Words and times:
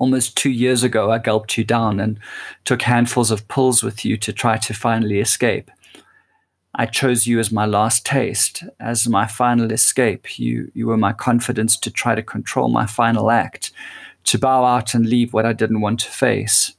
almost 0.00 0.36
two 0.36 0.50
years 0.50 0.82
ago, 0.82 1.12
I 1.12 1.18
gulped 1.18 1.56
you 1.56 1.62
down 1.62 2.00
and 2.00 2.18
took 2.64 2.82
handfuls 2.82 3.30
of 3.30 3.46
pills 3.46 3.82
with 3.84 4.04
you 4.04 4.16
to 4.16 4.32
try 4.32 4.56
to 4.56 4.74
finally 4.74 5.20
escape. 5.20 5.70
I 6.74 6.86
chose 6.86 7.26
you 7.26 7.38
as 7.38 7.52
my 7.52 7.66
last 7.66 8.06
taste, 8.06 8.64
as 8.80 9.06
my 9.06 9.26
final 9.26 9.70
escape. 9.70 10.38
You, 10.38 10.72
you 10.74 10.86
were 10.86 10.96
my 10.96 11.12
confidence 11.12 11.76
to 11.78 11.90
try 11.90 12.14
to 12.14 12.22
control 12.22 12.68
my 12.68 12.86
final 12.86 13.30
act, 13.30 13.72
to 14.24 14.38
bow 14.38 14.64
out 14.64 14.94
and 14.94 15.06
leave 15.06 15.32
what 15.32 15.46
I 15.46 15.52
didn't 15.52 15.82
want 15.82 16.00
to 16.00 16.10
face. 16.10 16.74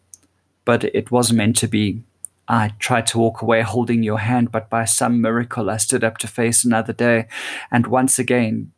But 0.66 0.84
it 0.86 1.12
was 1.12 1.32
meant 1.32 1.56
to 1.58 1.68
be. 1.68 2.02
I 2.48 2.74
tried 2.80 3.06
to 3.08 3.20
walk 3.20 3.42
away 3.42 3.62
holding 3.62 4.02
your 4.02 4.20
hand, 4.20 4.52
but 4.52 4.70
by 4.70 4.86
some 4.86 5.22
miracle 5.22 5.70
I 5.70 5.78
stood 5.78 6.04
up 6.04 6.18
to 6.20 6.28
face 6.28 6.66
another 6.66 6.94
day, 6.94 7.28
and 7.70 7.86
once 7.86 8.18
again 8.18 8.72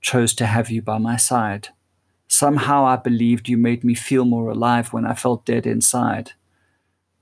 chose 0.00 0.32
to 0.34 0.46
have 0.46 0.70
you 0.70 0.80
by 0.80 0.96
my 0.96 1.16
side. 1.16 1.68
Somehow 2.30 2.86
I 2.86 2.94
believed 2.94 3.48
you 3.48 3.56
made 3.56 3.82
me 3.82 3.94
feel 3.94 4.24
more 4.24 4.50
alive 4.50 4.92
when 4.92 5.04
I 5.04 5.14
felt 5.14 5.44
dead 5.44 5.66
inside. 5.66 6.30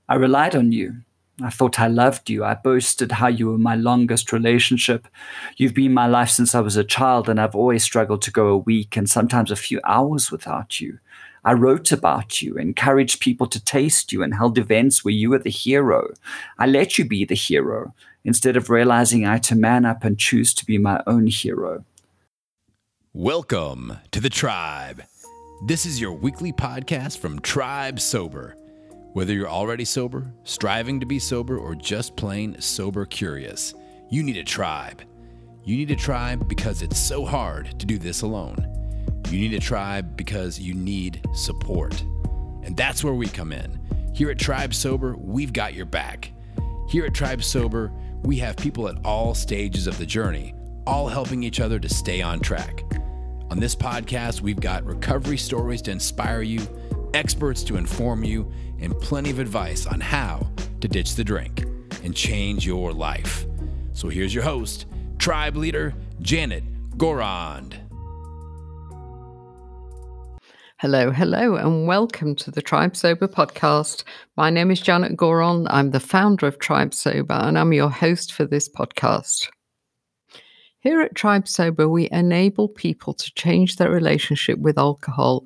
I 0.07 0.13
relied 0.13 0.55
on 0.55 0.71
you. 0.71 0.97
I 1.41 1.49
thought 1.49 1.79
I 1.79 1.87
loved 1.87 2.29
you. 2.29 2.43
I 2.45 2.53
boasted 2.53 3.13
how 3.13 3.27
you 3.27 3.47
were 3.47 3.57
my 3.57 3.73
longest 3.73 4.31
relationship. 4.31 5.07
You've 5.57 5.73
been 5.73 5.95
my 5.95 6.05
life 6.05 6.29
since 6.29 6.53
I 6.53 6.59
was 6.59 6.77
a 6.77 6.83
child, 6.83 7.27
and 7.27 7.41
I've 7.41 7.55
always 7.55 7.83
struggled 7.83 8.21
to 8.21 8.31
go 8.31 8.49
a 8.49 8.57
week 8.57 8.95
and 8.95 9.09
sometimes 9.09 9.49
a 9.49 9.55
few 9.55 9.81
hours 9.83 10.31
without 10.31 10.79
you. 10.79 10.99
I 11.43 11.53
wrote 11.53 11.91
about 11.91 12.43
you, 12.43 12.55
encouraged 12.55 13.19
people 13.19 13.47
to 13.47 13.63
taste 13.63 14.13
you, 14.13 14.21
and 14.21 14.35
held 14.35 14.59
events 14.59 15.03
where 15.03 15.13
you 15.13 15.31
were 15.31 15.39
the 15.39 15.49
hero. 15.49 16.13
I 16.59 16.67
let 16.67 16.99
you 16.99 17.05
be 17.05 17.25
the 17.25 17.33
hero 17.33 17.95
instead 18.23 18.55
of 18.55 18.69
realizing 18.69 19.25
I 19.25 19.33
had 19.33 19.43
to 19.43 19.55
man 19.55 19.85
up 19.85 20.03
and 20.03 20.19
choose 20.19 20.53
to 20.53 20.65
be 20.65 20.77
my 20.77 21.01
own 21.07 21.25
hero. 21.25 21.83
Welcome 23.15 23.97
to 24.11 24.21
the 24.21 24.29
Tribe. 24.29 25.01
This 25.65 25.87
is 25.87 25.99
your 25.99 26.11
weekly 26.13 26.53
podcast 26.53 27.17
from 27.17 27.39
Tribe 27.39 27.99
Sober. 27.99 28.55
Whether 29.13 29.33
you're 29.33 29.49
already 29.49 29.83
sober, 29.83 30.31
striving 30.43 30.99
to 30.99 31.07
be 31.07 31.17
sober, 31.17 31.57
or 31.57 31.73
just 31.73 32.15
plain 32.15 32.61
sober 32.61 33.07
curious, 33.07 33.73
you 34.11 34.21
need 34.21 34.37
a 34.37 34.43
tribe. 34.43 35.01
You 35.63 35.75
need 35.75 35.89
a 35.89 35.95
tribe 35.95 36.47
because 36.47 36.83
it's 36.83 36.99
so 36.99 37.25
hard 37.25 37.79
to 37.79 37.87
do 37.87 37.97
this 37.97 38.21
alone. 38.21 38.63
You 39.31 39.39
need 39.39 39.55
a 39.55 39.59
tribe 39.59 40.15
because 40.15 40.59
you 40.59 40.75
need 40.75 41.19
support. 41.33 41.99
And 42.61 42.77
that's 42.77 43.03
where 43.03 43.15
we 43.15 43.25
come 43.25 43.51
in. 43.51 43.79
Here 44.13 44.29
at 44.29 44.37
Tribe 44.37 44.71
Sober, 44.71 45.15
we've 45.17 45.51
got 45.51 45.73
your 45.73 45.87
back. 45.87 46.31
Here 46.87 47.07
at 47.07 47.15
Tribe 47.15 47.41
Sober, 47.41 47.91
we 48.21 48.37
have 48.37 48.55
people 48.55 48.87
at 48.87 49.03
all 49.03 49.33
stages 49.33 49.87
of 49.87 49.97
the 49.97 50.05
journey, 50.05 50.53
all 50.85 51.07
helping 51.07 51.41
each 51.41 51.59
other 51.59 51.79
to 51.79 51.89
stay 51.89 52.21
on 52.21 52.39
track. 52.39 52.83
On 53.49 53.59
this 53.59 53.75
podcast, 53.75 54.41
we've 54.41 54.59
got 54.59 54.85
recovery 54.85 55.37
stories 55.37 55.81
to 55.81 55.91
inspire 55.91 56.43
you, 56.43 56.61
experts 57.15 57.63
to 57.63 57.77
inform 57.77 58.23
you, 58.23 58.51
and 58.79 58.97
plenty 58.99 59.31
of 59.31 59.39
advice 59.39 59.87
on 59.87 59.99
how 59.99 60.47
to 60.81 60.87
ditch 60.87 61.15
the 61.15 61.23
drink 61.23 61.65
and 62.03 62.15
change 62.15 62.63
your 62.63 62.93
life. 62.93 63.47
So 63.93 64.07
here's 64.07 64.35
your 64.35 64.43
host, 64.43 64.85
tribe 65.17 65.55
leader 65.55 65.95
Janet 66.21 66.63
Gourand. 66.95 67.75
Hello, 70.77 71.09
hello, 71.09 71.55
and 71.55 71.87
welcome 71.87 72.35
to 72.35 72.51
the 72.51 72.61
Tribe 72.61 72.95
Sober 72.95 73.27
podcast. 73.27 74.03
My 74.37 74.51
name 74.51 74.69
is 74.69 74.79
Janet 74.79 75.17
Gourand. 75.17 75.65
I'm 75.71 75.89
the 75.89 75.99
founder 75.99 76.45
of 76.45 76.59
Tribe 76.59 76.93
Sober, 76.93 77.33
and 77.33 77.57
I'm 77.57 77.73
your 77.73 77.89
host 77.89 78.31
for 78.31 78.45
this 78.45 78.69
podcast. 78.69 79.49
Here 80.81 81.01
at 81.01 81.15
Tribe 81.15 81.47
Sober, 81.47 81.89
we 81.89 82.09
enable 82.11 82.69
people 82.69 83.13
to 83.13 83.33
change 83.33 83.75
their 83.75 83.91
relationship 83.91 84.59
with 84.59 84.77
alcohol 84.77 85.45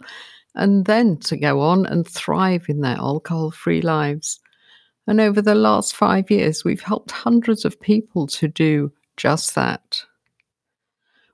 and 0.53 0.85
then 0.85 1.17
to 1.17 1.37
go 1.37 1.59
on 1.59 1.87
and 1.87 2.07
thrive 2.07 2.65
in 2.69 2.81
their 2.81 2.97
alcohol 2.97 3.49
free 3.49 3.81
lives. 3.81 4.39
And 5.07 5.19
over 5.19 5.41
the 5.41 5.55
last 5.55 5.95
five 5.95 6.29
years, 6.29 6.63
we've 6.63 6.81
helped 6.81 7.09
hundreds 7.11 7.65
of 7.65 7.81
people 7.81 8.27
to 8.27 8.47
do 8.47 8.91
just 9.17 9.55
that. 9.55 10.03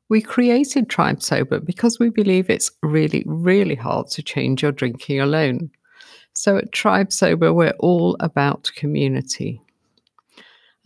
We 0.07 0.21
created 0.21 0.89
Tribe 0.89 1.21
Sober 1.21 1.59
because 1.59 1.99
we 1.99 2.09
believe 2.09 2.49
it's 2.49 2.71
really, 2.81 3.23
really 3.27 3.75
hard 3.75 4.07
to 4.11 4.23
change 4.23 4.63
your 4.63 4.71
drinking 4.71 5.19
alone. 5.19 5.69
So 6.33 6.57
at 6.57 6.71
Tribe 6.71 7.11
Sober, 7.11 7.53
we're 7.53 7.75
all 7.79 8.15
about 8.21 8.71
community. 8.75 9.61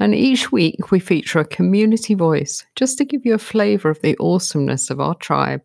And 0.03 0.13
each 0.13 0.51
week 0.51 0.91
we 0.91 0.99
feature 0.99 1.39
a 1.39 1.45
community 1.45 2.13
voice 2.13 2.65
just 2.75 2.97
to 2.97 3.05
give 3.05 3.25
you 3.25 3.35
a 3.35 3.37
flavour 3.37 3.89
of 3.89 4.01
the 4.01 4.17
awesomeness 4.19 4.89
of 4.89 4.99
our 4.99 5.15
tribe. 5.15 5.61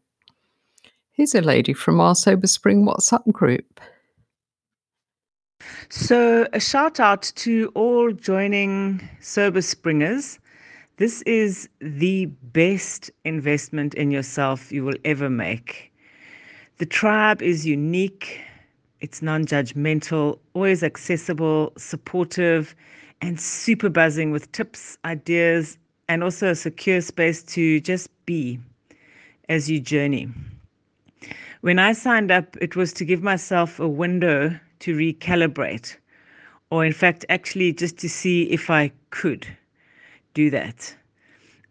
Here's 1.10 1.34
a 1.34 1.40
lady 1.40 1.72
from 1.72 2.00
our 2.00 2.14
Sober 2.14 2.46
Spring 2.46 2.86
WhatsApp 2.86 3.32
group. 3.32 3.80
So, 5.88 6.46
a 6.52 6.60
shout 6.60 7.00
out 7.00 7.32
to 7.34 7.72
all 7.74 8.12
joining 8.12 9.08
Sober 9.18 9.60
Springers. 9.60 10.38
This 10.98 11.20
is 11.22 11.68
the 11.80 12.26
best 12.26 13.10
investment 13.24 13.94
in 13.94 14.12
yourself 14.12 14.70
you 14.70 14.84
will 14.84 14.98
ever 15.04 15.28
make. 15.28 15.92
The 16.76 16.86
tribe 16.86 17.42
is 17.42 17.66
unique, 17.66 18.40
it's 19.00 19.20
non 19.20 19.46
judgmental, 19.46 20.38
always 20.54 20.84
accessible, 20.84 21.72
supportive, 21.76 22.76
and 23.20 23.40
super 23.40 23.88
buzzing 23.88 24.30
with 24.30 24.50
tips, 24.52 24.98
ideas, 25.04 25.78
and 26.08 26.22
also 26.22 26.50
a 26.50 26.54
secure 26.54 27.00
space 27.00 27.42
to 27.42 27.80
just 27.80 28.08
be 28.26 28.58
as 29.48 29.68
you 29.70 29.80
journey. 29.80 30.28
When 31.60 31.78
I 31.78 31.92
signed 31.92 32.30
up, 32.30 32.56
it 32.60 32.76
was 32.76 32.92
to 32.94 33.04
give 33.04 33.22
myself 33.22 33.80
a 33.80 33.88
window 33.88 34.58
to 34.80 34.96
recalibrate, 34.96 35.96
or 36.70 36.84
in 36.84 36.92
fact, 36.92 37.24
actually 37.28 37.72
just 37.72 37.98
to 37.98 38.08
see 38.08 38.44
if 38.44 38.70
I 38.70 38.92
could 39.10 39.46
do 40.34 40.50
that. 40.50 40.94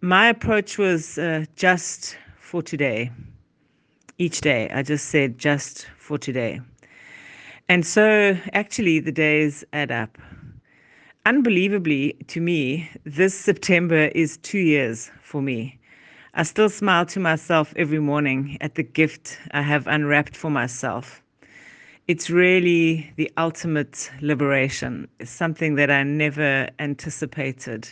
My 0.02 0.28
approach 0.28 0.78
was 0.78 1.18
uh, 1.18 1.46
just 1.56 2.18
for 2.40 2.62
today. 2.62 3.12
Each 4.18 4.42
day, 4.42 4.70
I 4.74 4.84
just 4.84 5.10
said 5.10 5.38
just 5.38 5.88
for 5.98 6.18
today. 6.18 6.60
And 7.70 7.86
so 7.86 8.38
actually, 8.54 9.00
the 9.00 9.12
days 9.12 9.64
add 9.74 9.92
up 9.92 10.18
unbelievably 11.28 12.14
to 12.28 12.40
me, 12.40 12.90
this 13.04 13.34
September 13.38 14.06
is 14.16 14.38
two 14.38 14.60
years 14.60 15.12
for 15.22 15.42
me. 15.42 15.78
I 16.36 16.44
still 16.44 16.70
smile 16.70 17.06
to 17.08 17.20
myself 17.20 17.74
every 17.76 18.00
morning 18.00 18.58
at 18.62 18.76
the 18.76 18.84
gift 18.84 19.38
I 19.52 19.62
have 19.62 19.88
unwrapped 19.88 20.38
for 20.38 20.50
myself. 20.50 21.22
It's 22.08 22.30
really 22.30 23.12
the 23.18 23.30
ultimate 23.36 24.10
liberation, 24.22 25.10
it's 25.20 25.30
something 25.30 25.76
that 25.76 25.92
I 25.92 26.04
never 26.04 26.70
anticipated. 26.80 27.90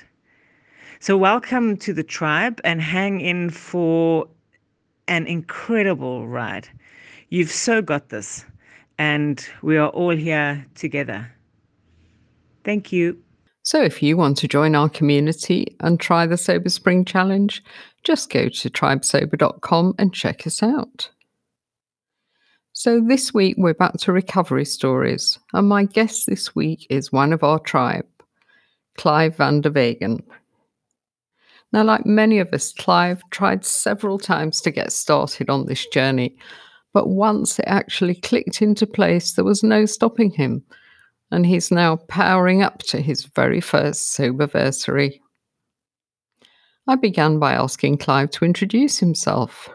So, 1.01 1.17
welcome 1.17 1.75
to 1.75 1.91
the 1.91 2.03
tribe 2.03 2.61
and 2.63 2.81
hang 2.81 3.19
in 3.19 3.49
for 3.49 4.29
an 5.09 5.27
incredible 5.27 6.25
ride. 6.25 6.69
You've 7.27 7.51
so 7.51 7.81
got 7.81 8.07
this, 8.07 8.45
and 8.97 9.45
we 9.61 9.75
are 9.75 9.89
all 9.89 10.15
here 10.15 10.65
together. 10.75 11.29
Thank 12.63 12.93
you. 12.93 13.24
So, 13.65 13.81
if 13.81 14.03
you 14.03 14.15
want 14.15 14.37
to 14.37 14.47
join 14.47 14.75
our 14.75 14.89
community 14.89 15.75
and 15.79 15.99
try 15.99 16.27
the 16.27 16.37
Sober 16.37 16.69
Spring 16.69 17.03
Challenge, 17.03 17.63
just 18.03 18.29
go 18.29 18.47
to 18.47 18.69
tribesober.com 18.69 19.95
and 19.97 20.13
check 20.13 20.45
us 20.45 20.61
out. 20.61 21.09
So, 22.73 23.01
this 23.01 23.33
week 23.33 23.55
we're 23.57 23.73
back 23.73 23.93
to 23.93 24.11
recovery 24.11 24.65
stories, 24.65 25.39
and 25.51 25.67
my 25.67 25.85
guest 25.85 26.27
this 26.27 26.53
week 26.53 26.85
is 26.91 27.11
one 27.11 27.33
of 27.33 27.43
our 27.43 27.57
tribe, 27.57 28.05
Clive 28.99 29.35
van 29.35 29.61
der 29.61 29.71
Wegen. 29.71 30.21
Now, 31.73 31.85
like 31.85 32.05
many 32.05 32.37
of 32.37 32.53
us, 32.53 32.71
Clive 32.71 33.23
tried 33.31 33.65
several 33.65 34.19
times 34.19 34.61
to 34.61 34.69
get 34.69 34.91
started 34.91 35.49
on 35.49 35.65
this 35.65 35.87
journey, 35.87 36.37
but 36.93 37.09
once 37.09 37.57
it 37.57 37.65
actually 37.65 38.13
clicked 38.13 38.61
into 38.61 38.85
place, 38.85 39.33
there 39.33 39.43
was 39.43 39.63
no 39.63 39.87
stopping 39.87 40.29
him 40.29 40.63
and 41.31 41.45
he's 41.45 41.71
now 41.71 41.97
powering 42.07 42.61
up 42.61 42.79
to 42.83 43.01
his 43.01 43.25
very 43.25 43.61
first 43.61 44.17
soberversary. 44.17 45.19
I 46.87 46.95
began 46.95 47.39
by 47.39 47.53
asking 47.53 47.97
Clive 47.97 48.29
to 48.31 48.45
introduce 48.45 48.99
himself. 48.99 49.69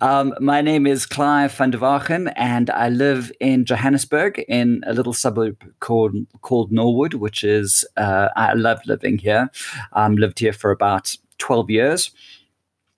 Um, 0.00 0.34
my 0.40 0.60
name 0.60 0.86
is 0.86 1.06
Clive 1.06 1.52
van 1.52 1.70
der 1.70 1.78
Wagen, 1.78 2.28
and 2.28 2.68
I 2.70 2.88
live 2.88 3.30
in 3.40 3.64
Johannesburg 3.64 4.44
in 4.48 4.82
a 4.86 4.92
little 4.92 5.12
suburb 5.12 5.56
called 5.78 6.14
called 6.40 6.72
Norwood, 6.72 7.14
which 7.14 7.44
is 7.44 7.84
uh, 7.96 8.28
I 8.36 8.54
love 8.54 8.80
living 8.86 9.18
here. 9.18 9.50
Um, 9.92 10.16
lived 10.16 10.40
here 10.40 10.52
for 10.52 10.72
about 10.72 11.14
twelve 11.38 11.70
years. 11.70 12.10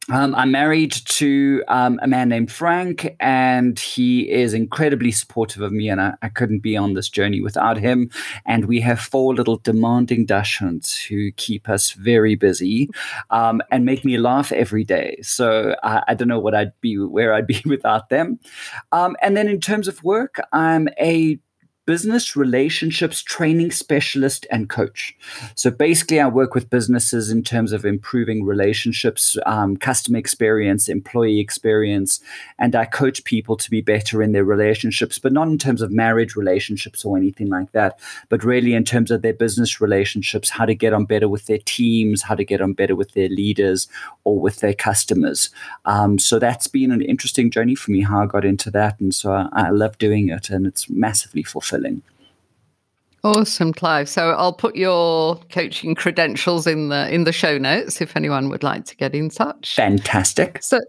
Um, 0.09 0.35
I'm 0.35 0.51
married 0.51 0.93
to 0.93 1.63
um, 1.69 2.01
a 2.03 2.09
man 2.09 2.31
named 2.31 2.51
Frank, 2.51 3.15
and 3.21 3.79
he 3.79 4.31
is 4.31 4.55
incredibly 4.55 5.13
supportive 5.13 5.63
of 5.63 5.73
me, 5.73 5.89
and 5.89 6.01
I, 6.01 6.15
I, 6.23 6.31
couldn't 6.31 6.61
be 6.61 6.77
on 6.77 6.95
this 6.95 7.09
journey 7.09 7.41
without 7.41 7.77
him. 7.77 8.11
And 8.47 8.65
we 8.65 8.81
have 8.81 8.99
four 8.99 9.35
little 9.35 9.59
demanding 9.59 10.27
Dachshunds 10.27 11.07
who 11.07 11.31
keep 11.33 11.69
us 11.69 11.93
very 11.93 12.35
busy 12.35 12.89
um, 13.29 13.61
and 13.71 13.85
make 13.85 14.05
me 14.05 14.17
laugh 14.17 14.53
every 14.53 14.85
day. 14.85 15.19
So 15.23 15.77
I, 15.83 16.03
I, 16.09 16.15
don't 16.15 16.29
know 16.29 16.41
what 16.41 16.55
I'd 16.55 16.73
be, 16.81 16.99
where 16.99 17.35
I'd 17.35 17.47
be 17.47 17.63
without 17.67 18.09
them. 18.09 18.41
Um, 18.93 19.17
and 19.21 19.37
then 19.37 19.49
in 19.49 19.61
terms 19.61 19.87
of 19.87 20.03
work, 20.03 20.41
I'm 20.53 20.89
a 20.99 21.39
business 21.91 22.37
relationships 22.37 23.21
training 23.21 23.73
specialist 23.73 24.47
and 24.53 24.69
coach. 24.69 25.17
So 25.57 25.73
basically, 25.73 26.21
I 26.21 26.29
work 26.29 26.55
with 26.55 26.71
businesses 26.71 27.31
in 27.31 27.43
terms 27.43 27.73
of 27.73 27.85
improving 27.85 28.45
relationships, 28.45 29.37
um, 29.45 29.77
customer 29.77 30.19
experience, 30.19 30.89
employee 30.89 31.41
experience, 31.41 32.21
and 32.61 32.77
I 32.77 32.85
coach 32.85 33.25
people 33.25 33.57
to 33.57 33.69
be 33.69 33.81
better 33.81 34.23
in 34.23 34.31
their 34.31 34.45
relationships, 34.45 35.19
but 35.19 35.33
not 35.33 35.49
in 35.49 35.59
terms 35.59 35.83
of 35.83 35.91
marriage 35.91 36.37
relationships 36.37 37.05
or 37.05 37.17
anything 37.17 37.49
like 37.49 37.73
that, 37.73 37.99
but 38.29 38.45
really 38.45 38.75
in 38.75 38.85
terms 38.85 39.11
of 39.11 39.23
their 39.23 39.35
business 39.35 39.81
relationships, 39.81 40.49
how 40.49 40.67
to 40.67 40.77
get 40.77 40.93
on 40.93 41.07
better 41.07 41.29
with 41.29 41.47
their 41.47 41.59
teams, 41.65 42.23
how 42.23 42.37
to 42.37 42.45
get 42.45 42.61
on 42.61 42.73
better 42.73 42.95
with 42.95 43.15
their 43.15 43.31
leaders 43.31 43.89
or 44.23 44.39
with 44.39 44.61
their 44.61 44.75
customers. 44.75 45.51
Um, 45.87 46.21
so 46.21 46.39
that's 46.39 46.69
been 46.69 46.93
an 46.93 47.03
interesting 47.03 47.51
journey 47.51 47.75
for 47.75 47.91
me, 47.91 48.03
how 48.03 48.23
I 48.23 48.27
got 48.27 48.45
into 48.45 48.71
that. 48.71 49.01
And 49.01 49.13
so 49.13 49.33
I, 49.33 49.49
I 49.53 49.71
love 49.71 49.99
doing 49.99 50.29
it, 50.29 50.51
and 50.51 50.69
it's 50.69 50.89
massively 50.89 51.43
fulfilling 51.43 51.80
fulfilling. 51.81 52.03
Awesome, 53.23 53.73
Clive. 53.75 54.09
So 54.09 54.31
I'll 54.31 54.53
put 54.53 54.77
your 54.77 55.37
coaching 55.51 55.95
credentials 55.95 56.67
in 56.67 56.89
the 56.89 57.13
in 57.13 57.25
the 57.25 57.33
show 57.33 57.59
notes 57.59 58.01
if 58.01 58.17
anyone 58.17 58.49
would 58.49 58.63
like 58.63 58.87
to 58.87 58.97
get 58.97 59.15
in 59.15 59.29
touch. 59.29 59.75
Fantastic. 59.75 60.63
So 60.63 60.81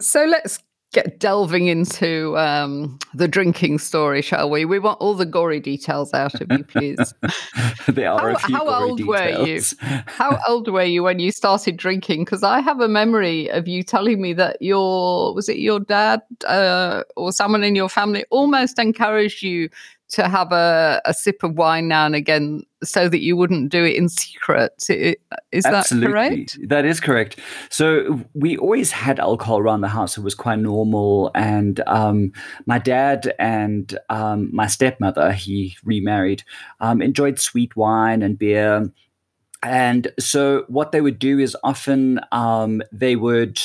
so 0.00 0.24
let's 0.24 0.62
get 0.92 1.18
delving 1.18 1.68
into 1.68 2.36
um, 2.36 2.98
the 3.14 3.26
drinking 3.26 3.78
story, 3.78 4.20
shall 4.20 4.50
we? 4.50 4.66
We 4.66 4.78
want 4.78 5.00
all 5.00 5.14
the 5.14 5.24
gory 5.24 5.58
details 5.58 6.12
out 6.12 6.38
of 6.40 6.52
you, 6.52 6.64
please. 6.64 7.14
there 7.88 8.10
are 8.10 8.38
how, 8.38 8.48
how 8.48 8.68
old 8.68 8.98
details. 8.98 9.08
were 9.08 9.46
you? 9.46 9.62
How 10.06 10.38
old 10.46 10.68
were 10.68 10.84
you 10.84 11.02
when 11.02 11.18
you 11.18 11.32
started 11.32 11.76
drinking? 11.76 12.24
Because 12.24 12.42
I 12.42 12.60
have 12.60 12.80
a 12.80 12.88
memory 12.88 13.48
of 13.48 13.66
you 13.66 13.82
telling 13.82 14.20
me 14.20 14.32
that 14.34 14.60
your 14.60 15.34
was 15.34 15.48
it 15.48 15.58
your 15.58 15.80
dad 15.80 16.20
uh, 16.46 17.02
or 17.16 17.32
someone 17.32 17.64
in 17.64 17.74
your 17.74 17.88
family 17.88 18.24
almost 18.30 18.78
encouraged 18.78 19.42
you 19.42 19.70
to 20.12 20.28
have 20.28 20.52
a, 20.52 21.00
a 21.04 21.14
sip 21.14 21.42
of 21.42 21.56
wine 21.56 21.88
now 21.88 22.04
and 22.04 22.14
again 22.14 22.62
so 22.84 23.08
that 23.08 23.20
you 23.20 23.36
wouldn't 23.36 23.70
do 23.70 23.84
it 23.84 23.96
in 23.96 24.08
secret. 24.08 24.72
Is 24.88 25.64
Absolutely. 25.64 26.06
that 26.06 26.12
correct? 26.12 26.58
That 26.68 26.84
is 26.84 27.00
correct. 27.00 27.38
So 27.70 28.20
we 28.34 28.58
always 28.58 28.92
had 28.92 29.18
alcohol 29.18 29.58
around 29.58 29.80
the 29.80 29.88
house. 29.88 30.18
It 30.18 30.22
was 30.22 30.34
quite 30.34 30.58
normal. 30.58 31.30
And 31.34 31.80
um, 31.86 32.32
my 32.66 32.78
dad 32.78 33.34
and 33.38 33.98
um, 34.10 34.50
my 34.52 34.66
stepmother, 34.66 35.32
he 35.32 35.76
remarried, 35.84 36.42
um, 36.80 37.00
enjoyed 37.00 37.40
sweet 37.40 37.74
wine 37.74 38.22
and 38.22 38.38
beer. 38.38 38.92
And 39.62 40.08
so 40.18 40.64
what 40.66 40.90
they 40.90 41.00
would 41.00 41.18
do 41.18 41.38
is 41.38 41.56
often 41.62 42.20
um, 42.32 42.82
they 42.90 43.14
would 43.14 43.60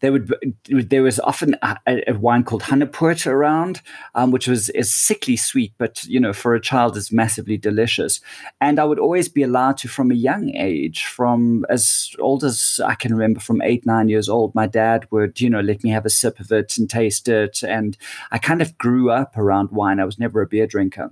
there 0.00 0.12
would 0.12 0.32
there 0.68 1.02
was 1.02 1.20
often 1.20 1.56
a, 1.62 1.76
a 1.86 2.14
wine 2.14 2.44
called 2.44 2.62
Hanepoot 2.62 3.26
around, 3.26 3.82
um, 4.14 4.30
which 4.30 4.48
was 4.48 4.70
is 4.70 4.94
sickly 4.94 5.36
sweet, 5.36 5.72
but 5.76 6.04
you 6.04 6.20
know 6.20 6.32
for 6.32 6.54
a 6.54 6.60
child 6.60 6.96
is 6.96 7.12
massively 7.12 7.56
delicious. 7.56 8.20
And 8.60 8.78
I 8.78 8.84
would 8.84 8.98
always 8.98 9.28
be 9.28 9.42
allowed 9.42 9.76
to, 9.78 9.88
from 9.88 10.10
a 10.10 10.14
young 10.14 10.54
age, 10.54 11.04
from 11.04 11.66
as 11.68 12.14
old 12.18 12.44
as 12.44 12.80
I 12.84 12.94
can 12.94 13.12
remember, 13.12 13.40
from 13.40 13.60
eight 13.62 13.84
nine 13.84 14.08
years 14.08 14.28
old, 14.28 14.54
my 14.54 14.66
dad 14.66 15.06
would 15.10 15.40
you 15.40 15.50
know 15.50 15.60
let 15.60 15.84
me 15.84 15.90
have 15.90 16.06
a 16.06 16.10
sip 16.10 16.40
of 16.40 16.50
it 16.52 16.78
and 16.78 16.88
taste 16.88 17.28
it, 17.28 17.62
and 17.62 17.96
I 18.30 18.38
kind 18.38 18.62
of 18.62 18.78
grew 18.78 19.10
up 19.10 19.36
around 19.36 19.70
wine. 19.70 20.00
I 20.00 20.04
was 20.04 20.18
never 20.18 20.40
a 20.40 20.46
beer 20.46 20.66
drinker. 20.66 21.10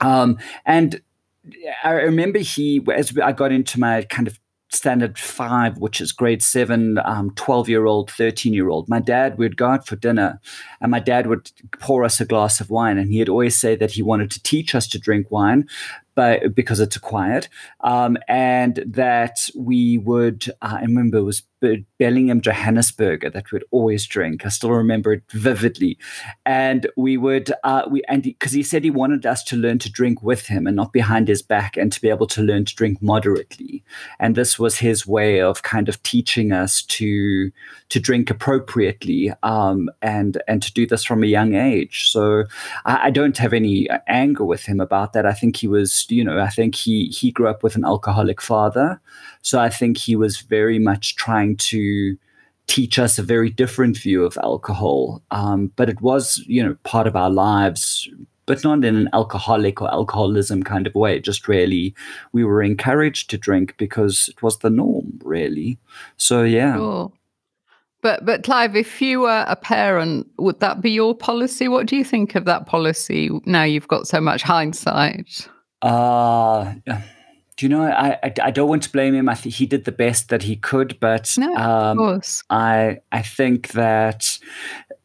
Um, 0.00 0.38
and 0.66 1.00
I 1.82 1.92
remember 1.92 2.38
he, 2.38 2.82
as 2.94 3.16
I 3.18 3.32
got 3.32 3.52
into 3.52 3.80
my 3.80 4.02
kind 4.02 4.28
of 4.28 4.38
standard 4.70 5.18
five, 5.18 5.76
which 5.78 6.00
is 6.00 6.12
grade 6.12 6.42
seven, 6.42 6.98
um, 7.04 7.30
12 7.34 7.68
year 7.68 7.84
old, 7.84 8.10
13 8.10 8.54
year 8.54 8.68
old, 8.68 8.88
my 8.88 9.00
dad 9.00 9.38
would 9.38 9.56
go 9.56 9.66
out 9.66 9.86
for 9.86 9.96
dinner 9.96 10.40
and 10.80 10.90
my 10.90 11.00
dad 11.00 11.26
would 11.26 11.50
pour 11.78 12.04
us 12.04 12.20
a 12.20 12.24
glass 12.24 12.60
of 12.60 12.70
wine. 12.70 12.96
And 12.98 13.12
he'd 13.12 13.28
always 13.28 13.56
say 13.56 13.76
that 13.76 13.92
he 13.92 14.02
wanted 14.02 14.30
to 14.30 14.42
teach 14.42 14.74
us 14.74 14.88
to 14.88 14.98
drink 14.98 15.30
wine, 15.30 15.68
but 16.14 16.54
because 16.54 16.80
it's 16.80 16.96
acquired, 16.96 17.48
um, 17.80 18.16
and 18.28 18.82
that 18.86 19.48
we 19.56 19.98
would. 19.98 20.48
Uh, 20.60 20.78
I 20.78 20.82
remember 20.82 21.18
it 21.18 21.22
was 21.22 21.42
Bellingham 21.98 22.40
Johannisberger 22.40 23.32
that 23.32 23.52
we'd 23.52 23.64
always 23.70 24.06
drink. 24.06 24.44
I 24.44 24.48
still 24.48 24.72
remember 24.72 25.12
it 25.12 25.22
vividly, 25.30 25.96
and 26.44 26.86
we 26.96 27.16
would 27.16 27.52
uh, 27.64 27.84
we 27.90 28.02
and 28.08 28.22
because 28.22 28.52
he 28.52 28.62
said 28.62 28.84
he 28.84 28.90
wanted 28.90 29.24
us 29.24 29.42
to 29.44 29.56
learn 29.56 29.78
to 29.80 29.90
drink 29.90 30.22
with 30.22 30.46
him 30.46 30.66
and 30.66 30.76
not 30.76 30.92
behind 30.92 31.28
his 31.28 31.42
back, 31.42 31.76
and 31.76 31.92
to 31.92 32.00
be 32.00 32.08
able 32.08 32.26
to 32.28 32.42
learn 32.42 32.64
to 32.64 32.74
drink 32.74 33.00
moderately. 33.00 33.84
And 34.18 34.34
this 34.34 34.58
was 34.58 34.78
his 34.78 35.06
way 35.06 35.40
of 35.40 35.62
kind 35.62 35.88
of 35.88 36.02
teaching 36.02 36.52
us 36.52 36.82
to 36.82 37.50
to 37.90 38.00
drink 38.00 38.30
appropriately, 38.30 39.32
um, 39.42 39.88
and 40.02 40.42
and 40.48 40.62
to 40.62 40.72
do 40.72 40.86
this 40.86 41.04
from 41.04 41.22
a 41.22 41.26
young 41.26 41.54
age. 41.54 42.10
So 42.10 42.44
I, 42.84 43.06
I 43.06 43.10
don't 43.10 43.38
have 43.38 43.52
any 43.52 43.88
anger 44.08 44.44
with 44.44 44.64
him 44.64 44.80
about 44.80 45.12
that. 45.12 45.26
I 45.26 45.32
think 45.32 45.56
he 45.56 45.68
was 45.68 46.01
you 46.10 46.24
know, 46.24 46.38
I 46.40 46.48
think 46.48 46.74
he 46.74 47.06
he 47.06 47.30
grew 47.30 47.48
up 47.48 47.62
with 47.62 47.76
an 47.76 47.84
alcoholic 47.84 48.40
father, 48.40 49.00
so 49.42 49.58
I 49.60 49.68
think 49.68 49.98
he 49.98 50.16
was 50.16 50.38
very 50.38 50.78
much 50.78 51.16
trying 51.16 51.56
to 51.58 52.16
teach 52.66 52.98
us 52.98 53.18
a 53.18 53.22
very 53.22 53.50
different 53.50 53.98
view 53.98 54.24
of 54.24 54.38
alcohol. 54.42 55.22
Um, 55.30 55.72
but 55.76 55.88
it 55.88 56.00
was, 56.00 56.42
you 56.46 56.62
know, 56.62 56.76
part 56.84 57.06
of 57.06 57.16
our 57.16 57.30
lives, 57.30 58.08
but 58.46 58.64
not 58.64 58.84
in 58.84 58.96
an 58.96 59.08
alcoholic 59.12 59.82
or 59.82 59.90
alcoholism 59.90 60.62
kind 60.62 60.86
of 60.86 60.94
way. 60.94 61.20
Just 61.20 61.48
really, 61.48 61.94
we 62.32 62.44
were 62.44 62.62
encouraged 62.62 63.30
to 63.30 63.38
drink 63.38 63.74
because 63.78 64.28
it 64.28 64.42
was 64.42 64.58
the 64.58 64.70
norm, 64.70 65.20
really. 65.24 65.78
So 66.16 66.42
yeah. 66.42 66.76
Sure. 66.76 67.12
But 68.02 68.24
but 68.24 68.42
Clive, 68.42 68.74
if 68.74 69.00
you 69.00 69.20
were 69.20 69.44
a 69.46 69.54
parent, 69.54 70.26
would 70.38 70.58
that 70.60 70.80
be 70.80 70.90
your 70.90 71.14
policy? 71.14 71.68
What 71.68 71.86
do 71.86 71.96
you 71.96 72.04
think 72.04 72.34
of 72.34 72.44
that 72.46 72.66
policy 72.66 73.30
now 73.46 73.62
you've 73.62 73.88
got 73.88 74.08
so 74.08 74.20
much 74.20 74.42
hindsight? 74.42 75.48
Uh, 75.82 76.74
do 77.56 77.66
you 77.66 77.68
know? 77.68 77.82
I, 77.82 78.18
I, 78.22 78.32
I 78.44 78.50
don't 78.50 78.68
want 78.68 78.84
to 78.84 78.92
blame 78.92 79.14
him. 79.14 79.28
I 79.28 79.34
think 79.34 79.54
he 79.54 79.66
did 79.66 79.84
the 79.84 79.92
best 79.92 80.28
that 80.30 80.42
he 80.42 80.56
could, 80.56 80.98
but 81.00 81.34
no, 81.36 81.54
um, 81.56 81.90
of 81.90 81.96
course. 81.98 82.42
I 82.48 83.00
I 83.10 83.22
think 83.22 83.68
that 83.72 84.38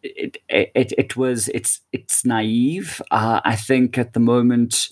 it 0.03 0.37
it, 0.47 0.93
it 0.97 1.17
was 1.17 1.49
it's 1.49 1.81
it's 1.91 2.25
naive. 2.25 3.01
Uh, 3.11 3.41
I 3.43 3.55
think 3.55 3.97
at 3.97 4.13
the 4.13 4.19
moment 4.19 4.89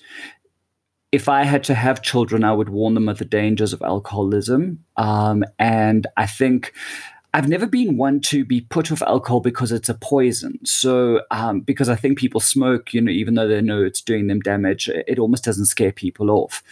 if 1.12 1.30
I 1.30 1.44
had 1.44 1.64
to 1.66 1.74
have 1.74 2.02
children, 2.02 2.44
I 2.44 2.52
would 2.52 2.68
warn 2.68 2.94
them 2.94 3.08
of 3.08 3.20
the 3.20 3.26
dangers 3.26 3.72
of 3.72 3.82
alcoholism. 3.82 4.84
Um, 4.98 5.46
and 5.58 6.06
I 6.18 6.26
think 6.26 6.74
I've 7.36 7.50
never 7.50 7.68
been 7.68 7.98
one 7.98 8.22
to 8.22 8.46
be 8.46 8.62
put 8.62 8.94
off 8.94 9.02
alcohol 9.02 9.42
because 9.42 9.74
it's 9.74 9.90
a 9.90 9.94
poison. 9.94 10.58
So, 10.64 11.20
um, 11.32 11.60
because 11.60 11.90
I 11.90 11.96
think 11.98 12.18
people 12.18 12.40
smoke, 12.40 12.94
you 12.94 13.02
know, 13.02 13.12
even 13.12 13.34
though 13.34 13.46
they 13.46 13.60
know 13.60 13.84
it's 13.84 14.00
doing 14.02 14.28
them 14.28 14.40
damage, 14.40 14.88
it 14.88 15.20
almost 15.20 15.44
doesn't 15.44 15.66
scare 15.66 15.92
people 15.92 16.32
off. 16.32 16.64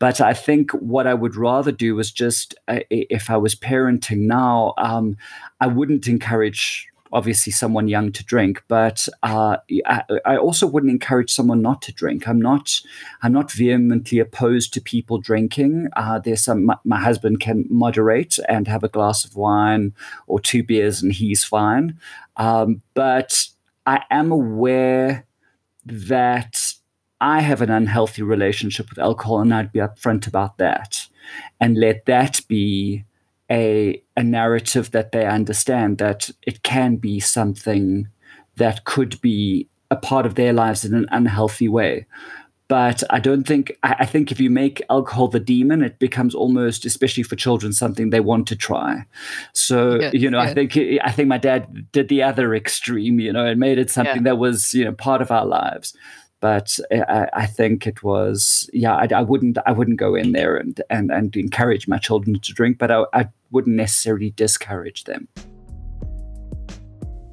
But 0.00 0.20
I 0.20 0.34
think 0.34 0.72
what 0.72 1.06
I 1.06 1.14
would 1.14 1.36
rather 1.36 1.70
do 1.70 1.96
is 2.00 2.10
just, 2.10 2.56
uh, 2.66 2.80
if 2.90 3.30
I 3.30 3.36
was 3.36 3.54
parenting 3.54 4.22
now, 4.22 4.74
um, 4.76 5.16
I 5.60 5.68
wouldn't 5.68 6.08
encourage 6.08 6.88
obviously 7.12 7.52
someone 7.52 7.88
young 7.88 8.12
to 8.12 8.24
drink, 8.24 8.62
but 8.68 9.08
uh, 9.22 9.58
I, 9.86 10.02
I, 10.24 10.36
also 10.36 10.66
wouldn't 10.66 10.92
encourage 10.92 11.32
someone 11.32 11.62
not 11.62 11.82
to 11.82 11.92
drink. 11.92 12.28
I'm 12.28 12.40
not 12.40 12.80
I'm 13.22 13.32
not 13.32 13.50
vehemently 13.52 14.18
opposed 14.18 14.74
to 14.74 14.80
people 14.80 15.18
drinking. 15.18 15.88
Uh, 15.96 16.18
there's 16.18 16.44
some 16.44 16.66
my, 16.66 16.76
my, 16.84 17.00
husband 17.00 17.40
can 17.40 17.66
moderate 17.68 18.38
and 18.48 18.68
have 18.68 18.84
a 18.84 18.88
glass 18.88 19.24
of 19.24 19.36
wine 19.36 19.94
or 20.26 20.40
two 20.40 20.62
beers 20.62 21.02
and 21.02 21.12
he's 21.12 21.44
fine. 21.44 21.98
Um, 22.36 22.82
but 22.94 23.48
I 23.86 24.02
am 24.10 24.30
aware 24.32 25.26
that 25.86 26.74
I 27.20 27.40
have 27.40 27.62
an 27.62 27.70
unhealthy 27.70 28.22
relationship 28.22 28.90
with 28.90 28.98
alcohol, 28.98 29.40
and 29.40 29.52
I'd 29.52 29.72
be 29.72 29.80
upfront 29.80 30.26
about 30.26 30.58
that 30.58 31.08
and 31.60 31.76
let 31.76 32.06
that 32.06 32.40
be 32.48 33.04
a, 33.50 34.02
a 34.16 34.22
narrative 34.22 34.90
that 34.90 35.12
they 35.12 35.26
understand 35.26 35.98
that 35.98 36.30
it 36.42 36.62
can 36.62 36.96
be 36.96 37.20
something 37.20 38.08
that 38.56 38.84
could 38.84 39.20
be 39.20 39.68
a 39.90 39.96
part 39.96 40.26
of 40.26 40.34
their 40.34 40.52
lives 40.52 40.84
in 40.84 40.94
an 40.94 41.06
unhealthy 41.10 41.68
way. 41.68 42.06
But 42.68 43.02
I 43.08 43.18
don't 43.18 43.44
think, 43.44 43.72
I, 43.82 44.04
think 44.04 44.30
if 44.30 44.38
you 44.38 44.50
make 44.50 44.82
alcohol 44.90 45.28
the 45.28 45.40
demon, 45.40 45.82
it 45.82 45.98
becomes 45.98 46.34
almost, 46.34 46.84
especially 46.84 47.22
for 47.22 47.34
children, 47.34 47.72
something 47.72 48.10
they 48.10 48.20
want 48.20 48.46
to 48.48 48.56
try. 48.56 49.06
So, 49.54 49.98
yeah, 49.98 50.10
you 50.12 50.28
know, 50.30 50.42
yeah. 50.42 50.50
I 50.50 50.54
think, 50.54 50.76
I 51.02 51.10
think 51.10 51.28
my 51.28 51.38
dad 51.38 51.90
did 51.92 52.10
the 52.10 52.22
other 52.22 52.54
extreme, 52.54 53.20
you 53.20 53.32
know, 53.32 53.46
and 53.46 53.58
made 53.58 53.78
it 53.78 53.90
something 53.90 54.16
yeah. 54.16 54.22
that 54.22 54.36
was, 54.36 54.74
you 54.74 54.84
know, 54.84 54.92
part 54.92 55.22
of 55.22 55.30
our 55.30 55.46
lives 55.46 55.96
but 56.40 56.78
I, 56.92 57.28
I, 57.32 57.46
think 57.46 57.84
it 57.84 58.04
was 58.04 58.70
yeah 58.72 58.94
I, 58.94 59.08
I, 59.12 59.22
wouldn't 59.22 59.58
I 59.66 59.72
wouldn't 59.72 59.98
go 59.98 60.14
in 60.14 60.30
there 60.30 60.56
and, 60.56 60.80
and 60.88 61.10
and 61.10 61.34
encourage 61.34 61.88
my 61.88 61.98
children 61.98 62.38
to 62.38 62.52
drink 62.52 62.78
but 62.78 62.92
I, 62.92 63.04
I 63.12 63.28
wouldn't 63.50 63.76
necessarily 63.76 64.30
discourage 64.30 65.04
them. 65.04 65.28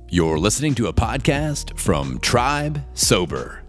You're 0.09 0.39
listening 0.39 0.75
to 0.75 0.87
a 0.87 0.93
podcast 0.93 1.77
from 1.77 2.19
Tribe 2.19 2.81
Sober. 2.93 3.61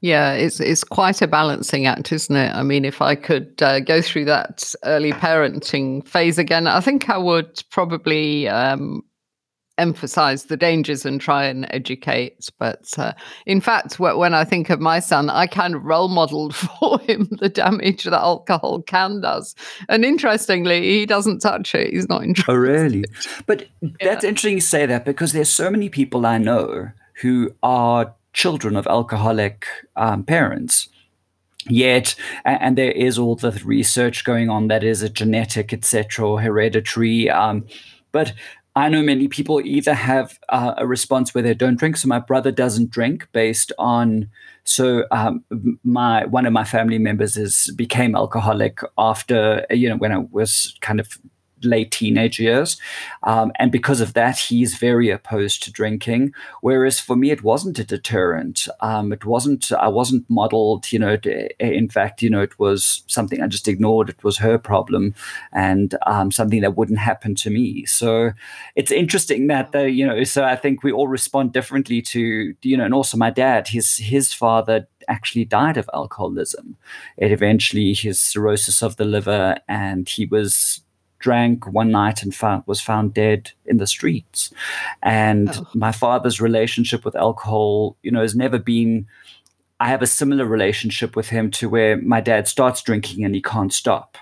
Yeah, 0.00 0.32
it's 0.32 0.60
it's 0.60 0.84
quite 0.84 1.22
a 1.22 1.26
balancing 1.26 1.86
act, 1.86 2.12
isn't 2.12 2.36
it? 2.36 2.54
I 2.54 2.62
mean, 2.62 2.84
if 2.84 3.00
I 3.00 3.14
could 3.14 3.54
uh, 3.62 3.80
go 3.80 4.02
through 4.02 4.26
that 4.26 4.74
early 4.84 5.12
parenting 5.12 6.06
phase 6.06 6.36
again, 6.36 6.66
I 6.66 6.80
think 6.80 7.08
I 7.08 7.16
would 7.16 7.62
probably 7.70 8.46
um, 8.48 9.02
emphasize 9.78 10.44
the 10.44 10.56
dangers 10.56 11.04
and 11.04 11.20
try 11.20 11.44
and 11.44 11.66
educate. 11.70 12.48
But 12.58 12.88
uh, 12.98 13.12
in 13.46 13.60
fact, 13.60 13.98
when 13.98 14.34
I 14.34 14.44
think 14.44 14.70
of 14.70 14.80
my 14.80 15.00
son, 15.00 15.30
I 15.30 15.46
kind 15.46 15.74
of 15.74 15.84
role 15.84 16.08
modeled 16.08 16.54
for 16.80 17.00
him 17.00 17.28
the 17.40 17.48
damage 17.48 18.04
that 18.04 18.12
alcohol 18.12 18.82
can 18.82 19.20
does. 19.20 19.54
And 19.88 20.04
interestingly, 20.04 20.82
he 20.82 21.06
doesn't 21.06 21.40
touch 21.40 21.74
it. 21.74 21.92
He's 21.92 22.08
not 22.08 22.22
interested. 22.24 22.52
Oh, 22.52 22.56
really? 22.56 23.04
But 23.46 23.68
that's 24.00 24.24
yeah. 24.24 24.28
interesting 24.28 24.54
you 24.54 24.60
say 24.60 24.86
that 24.86 25.04
because 25.04 25.32
there's 25.32 25.50
so 25.50 25.70
many 25.70 25.88
people 25.88 26.26
I 26.26 26.38
know 26.38 26.90
who 27.22 27.54
are 27.62 28.14
children 28.32 28.76
of 28.76 28.86
alcoholic 28.86 29.66
um, 29.96 30.24
parents 30.24 30.88
yet 31.68 32.14
and 32.44 32.76
there 32.76 32.90
is 32.90 33.18
all 33.18 33.36
the 33.36 33.52
research 33.64 34.24
going 34.24 34.50
on 34.50 34.68
that 34.68 34.84
is 34.84 35.02
a 35.02 35.08
genetic 35.08 35.72
etc 35.72 36.28
or 36.28 36.40
hereditary 36.40 37.30
um, 37.30 37.64
but 38.12 38.34
I 38.76 38.88
know 38.88 39.02
many 39.02 39.28
people 39.28 39.60
either 39.60 39.94
have 39.94 40.38
uh, 40.48 40.74
a 40.78 40.86
response 40.86 41.32
where 41.32 41.42
they 41.42 41.54
don't 41.54 41.76
drink. 41.78 41.96
So 41.96 42.08
my 42.08 42.18
brother 42.18 42.50
doesn't 42.50 42.90
drink 42.90 43.28
based 43.32 43.72
on. 43.78 44.30
So 44.64 45.04
um, 45.12 45.44
my 45.84 46.24
one 46.24 46.44
of 46.44 46.52
my 46.52 46.64
family 46.64 46.98
members 46.98 47.36
is 47.36 47.72
became 47.76 48.16
alcoholic 48.16 48.80
after 48.98 49.64
you 49.70 49.88
know 49.88 49.96
when 49.96 50.10
I 50.10 50.18
was 50.18 50.76
kind 50.80 50.98
of 50.98 51.18
late 51.64 51.90
teenage 51.90 52.38
years. 52.38 52.76
Um, 53.22 53.52
and 53.58 53.72
because 53.72 54.00
of 54.00 54.14
that, 54.14 54.38
he's 54.38 54.76
very 54.76 55.10
opposed 55.10 55.62
to 55.62 55.72
drinking. 55.72 56.32
Whereas 56.60 57.00
for 57.00 57.16
me, 57.16 57.30
it 57.30 57.42
wasn't 57.42 57.78
a 57.78 57.84
deterrent. 57.84 58.68
Um, 58.80 59.12
it 59.12 59.24
wasn't, 59.24 59.72
I 59.72 59.88
wasn't 59.88 60.28
modeled, 60.28 60.92
you 60.92 60.98
know, 60.98 61.16
in 61.58 61.88
fact, 61.88 62.22
you 62.22 62.30
know, 62.30 62.42
it 62.42 62.58
was 62.58 63.02
something 63.06 63.40
I 63.40 63.46
just 63.46 63.68
ignored. 63.68 64.08
It 64.08 64.24
was 64.24 64.38
her 64.38 64.58
problem 64.58 65.14
and 65.52 65.94
um, 66.06 66.30
something 66.30 66.60
that 66.60 66.76
wouldn't 66.76 66.98
happen 66.98 67.34
to 67.36 67.50
me. 67.50 67.86
So 67.86 68.32
it's 68.74 68.92
interesting 68.92 69.46
that, 69.48 69.72
the, 69.72 69.90
you 69.90 70.06
know, 70.06 70.24
so 70.24 70.44
I 70.44 70.56
think 70.56 70.82
we 70.82 70.92
all 70.92 71.08
respond 71.08 71.52
differently 71.52 72.02
to, 72.02 72.54
you 72.62 72.76
know, 72.76 72.84
and 72.84 72.94
also 72.94 73.16
my 73.16 73.30
dad, 73.30 73.68
his, 73.68 73.96
his 73.96 74.32
father 74.32 74.86
actually 75.06 75.44
died 75.44 75.76
of 75.76 75.90
alcoholism. 75.92 76.76
It 77.16 77.30
eventually 77.30 77.92
his 77.92 78.18
cirrhosis 78.18 78.82
of 78.82 78.96
the 78.96 79.04
liver, 79.04 79.56
and 79.68 80.08
he 80.08 80.24
was 80.24 80.80
drank 81.24 81.66
one 81.66 81.90
night 81.90 82.22
and 82.22 82.34
found, 82.34 82.62
was 82.66 82.82
found 82.82 83.14
dead 83.14 83.50
in 83.64 83.78
the 83.78 83.86
streets. 83.86 84.52
And 85.02 85.48
oh. 85.48 85.66
my 85.74 85.90
father's 85.90 86.38
relationship 86.38 87.02
with 87.02 87.16
alcohol, 87.16 87.96
you 88.02 88.10
know, 88.10 88.20
has 88.20 88.36
never 88.36 88.58
been. 88.58 89.06
I 89.80 89.88
have 89.88 90.02
a 90.02 90.06
similar 90.06 90.44
relationship 90.44 91.16
with 91.16 91.30
him 91.30 91.50
to 91.52 91.68
where 91.68 91.96
my 91.96 92.20
dad 92.20 92.46
starts 92.46 92.82
drinking 92.82 93.24
and 93.24 93.34
he 93.34 93.42
can't 93.42 93.72
stop. 93.72 94.16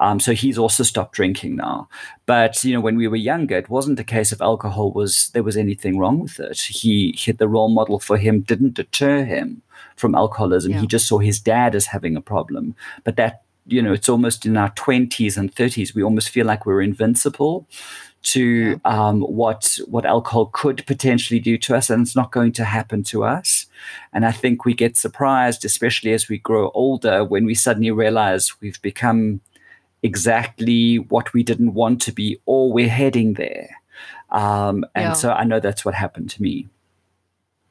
Um, 0.00 0.20
so 0.20 0.32
he's 0.32 0.58
also 0.58 0.82
stopped 0.82 1.14
drinking 1.14 1.56
now. 1.56 1.88
But 2.26 2.62
you 2.62 2.74
know, 2.74 2.80
when 2.80 2.96
we 2.96 3.08
were 3.08 3.16
younger, 3.32 3.56
it 3.56 3.70
wasn't 3.70 4.00
a 4.00 4.04
case 4.04 4.32
of 4.32 4.40
alcohol 4.40 4.92
was 4.92 5.30
there 5.30 5.42
was 5.42 5.56
anything 5.56 5.98
wrong 5.98 6.20
with 6.20 6.38
it. 6.40 6.60
He, 6.60 7.14
he 7.16 7.32
the 7.32 7.48
role 7.48 7.68
model 7.68 7.98
for 7.98 8.16
him 8.16 8.40
didn't 8.40 8.74
deter 8.74 9.24
him 9.24 9.62
from 9.96 10.14
alcoholism. 10.14 10.72
Yeah. 10.72 10.80
He 10.80 10.86
just 10.86 11.08
saw 11.08 11.18
his 11.18 11.40
dad 11.40 11.74
as 11.74 11.86
having 11.86 12.16
a 12.16 12.20
problem. 12.20 12.74
But 13.04 13.16
that 13.16 13.42
you 13.68 13.82
know, 13.82 13.92
it's 13.92 14.08
almost 14.08 14.46
in 14.46 14.56
our 14.56 14.70
20s 14.70 15.36
and 15.36 15.54
30s, 15.54 15.94
we 15.94 16.02
almost 16.02 16.30
feel 16.30 16.46
like 16.46 16.66
we're 16.66 16.82
invincible 16.82 17.66
to 18.20 18.80
um, 18.84 19.20
what 19.22 19.78
what 19.86 20.04
alcohol 20.04 20.46
could 20.46 20.84
potentially 20.86 21.38
do 21.38 21.56
to 21.58 21.76
us, 21.76 21.88
and 21.88 22.02
it's 22.02 22.16
not 22.16 22.32
going 22.32 22.52
to 22.52 22.64
happen 22.64 23.02
to 23.04 23.24
us. 23.24 23.66
And 24.12 24.26
I 24.26 24.32
think 24.32 24.64
we 24.64 24.74
get 24.74 24.96
surprised, 24.96 25.64
especially 25.64 26.12
as 26.12 26.28
we 26.28 26.38
grow 26.38 26.70
older, 26.70 27.24
when 27.24 27.44
we 27.44 27.54
suddenly 27.54 27.90
realize 27.90 28.60
we've 28.60 28.80
become 28.82 29.40
exactly 30.02 30.96
what 30.96 31.32
we 31.32 31.42
didn't 31.42 31.74
want 31.74 32.00
to 32.02 32.12
be, 32.12 32.40
or 32.46 32.72
we're 32.72 32.88
heading 32.88 33.34
there. 33.34 33.70
Um, 34.30 34.84
and 34.94 35.10
yeah. 35.10 35.12
so 35.12 35.32
I 35.32 35.44
know 35.44 35.60
that's 35.60 35.84
what 35.84 35.94
happened 35.94 36.30
to 36.30 36.42
me. 36.42 36.66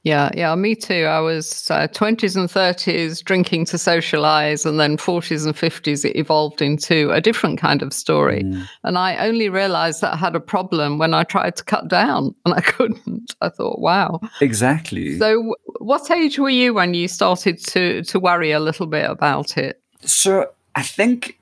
Yeah, 0.08 0.30
yeah, 0.38 0.56
me 0.56 0.74
too. 0.74 1.04
I 1.04 1.20
was 1.20 1.70
uh, 1.70 1.90
20s 1.90 2.38
and 2.38 2.48
30s 2.48 3.22
drinking 3.22 3.66
to 3.66 3.78
socialize, 3.78 4.66
and 4.66 4.80
then 4.80 4.96
40s 4.96 5.46
and 5.46 5.54
50s, 5.54 6.06
it 6.06 6.16
evolved 6.16 6.62
into 6.62 7.12
a 7.12 7.20
different 7.20 7.60
kind 7.60 7.82
of 7.82 7.92
story. 7.92 8.44
Mm. 8.44 8.66
And 8.86 8.98
I 8.98 9.18
only 9.18 9.50
realized 9.50 10.00
that 10.00 10.14
I 10.14 10.16
had 10.16 10.34
a 10.34 10.40
problem 10.40 10.98
when 10.98 11.14
I 11.14 11.24
tried 11.24 11.58
to 11.58 11.64
cut 11.66 11.90
down 11.90 12.34
and 12.46 12.54
I 12.54 12.62
couldn't. 12.62 13.36
I 13.42 13.50
thought, 13.50 13.80
wow. 13.80 14.22
Exactly. 14.40 15.20
So, 15.20 15.36
w- 15.36 15.56
what 15.80 16.10
age 16.10 16.40
were 16.40 16.50
you 16.50 16.74
when 16.74 16.94
you 16.94 17.10
started 17.10 17.62
to, 17.68 18.02
to 18.04 18.18
worry 18.18 18.52
a 18.52 18.62
little 18.62 18.88
bit 18.88 19.10
about 19.10 19.58
it? 19.58 19.82
So, 20.06 20.52
I 20.76 20.84
think 20.84 21.37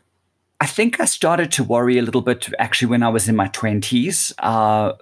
I 0.61 0.67
think 0.67 1.01
I 1.01 1.05
started 1.05 1.51
to 1.53 1.65
worry 1.65 1.97
a 1.97 2.01
little 2.01 2.21
bit 2.21 2.47
actually 2.59 2.87
when 2.87 3.03
I 3.03 3.09
was 3.09 3.27
in 3.27 3.35
my 3.35 3.49
20s, 3.49 4.31
uh, 4.39 4.93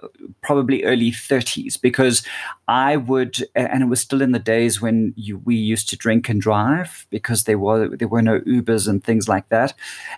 probably 0.42 0.82
early 0.82 1.12
30s, 1.12 1.80
because 1.80 2.24
I 2.66 2.96
would, 2.96 3.36
and 3.54 3.82
it 3.82 3.86
was 3.86 4.00
still 4.00 4.20
in 4.20 4.32
the 4.32 4.38
days 4.38 4.80
when 4.80 5.12
you, 5.16 5.38
we 5.38 5.54
used 5.54 5.88
to 5.90 5.96
drink 5.96 6.28
and 6.28 6.40
drive 6.40 7.06
because 7.10 7.44
there 7.44 7.58
were 7.58 7.94
there 7.96 8.08
were 8.08 8.22
no 8.22 8.40
Ubers 8.40 8.88
and 8.88 9.04
things 9.04 9.28
like 9.28 9.48
that. 9.50 9.74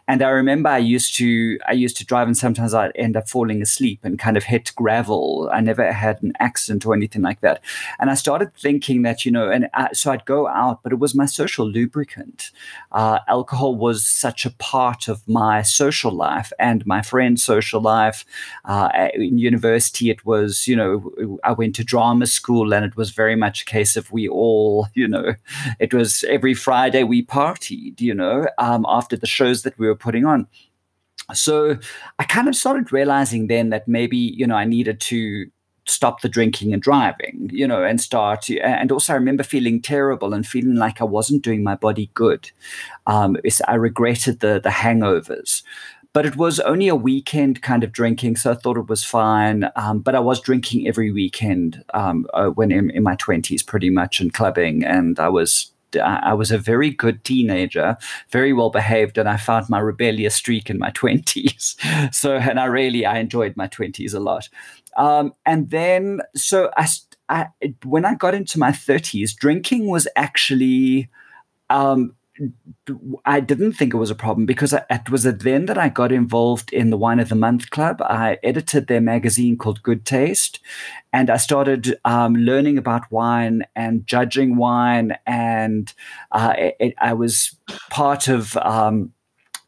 And 0.07 0.23
I 0.23 0.29
remember 0.29 0.69
I 0.69 0.79
used 0.79 1.17
to 1.17 1.59
I 1.69 1.73
used 1.73 1.97
to 1.99 2.07
drive, 2.07 2.29
and 2.29 2.37
sometimes 2.37 2.73
I'd 2.73 2.93
end 2.95 3.17
up 3.17 3.29
falling 3.29 3.61
asleep 3.61 4.01
and 4.05 4.19
kind 4.19 4.37
of 4.37 4.45
hit 4.45 4.73
gravel. 4.77 5.51
I 5.53 5.61
never 5.61 5.93
had 5.93 6.23
an 6.23 6.35
accident 6.39 6.87
or 6.87 6.95
anything 6.95 7.23
like 7.23 7.41
that. 7.41 7.63
And 7.99 8.11
I 8.11 8.15
started 8.15 8.55
thinking 8.55 9.03
that 9.03 9.27
you 9.27 9.33
know, 9.33 9.51
and 9.51 9.69
I, 9.75 9.93
so 9.93 10.13
I'd 10.13 10.25
go 10.25 10.47
out, 10.47 10.85
but 10.85 10.93
it 10.93 11.01
was 11.01 11.15
my 11.15 11.27
social 11.27 11.69
lubricant. 11.69 12.53
Uh, 12.93 13.19
alcohol 13.27 13.75
was 13.75 14.07
such 14.07 14.47
a 14.47 14.51
part 14.51 15.09
of 15.09 15.26
my 15.27 15.63
social 15.63 16.13
life 16.13 16.53
and 16.59 16.87
my 16.87 17.03
friend's 17.03 17.43
social 17.43 17.81
life. 17.81 18.25
Uh, 18.65 19.09
in 19.15 19.39
university, 19.39 20.11
it 20.11 20.25
was 20.25 20.67
you 20.67 20.77
know 20.77 21.39
I 21.45 21.53
went 21.53 21.75
to 21.77 21.85
drama 21.85 22.27
school 22.27 22.73
and 22.73 22.85
it 22.85 22.97
was 22.97 23.11
very 23.11 23.37
much 23.37 23.63
a 23.63 23.65
case 23.65 23.97
of 23.97 24.13
we 24.13 24.29
all, 24.29 24.89
you 24.95 25.09
know, 25.09 25.35
it 25.81 25.93
was 25.93 26.25
every 26.29 26.55
Friday 26.55 27.03
we 27.03 27.25
partied, 27.25 28.01
you 28.01 28.15
know, 28.15 28.47
um, 28.59 28.85
after 28.89 29.17
the 29.17 29.27
shows 29.27 29.63
that 29.63 29.79
we 29.79 29.87
were 29.87 29.97
putting 29.97 30.25
on. 30.25 30.47
So 31.35 31.77
I 32.19 32.25
kind 32.25 32.49
of 32.49 32.55
started 32.55 32.93
realizing 32.93 33.49
then 33.49 33.71
that 33.71 33.89
maybe, 33.89 34.17
you 34.17 34.47
know, 34.47 34.55
I 34.55 34.65
needed 34.65 35.01
to 35.01 35.47
stop 35.87 36.21
the 36.21 36.29
drinking 36.29 36.73
and 36.73 36.83
driving, 36.83 37.49
you 37.53 37.67
know, 37.67 37.83
and 37.83 38.01
start. 38.01 38.51
And 38.51 38.91
also, 38.91 39.13
I 39.13 39.17
remember 39.17 39.43
feeling 39.43 39.81
terrible 39.81 40.35
and 40.35 40.47
feeling 40.47 40.77
like 40.77 41.01
I 41.01 41.05
wasn't 41.05 41.43
doing 41.43 41.63
my 41.63 41.77
body 41.77 42.11
good. 42.15 42.51
Um, 43.07 43.37
I 43.69 43.75
regretted 43.75 44.41
the 44.41 44.61
the 44.61 44.71
hangovers 44.71 45.63
but 46.17 46.25
it 46.25 46.35
was 46.35 46.61
only 46.61 46.89
a 46.89 46.97
weekend 46.97 47.61
kind 47.61 47.85
of 47.85 47.93
drinking, 47.93 48.37
so 48.37 48.53
I 48.53 48.55
thought 48.55 48.79
it 48.79 48.89
was 48.89 49.05
fine. 49.05 49.69
Um, 49.77 49.99
but 49.99 50.15
I 50.15 50.19
was 50.19 50.41
drinking 50.41 50.89
every 50.89 51.13
weekend 51.13 51.85
um, 51.93 52.27
uh, 52.33 52.47
when 52.47 52.73
in, 52.73 52.89
in 52.89 53.03
my 53.03 53.17
twenties, 53.17 53.63
pretty 53.63 53.91
much, 53.91 54.19
and 54.19 54.33
clubbing, 54.33 54.83
and 54.83 55.21
I 55.21 55.29
was 55.29 55.71
I 56.03 56.33
was 56.33 56.51
a 56.51 56.57
very 56.57 56.89
good 56.89 57.23
teenager, 57.23 57.99
very 58.31 58.55
well 58.55 58.71
behaved, 58.71 59.19
and 59.19 59.29
I 59.29 59.37
found 59.37 59.69
my 59.69 59.79
rebellious 59.79 60.35
streak 60.35 60.71
in 60.71 60.79
my 60.79 60.89
twenties. 60.95 61.77
so, 62.13 62.37
and 62.37 62.59
I 62.59 62.65
really 62.65 63.05
I 63.05 63.19
enjoyed 63.19 63.55
my 63.55 63.67
twenties 63.67 64.15
a 64.15 64.21
lot. 64.21 64.49
Um, 64.97 65.35
and 65.45 65.71
then, 65.71 66.21
so 66.35 66.71
I, 66.77 66.89
I, 67.29 67.49
when 67.85 68.05
I 68.05 68.15
got 68.15 68.35
into 68.35 68.59
my 68.59 68.73
thirties, 68.73 69.35
drinking 69.35 69.87
was 69.87 70.09
actually 70.17 71.09
um, 71.71 72.15
I 73.25 73.41
didn't 73.41 73.73
think 73.73 73.95
it 73.95 73.99
was 73.99 74.11
a 74.11 74.15
problem 74.15 74.47
because 74.47 74.73
it 74.73 75.11
was 75.11 75.23
then 75.23 75.67
that 75.67 75.79
I 75.79 75.89
got 75.89 76.13
involved 76.13 76.73
in 76.73 76.91
the 76.91 76.97
Wine 76.97 77.19
of 77.19 77.29
the 77.29 77.35
Month 77.35 77.71
Club. 77.71 78.03
I 78.03 78.39
edited 78.43 78.87
their 78.87 79.01
magazine 79.01 79.57
called 79.57 79.83
Good 79.83 80.05
Taste, 80.05 80.61
and 81.13 81.31
I 81.31 81.39
started 81.39 81.99
um, 82.05 82.35
learning 82.35 82.79
about 82.79 83.11
wine 83.11 83.65
and 83.75 84.07
judging 84.07 84.57
wine. 84.57 85.17
And 85.27 85.93
uh, 86.31 86.55
it, 86.57 86.95
I 86.99 87.15
was 87.15 87.57
part 87.91 88.29
of 88.29 88.57
um, 88.59 89.13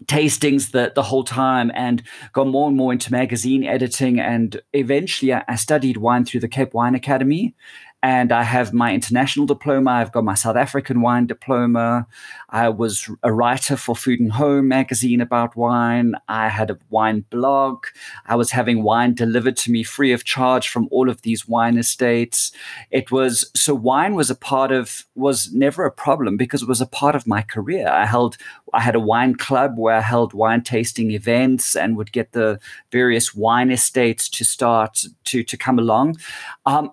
tastings 0.05 0.71
the, 0.71 0.93
the 0.95 1.03
whole 1.03 1.25
time 1.25 1.71
and 1.75 2.03
got 2.33 2.47
more 2.47 2.69
and 2.69 2.77
more 2.77 2.93
into 2.93 3.11
magazine 3.11 3.65
editing. 3.65 4.21
And 4.21 4.61
eventually 4.73 5.33
I, 5.33 5.45
I 5.49 5.57
studied 5.57 5.97
wine 5.97 6.25
through 6.25 6.41
the 6.41 6.49
Cape 6.49 6.75
Wine 6.75 6.95
Academy. 6.95 7.55
And 8.03 8.31
I 8.31 8.45
have 8.45 8.73
my 8.73 8.95
international 8.95 9.47
diploma. 9.47 9.91
I've 9.91 10.13
got 10.13 10.23
my 10.23 10.35
South 10.35 10.55
African 10.55 11.01
wine 11.01 11.27
diploma. 11.27 12.07
I 12.51 12.69
was 12.69 13.11
a 13.25 13.33
writer 13.33 13.77
for 13.77 13.97
Food 13.97 14.21
and 14.21 14.33
Home 14.33 14.69
magazine 14.69 15.21
about 15.21 15.57
wine. 15.57 16.15
I 16.29 16.49
had 16.49 16.71
a 16.71 16.79
wine 16.91 17.25
blog. 17.29 17.87
I 18.27 18.37
was 18.37 18.53
having 18.53 18.85
wine 18.85 19.15
delivered 19.15 19.57
to 19.59 19.73
me 19.73 19.83
free 19.83 20.13
of 20.13 20.25
charge 20.25 20.69
from 20.69 20.89
all 20.93 21.11
of 21.11 21.23
these 21.23 21.49
wine 21.49 21.77
estates. 21.77 22.53
It 22.91 23.11
was 23.11 23.51
so 23.57 23.75
wine 23.75 24.15
was 24.15 24.31
a 24.31 24.37
part 24.37 24.71
of 24.71 25.05
was 25.17 25.53
never 25.53 25.85
a 25.85 25.91
problem 25.91 26.37
because 26.37 26.63
it 26.63 26.69
was 26.69 26.81
a 26.81 26.87
part 26.87 27.17
of 27.17 27.27
my 27.27 27.43
career. 27.43 27.89
I 27.89 28.07
held 28.07 28.37
I 28.73 28.81
had 28.81 28.95
a 28.95 29.01
wine 29.01 29.35
club 29.35 29.77
where 29.77 29.97
I 29.97 30.03
held 30.03 30.35
wine 30.35 30.63
tasting 30.63 31.11
events 31.11 31.75
and 31.75 31.97
would 31.97 32.13
get 32.13 32.31
the 32.31 32.61
various 32.93 33.35
wine 33.35 33.73
estates 33.73 34.29
to 34.29 34.45
start 34.45 35.05
to 35.25 35.43
to 35.43 35.57
come 35.57 35.81
along. 35.81 36.19
Um, 36.65 36.93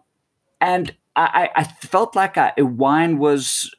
and 0.61 0.95
I, 1.17 1.49
I, 1.55 1.63
felt 1.63 2.13
like 2.13 2.37
I, 2.37 2.51
wine 2.57 3.19
was, 3.19 3.73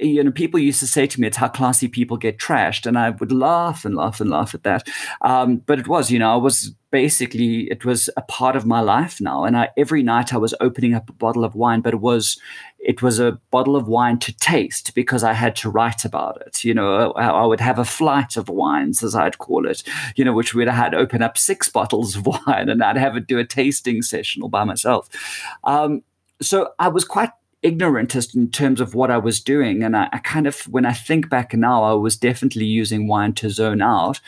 you 0.00 0.24
know, 0.24 0.32
people 0.32 0.58
used 0.58 0.80
to 0.80 0.88
say 0.88 1.06
to 1.06 1.20
me, 1.20 1.28
it's 1.28 1.36
how 1.36 1.46
classy 1.46 1.86
people 1.86 2.16
get 2.16 2.38
trashed. 2.38 2.84
And 2.84 2.98
I 2.98 3.10
would 3.10 3.30
laugh 3.30 3.84
and 3.84 3.94
laugh 3.94 4.20
and 4.20 4.28
laugh 4.28 4.54
at 4.54 4.64
that. 4.64 4.88
Um, 5.20 5.58
but 5.58 5.78
it 5.78 5.86
was, 5.86 6.10
you 6.10 6.18
know, 6.18 6.32
I 6.32 6.36
was 6.36 6.74
basically, 6.90 7.70
it 7.70 7.84
was 7.84 8.10
a 8.16 8.22
part 8.22 8.56
of 8.56 8.66
my 8.66 8.80
life 8.80 9.20
now. 9.20 9.44
And 9.44 9.56
I, 9.56 9.68
every 9.76 10.02
night 10.02 10.34
I 10.34 10.38
was 10.38 10.52
opening 10.60 10.92
up 10.92 11.08
a 11.08 11.12
bottle 11.12 11.44
of 11.44 11.54
wine, 11.54 11.80
but 11.80 11.94
it 11.94 12.00
was, 12.00 12.40
it 12.80 13.02
was 13.02 13.20
a 13.20 13.38
bottle 13.52 13.76
of 13.76 13.86
wine 13.86 14.18
to 14.20 14.36
taste 14.38 14.92
because 14.92 15.22
I 15.22 15.34
had 15.34 15.54
to 15.56 15.70
write 15.70 16.04
about 16.04 16.42
it. 16.44 16.64
You 16.64 16.74
know, 16.74 17.12
I, 17.12 17.28
I 17.28 17.46
would 17.46 17.60
have 17.60 17.78
a 17.78 17.84
flight 17.84 18.36
of 18.36 18.48
wines, 18.48 19.04
as 19.04 19.14
I'd 19.14 19.38
call 19.38 19.68
it, 19.68 19.84
you 20.16 20.24
know, 20.24 20.32
which 20.32 20.54
we'd 20.54 20.66
have 20.66 20.90
to 20.90 20.98
open 20.98 21.22
up 21.22 21.38
six 21.38 21.68
bottles 21.68 22.16
of 22.16 22.26
wine 22.46 22.68
and 22.68 22.82
I'd 22.82 22.96
have 22.96 23.14
it 23.14 23.28
do 23.28 23.38
a 23.38 23.44
tasting 23.44 24.02
session 24.02 24.42
all 24.42 24.48
by 24.48 24.64
myself. 24.64 25.08
Um, 25.62 26.02
so 26.42 26.72
I 26.78 26.88
was 26.88 27.04
quite 27.04 27.30
ignorant 27.62 28.16
as 28.16 28.34
in 28.34 28.50
terms 28.50 28.80
of 28.80 28.94
what 28.94 29.10
I 29.10 29.18
was 29.18 29.40
doing. 29.40 29.82
And 29.82 29.96
I, 29.96 30.08
I, 30.12 30.18
kind 30.18 30.46
of, 30.46 30.62
when 30.62 30.86
I 30.86 30.92
think 30.92 31.28
back 31.28 31.52
now, 31.54 31.82
I 31.82 31.92
was 31.92 32.16
definitely 32.16 32.64
using 32.64 33.06
wine 33.06 33.34
to 33.34 33.50
zone 33.50 33.82
out. 33.82 34.20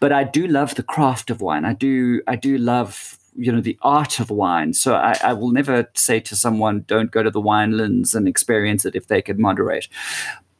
But 0.00 0.12
I 0.12 0.24
do 0.24 0.46
love 0.46 0.74
the 0.74 0.82
craft 0.82 1.30
of 1.30 1.40
wine. 1.40 1.64
I 1.64 1.72
do, 1.72 2.20
I 2.26 2.36
do 2.36 2.58
love, 2.58 3.18
you 3.34 3.52
know, 3.52 3.60
the 3.60 3.78
art 3.82 4.20
of 4.20 4.30
wine. 4.30 4.72
So 4.74 4.94
I, 4.94 5.16
I 5.22 5.32
will 5.32 5.50
never 5.50 5.90
say 5.94 6.20
to 6.20 6.36
someone, 6.36 6.84
don't 6.86 7.10
go 7.10 7.22
to 7.22 7.30
the 7.30 7.40
winelands 7.40 8.14
and 8.14 8.26
experience 8.26 8.84
it 8.84 8.94
if 8.94 9.08
they 9.08 9.22
could 9.22 9.38
moderate. 9.38 9.88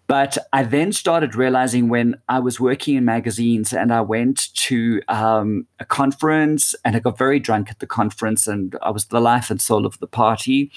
But 0.07 0.37
I 0.53 0.65
then 0.65 0.93
started 0.93 1.35
realizing 1.35 1.89
when 1.89 2.17
I 2.29 2.39
was 2.39 2.61
working 2.61 2.97
in 2.97 3.05
magazines 3.07 3.73
and 3.73 3.93
I 3.93 4.03
went 4.03 4.55
to 4.55 5.01
um, 5.09 5.67
a 5.81 5.85
conference 5.87 6.75
and 6.85 6.95
I 6.95 7.01
got 7.01 7.17
very 7.17 7.39
drunk 7.39 7.71
at 7.71 7.79
the 7.79 7.87
conference 7.87 8.47
and 8.47 8.77
I 8.83 8.91
was 8.91 9.07
the 9.07 9.21
life 9.21 9.51
and 9.51 9.61
soul 9.61 9.87
of 9.87 9.99
the 10.01 10.07
party. 10.07 10.71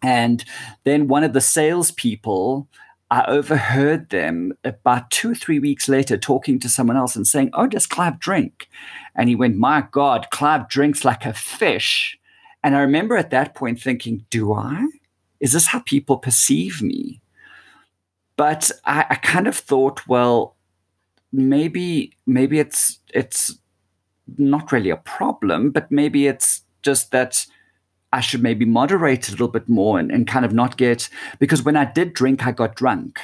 And 0.00 0.44
then 0.84 1.08
one 1.08 1.24
of 1.24 1.32
the 1.32 1.40
salespeople, 1.40 2.68
I 3.10 3.24
overheard 3.26 4.10
them 4.10 4.52
about 4.64 5.10
two 5.10 5.32
or 5.32 5.34
three 5.34 5.58
weeks 5.58 5.88
later 5.88 6.16
talking 6.16 6.60
to 6.60 6.68
someone 6.68 6.96
else 6.96 7.16
and 7.16 7.26
saying, 7.26 7.50
Oh, 7.54 7.66
does 7.66 7.86
Clive 7.86 8.20
drink? 8.20 8.68
And 9.16 9.28
he 9.28 9.34
went, 9.34 9.56
My 9.56 9.86
God, 9.90 10.28
Clive 10.30 10.68
drinks 10.68 11.04
like 11.04 11.26
a 11.26 11.32
fish. 11.32 12.16
And 12.62 12.76
I 12.76 12.80
remember 12.80 13.16
at 13.16 13.30
that 13.30 13.54
point 13.56 13.80
thinking, 13.80 14.24
Do 14.30 14.52
I? 14.52 14.86
Is 15.40 15.52
this 15.52 15.66
how 15.66 15.80
people 15.80 16.18
perceive 16.18 16.80
me? 16.80 17.21
But 18.42 18.72
I, 18.84 19.06
I 19.08 19.14
kind 19.14 19.46
of 19.46 19.56
thought, 19.56 20.08
well, 20.08 20.56
maybe 21.32 22.16
maybe 22.26 22.58
it's 22.58 22.98
it's 23.14 23.56
not 24.36 24.72
really 24.72 24.90
a 24.90 24.96
problem, 24.96 25.70
but 25.70 25.92
maybe 25.92 26.26
it's 26.26 26.62
just 26.82 27.12
that 27.12 27.46
I 28.12 28.18
should 28.18 28.42
maybe 28.42 28.64
moderate 28.64 29.28
a 29.28 29.30
little 29.30 29.46
bit 29.46 29.68
more 29.68 29.96
and, 30.00 30.10
and 30.10 30.26
kind 30.26 30.44
of 30.44 30.52
not 30.52 30.76
get 30.76 31.08
because 31.38 31.62
when 31.62 31.76
I 31.76 31.84
did 31.84 32.14
drink, 32.14 32.44
I 32.44 32.50
got 32.50 32.74
drunk. 32.74 33.20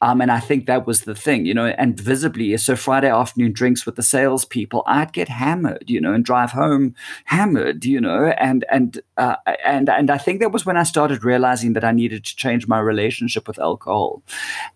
Um, 0.00 0.20
and 0.20 0.30
I 0.30 0.40
think 0.40 0.66
that 0.66 0.86
was 0.86 1.02
the 1.02 1.14
thing, 1.14 1.46
you 1.46 1.54
know, 1.54 1.66
and 1.66 1.98
visibly, 1.98 2.56
so 2.58 2.76
Friday 2.76 3.10
afternoon 3.10 3.52
drinks 3.52 3.86
with 3.86 3.96
the 3.96 4.02
salespeople, 4.02 4.82
I'd 4.86 5.12
get 5.12 5.28
hammered, 5.28 5.84
you 5.88 6.00
know, 6.00 6.12
and 6.12 6.24
drive 6.24 6.52
home 6.52 6.94
hammered, 7.24 7.84
you 7.84 8.00
know, 8.00 8.34
and 8.38 8.64
and 8.70 9.00
uh, 9.16 9.36
and 9.64 9.88
and 9.88 10.10
I 10.10 10.18
think 10.18 10.40
that 10.40 10.52
was 10.52 10.66
when 10.66 10.76
I 10.76 10.82
started 10.82 11.24
realizing 11.24 11.72
that 11.72 11.84
I 11.84 11.92
needed 11.92 12.24
to 12.24 12.36
change 12.36 12.68
my 12.68 12.78
relationship 12.78 13.48
with 13.48 13.58
alcohol. 13.58 14.22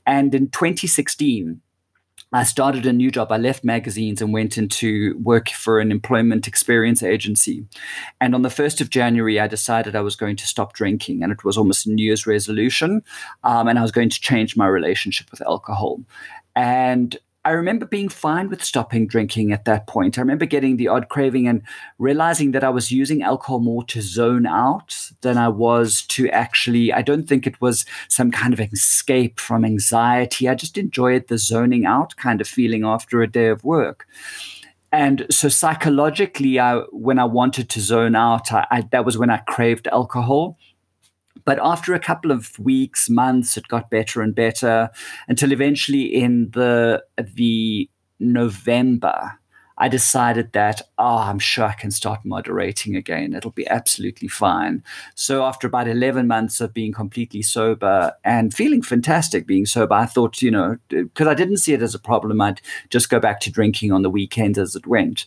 And 0.07 0.35
in 0.35 0.49
2016, 0.49 1.61
I 2.33 2.45
started 2.45 2.85
a 2.85 2.93
new 2.93 3.11
job. 3.11 3.33
I 3.33 3.39
left 3.39 3.65
magazines 3.65 4.21
and 4.21 4.33
went 4.33 4.59
into 4.59 5.19
work 5.23 5.49
for 5.49 5.81
an 5.81 5.91
employment 5.91 6.47
experience 6.47 7.03
agency. 7.03 7.65
And 8.21 8.35
on 8.35 8.43
the 8.43 8.49
1st 8.49 8.81
of 8.81 8.91
January, 8.91 9.41
I 9.41 9.47
decided 9.47 9.97
I 9.97 10.03
was 10.03 10.17
going 10.17 10.37
to 10.37 10.47
stop 10.47 10.75
drinking. 10.75 11.23
And 11.23 11.33
it 11.33 11.45
was 11.45 11.57
almost 11.57 11.87
a 11.87 11.91
New 11.91 12.05
Year's 12.05 12.27
resolution. 12.27 13.03
Um, 13.45 13.69
and 13.69 13.79
I 13.79 13.83
was 13.83 13.93
going 13.93 14.11
to 14.11 14.21
change 14.21 14.57
my 14.57 14.67
relationship 14.67 15.31
with 15.31 15.41
alcohol. 15.43 16.01
And 16.55 17.17
I 17.45 17.53
remember 17.53 17.87
being 17.87 18.09
fine 18.09 18.49
with 18.49 18.65
stopping 18.65 19.07
drinking 19.07 19.53
at 19.53 19.65
that 19.65 19.87
point. 19.87 20.19
I 20.19 20.21
remember 20.21 20.45
getting 20.45 20.77
the 20.77 20.89
odd 20.89 21.09
craving 21.09 21.47
and 21.47 21.63
realizing 21.99 22.51
that 22.51 22.65
I 22.65 22.69
was 22.69 22.91
using 22.91 23.23
alcohol 23.23 23.61
more 23.61 23.85
to 23.85 24.03
zone 24.03 24.45
out 24.45 24.95
than 25.21 25.39
I 25.39 25.49
was 25.49 26.03
to 26.09 26.29
actually. 26.31 26.93
I 26.93 27.01
don't 27.01 27.29
think 27.29 27.47
it 27.47 27.61
was 27.61 27.87
some 28.09 28.31
kind 28.31 28.53
of 28.53 28.61
escape 28.61 29.39
from 29.39 29.65
anxiety. 29.65 30.49
I 30.49 30.55
just 30.55 30.77
enjoyed 30.77 31.29
the 31.29 31.39
zoning 31.39 31.87
out 31.87 32.17
kind 32.17 32.41
of 32.41 32.49
feeling 32.49 32.85
after 32.85 33.23
a 33.23 33.31
day 33.31 33.47
of 33.47 33.65
work. 33.65 34.07
And 34.91 35.27
so 35.31 35.49
psychologically, 35.49 36.59
I, 36.59 36.79
when 36.91 37.19
I 37.19 37.25
wanted 37.25 37.69
to 37.71 37.81
zone 37.81 38.17
out, 38.17 38.53
I, 38.53 38.67
I, 38.71 38.81
that 38.91 39.05
was 39.05 39.19
when 39.19 39.31
I 39.31 39.39
craved 39.39 39.87
alcohol. 39.89 40.59
But 41.49 41.61
after 41.63 41.95
a 41.95 41.99
couple 41.99 42.31
of 42.31 42.59
weeks, 42.59 43.09
months, 43.09 43.57
it 43.57 43.69
got 43.69 43.89
better 43.89 44.21
and 44.21 44.35
better 44.35 44.91
until 45.29 45.51
eventually 45.51 46.03
in 46.03 46.51
the 46.51 47.03
the 47.17 47.89
November, 48.21 49.39
I 49.79 49.89
decided 49.89 50.53
that, 50.53 50.83
oh, 50.99 51.21
I'm 51.21 51.39
sure 51.39 51.65
I 51.65 51.73
can 51.73 51.91
start 51.91 52.21
moderating 52.23 52.97
again. 52.97 53.33
It'll 53.33 53.51
be 53.51 53.67
absolutely 53.67 54.29
fine. 54.29 54.85
So 55.15 55.43
after 55.43 55.67
about 55.67 55.89
11 55.89 56.27
months 56.27 56.61
of 56.61 56.75
being 56.75 56.93
completely 56.93 57.41
sober 57.41 58.13
and 58.25 58.53
feeling 58.53 58.83
fantastic 58.83 59.47
being 59.47 59.65
sober, 59.65 59.95
I 59.95 60.05
thought, 60.05 60.43
you 60.43 60.51
know, 60.51 60.77
because 60.91 61.29
I 61.29 61.33
didn't 61.33 61.59
see 61.59 61.73
it 61.73 61.81
as 61.81 61.95
a 61.95 61.99
problem, 61.99 62.43
I'd 62.43 62.61
just 62.91 63.09
go 63.09 63.21
back 63.21 63.41
to 63.41 63.51
drinking 63.51 63.91
on 63.91 64.03
the 64.03 64.11
weekends 64.11 64.59
as 64.59 64.75
it 64.75 64.87
went 64.87 65.25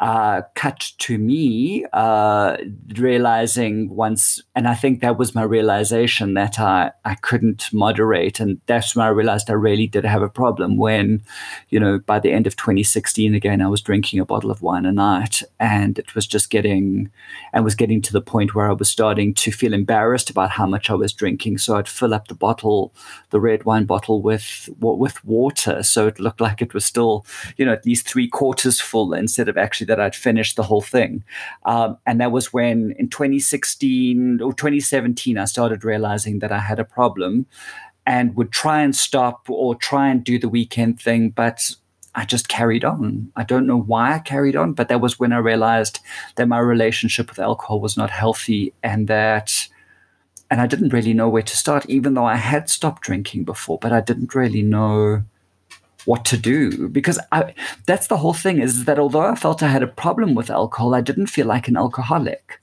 uh, 0.00 0.40
cut 0.54 0.92
to 0.96 1.18
me 1.18 1.84
uh, 1.92 2.56
realizing 2.96 3.90
once, 3.90 4.42
and 4.54 4.66
I 4.66 4.74
think 4.74 5.02
that 5.02 5.18
was 5.18 5.34
my 5.34 5.42
realization 5.42 6.32
that 6.34 6.58
I, 6.58 6.92
I 7.04 7.16
couldn't 7.16 7.70
moderate. 7.70 8.40
And 8.40 8.60
that's 8.64 8.96
when 8.96 9.04
I 9.04 9.10
realized 9.10 9.50
I 9.50 9.54
really 9.54 9.86
did 9.86 10.06
have 10.06 10.22
a 10.22 10.28
problem 10.30 10.78
when, 10.78 11.22
you 11.68 11.78
know, 11.78 11.98
by 11.98 12.18
the 12.18 12.32
end 12.32 12.46
of 12.46 12.56
2016, 12.56 13.34
again, 13.34 13.60
I 13.60 13.68
was 13.68 13.82
drinking 13.82 14.20
a 14.20 14.24
bottle 14.24 14.50
of 14.50 14.62
wine 14.62 14.86
a 14.86 14.92
night 14.92 15.42
and 15.58 15.98
it 15.98 16.14
was 16.14 16.26
just 16.26 16.48
getting, 16.48 17.10
and 17.52 17.62
was 17.62 17.74
getting 17.74 18.00
to 18.00 18.12
the 18.12 18.22
point 18.22 18.54
where 18.54 18.70
I 18.70 18.72
was 18.72 18.88
starting 18.88 19.34
to 19.34 19.52
feel 19.52 19.74
embarrassed 19.74 20.30
about 20.30 20.52
how 20.52 20.64
much 20.66 20.88
I 20.88 20.94
was 20.94 21.12
drinking. 21.12 21.58
So 21.58 21.76
I'd 21.76 21.88
fill 21.88 22.14
up 22.14 22.28
the 22.28 22.34
bottle, 22.34 22.94
the 23.28 23.40
red 23.40 23.64
wine 23.64 23.84
bottle 23.84 24.22
with, 24.22 24.70
with 24.78 25.22
water. 25.26 25.82
So 25.82 26.06
it 26.06 26.18
looked 26.18 26.40
like 26.40 26.62
it 26.62 26.72
was 26.72 26.86
still, 26.86 27.26
you 27.58 27.66
know, 27.66 27.72
at 27.72 27.84
least 27.84 28.08
three 28.08 28.28
quarters 28.28 28.80
full 28.80 29.12
instead 29.12 29.50
of 29.50 29.58
actually 29.58 29.89
that 29.90 30.00
I'd 30.00 30.14
finished 30.14 30.56
the 30.56 30.62
whole 30.62 30.80
thing. 30.80 31.24
Um, 31.64 31.98
and 32.06 32.20
that 32.20 32.32
was 32.32 32.52
when 32.52 32.94
in 32.98 33.08
2016 33.08 34.40
or 34.40 34.52
2017, 34.52 35.36
I 35.36 35.44
started 35.44 35.84
realizing 35.84 36.38
that 36.38 36.52
I 36.52 36.60
had 36.60 36.78
a 36.78 36.84
problem 36.84 37.46
and 38.06 38.34
would 38.36 38.52
try 38.52 38.82
and 38.82 38.94
stop 38.96 39.50
or 39.50 39.74
try 39.74 40.08
and 40.08 40.24
do 40.24 40.38
the 40.38 40.48
weekend 40.48 41.00
thing, 41.00 41.30
but 41.30 41.74
I 42.14 42.24
just 42.24 42.48
carried 42.48 42.84
on. 42.84 43.30
I 43.36 43.44
don't 43.44 43.66
know 43.66 43.80
why 43.80 44.14
I 44.14 44.18
carried 44.20 44.56
on, 44.56 44.72
but 44.72 44.88
that 44.88 45.00
was 45.00 45.20
when 45.20 45.32
I 45.32 45.38
realized 45.38 46.00
that 46.36 46.48
my 46.48 46.58
relationship 46.58 47.28
with 47.28 47.38
alcohol 47.38 47.80
was 47.80 47.96
not 47.96 48.10
healthy 48.10 48.72
and 48.82 49.08
that 49.08 49.68
and 50.50 50.60
I 50.60 50.66
didn't 50.66 50.92
really 50.92 51.14
know 51.14 51.28
where 51.28 51.42
to 51.42 51.56
start, 51.56 51.86
even 51.86 52.14
though 52.14 52.24
I 52.24 52.34
had 52.34 52.68
stopped 52.68 53.02
drinking 53.02 53.44
before, 53.44 53.78
but 53.78 53.92
I 53.92 54.00
didn't 54.00 54.34
really 54.34 54.62
know 54.62 55.22
what 56.06 56.24
to 56.26 56.36
do 56.36 56.88
because 56.88 57.18
I, 57.32 57.54
that's 57.86 58.06
the 58.06 58.16
whole 58.16 58.34
thing 58.34 58.60
is 58.60 58.84
that 58.84 58.98
although 58.98 59.20
I 59.20 59.34
felt 59.34 59.62
I 59.62 59.68
had 59.68 59.82
a 59.82 59.86
problem 59.86 60.34
with 60.34 60.50
alcohol, 60.50 60.94
I 60.94 61.00
didn't 61.00 61.26
feel 61.26 61.46
like 61.46 61.68
an 61.68 61.76
alcoholic 61.76 62.60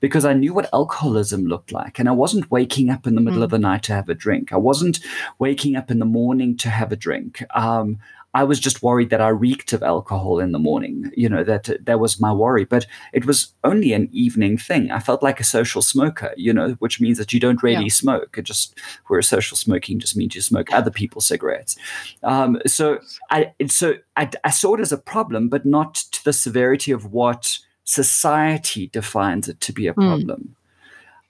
because 0.00 0.24
I 0.24 0.32
knew 0.32 0.54
what 0.54 0.68
alcoholism 0.72 1.44
looked 1.44 1.72
like. 1.72 1.98
And 1.98 2.08
I 2.08 2.12
wasn't 2.12 2.50
waking 2.50 2.90
up 2.90 3.06
in 3.06 3.14
the 3.14 3.20
middle 3.20 3.40
mm. 3.40 3.44
of 3.44 3.50
the 3.50 3.58
night 3.58 3.82
to 3.84 3.92
have 3.92 4.08
a 4.08 4.14
drink. 4.14 4.52
I 4.52 4.56
wasn't 4.56 4.98
waking 5.38 5.76
up 5.76 5.90
in 5.90 5.98
the 5.98 6.06
morning 6.06 6.56
to 6.58 6.70
have 6.70 6.90
a 6.90 6.96
drink. 6.96 7.44
Um, 7.54 7.98
I 8.32 8.44
was 8.44 8.60
just 8.60 8.82
worried 8.82 9.10
that 9.10 9.20
I 9.20 9.28
reeked 9.28 9.72
of 9.72 9.82
alcohol 9.82 10.38
in 10.38 10.52
the 10.52 10.58
morning. 10.58 11.10
You 11.16 11.28
know, 11.28 11.42
that 11.44 11.68
that 11.84 11.98
was 11.98 12.20
my 12.20 12.32
worry. 12.32 12.64
But 12.64 12.86
it 13.12 13.24
was 13.24 13.52
only 13.64 13.92
an 13.92 14.08
evening 14.12 14.56
thing. 14.56 14.90
I 14.90 15.00
felt 15.00 15.22
like 15.22 15.40
a 15.40 15.44
social 15.44 15.82
smoker, 15.82 16.32
you 16.36 16.52
know, 16.52 16.70
which 16.78 17.00
means 17.00 17.18
that 17.18 17.32
you 17.32 17.40
don't 17.40 17.62
really 17.62 17.84
yeah. 17.84 17.92
smoke. 17.92 18.38
It 18.38 18.42
just 18.42 18.78
whereas 19.08 19.28
social 19.28 19.56
smoking 19.56 19.98
just 19.98 20.16
means 20.16 20.34
you 20.34 20.42
smoke 20.42 20.72
other 20.72 20.90
people's 20.90 21.26
cigarettes. 21.26 21.76
Um, 22.22 22.60
so 22.66 23.00
I 23.30 23.52
so 23.66 23.94
I, 24.16 24.30
I 24.44 24.50
saw 24.50 24.74
it 24.74 24.80
as 24.80 24.92
a 24.92 24.98
problem, 24.98 25.48
but 25.48 25.66
not 25.66 25.94
to 25.94 26.24
the 26.24 26.32
severity 26.32 26.92
of 26.92 27.12
what 27.12 27.58
society 27.84 28.86
defines 28.88 29.48
it 29.48 29.60
to 29.60 29.72
be 29.72 29.88
a 29.88 29.92
hmm. 29.92 30.00
problem. 30.00 30.56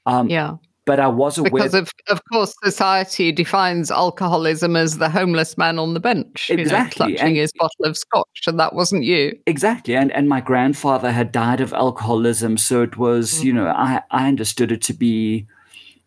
Mm. 0.06 0.12
Um, 0.12 0.28
yeah. 0.28 0.56
But 0.90 0.98
I 0.98 1.06
was 1.06 1.38
aware 1.38 1.52
Because 1.52 1.74
of 1.74 1.88
of 2.08 2.20
course 2.32 2.52
society 2.64 3.30
defines 3.30 3.92
alcoholism 3.92 4.74
as 4.74 4.98
the 4.98 5.08
homeless 5.08 5.56
man 5.56 5.78
on 5.78 5.94
the 5.94 6.00
bench, 6.00 6.50
you 6.50 6.64
know, 6.64 6.84
clutching 6.90 7.16
and- 7.16 7.36
his 7.36 7.52
bottle 7.52 7.84
of 7.84 7.96
scotch, 7.96 8.40
and 8.48 8.58
that 8.58 8.74
wasn't 8.74 9.04
you. 9.04 9.38
Exactly, 9.46 9.94
and 9.94 10.10
and 10.10 10.28
my 10.28 10.40
grandfather 10.40 11.12
had 11.12 11.30
died 11.30 11.60
of 11.60 11.72
alcoholism, 11.72 12.58
so 12.58 12.82
it 12.82 12.96
was 12.96 13.44
you 13.44 13.52
mm-hmm. 13.52 13.62
know 13.62 13.70
I 13.70 14.02
I 14.10 14.26
understood 14.26 14.72
it 14.72 14.82
to 14.82 14.92
be 14.92 15.46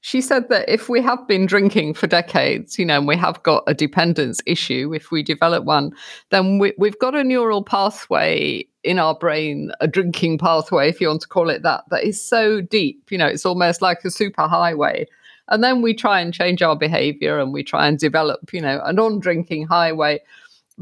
She 0.05 0.19
said 0.19 0.49
that 0.49 0.67
if 0.67 0.89
we 0.89 1.01
have 1.01 1.25
been 1.29 1.45
drinking 1.45 1.93
for 1.93 2.07
decades, 2.07 2.77
you 2.77 2.85
know, 2.85 2.97
and 2.97 3.07
we 3.07 3.15
have 3.15 3.41
got 3.43 3.63
a 3.67 3.73
dependence 3.73 4.41
issue, 4.45 4.93
if 4.93 5.11
we 5.11 5.23
develop 5.23 5.63
one, 5.63 5.93
then 6.29 6.59
we, 6.59 6.73
we've 6.77 6.99
got 6.99 7.15
a 7.15 7.23
neural 7.23 7.63
pathway 7.63 8.67
in 8.83 8.99
our 8.99 9.15
brain, 9.15 9.71
a 9.79 9.87
drinking 9.87 10.39
pathway, 10.39 10.89
if 10.89 10.99
you 10.99 11.07
want 11.07 11.21
to 11.21 11.27
call 11.29 11.49
it 11.49 11.63
that, 11.63 11.85
that 11.89 12.03
is 12.03 12.21
so 12.21 12.59
deep. 12.59 13.11
You 13.11 13.17
know, 13.17 13.27
it's 13.27 13.45
almost 13.45 13.81
like 13.81 14.03
a 14.03 14.11
super 14.11 14.45
highway. 14.45 15.07
And 15.47 15.63
then 15.63 15.81
we 15.81 15.93
try 15.93 16.19
and 16.19 16.33
change 16.33 16.61
our 16.61 16.75
behavior 16.75 17.39
and 17.39 17.53
we 17.53 17.63
try 17.63 17.87
and 17.87 17.97
develop, 17.97 18.51
you 18.51 18.59
know, 18.59 18.81
a 18.83 18.91
non 18.91 19.19
drinking 19.19 19.67
highway 19.67 20.19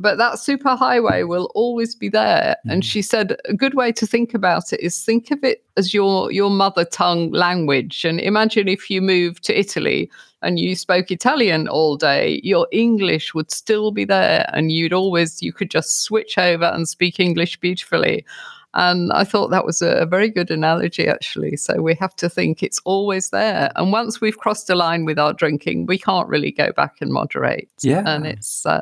but 0.01 0.17
that 0.17 0.39
super 0.39 0.75
highway 0.75 1.23
will 1.23 1.51
always 1.55 1.95
be 1.95 2.09
there. 2.09 2.57
And 2.65 2.81
mm. 2.81 2.85
she 2.85 3.01
said 3.01 3.37
a 3.45 3.53
good 3.53 3.75
way 3.75 3.91
to 3.93 4.05
think 4.05 4.33
about 4.33 4.73
it 4.73 4.79
is 4.81 5.03
think 5.03 5.31
of 5.31 5.43
it 5.43 5.63
as 5.77 5.93
your 5.93 6.31
your 6.31 6.49
mother 6.49 6.85
tongue 6.85 7.31
language. 7.31 8.03
And 8.05 8.19
imagine 8.19 8.67
if 8.67 8.89
you 8.89 9.01
moved 9.01 9.43
to 9.45 9.57
italy 9.57 10.09
and 10.41 10.59
you 10.59 10.75
spoke 10.75 11.11
italian 11.11 11.67
all 11.67 11.95
day 11.95 12.41
your 12.43 12.67
english 12.71 13.33
would 13.33 13.51
still 13.51 13.91
be 13.91 14.05
there 14.05 14.49
and 14.53 14.71
you'd 14.71 14.93
always 14.93 15.41
you 15.41 15.53
could 15.53 15.69
just 15.69 16.01
switch 16.01 16.37
over 16.37 16.65
and 16.65 16.87
speak 16.87 17.19
english 17.19 17.59
beautifully 17.59 18.25
and 18.73 19.11
I 19.11 19.23
thought 19.23 19.49
that 19.49 19.65
was 19.65 19.81
a, 19.81 20.05
very 20.05 20.29
good 20.29 20.49
analogy, 20.49 21.07
actually. 21.07 21.57
So 21.57 21.81
we 21.81 21.93
have 21.95 22.15
to 22.17 22.29
think 22.29 22.63
it's 22.63 22.79
always 22.85 23.29
there. 23.29 23.71
And 23.75 23.91
once 23.91 24.21
we've 24.21 24.37
crossed 24.37 24.69
a 24.69 24.75
line 24.75 25.05
with 25.05 25.19
our 25.19 25.33
drinking, 25.33 25.87
we 25.87 25.97
can't 25.97 26.27
really 26.27 26.51
go 26.51 26.71
back 26.71 26.95
and 27.01 27.11
moderate. 27.11 27.69
Yeah. 27.81 28.03
And 28.05 28.25
it's 28.25 28.65
uh, 28.65 28.81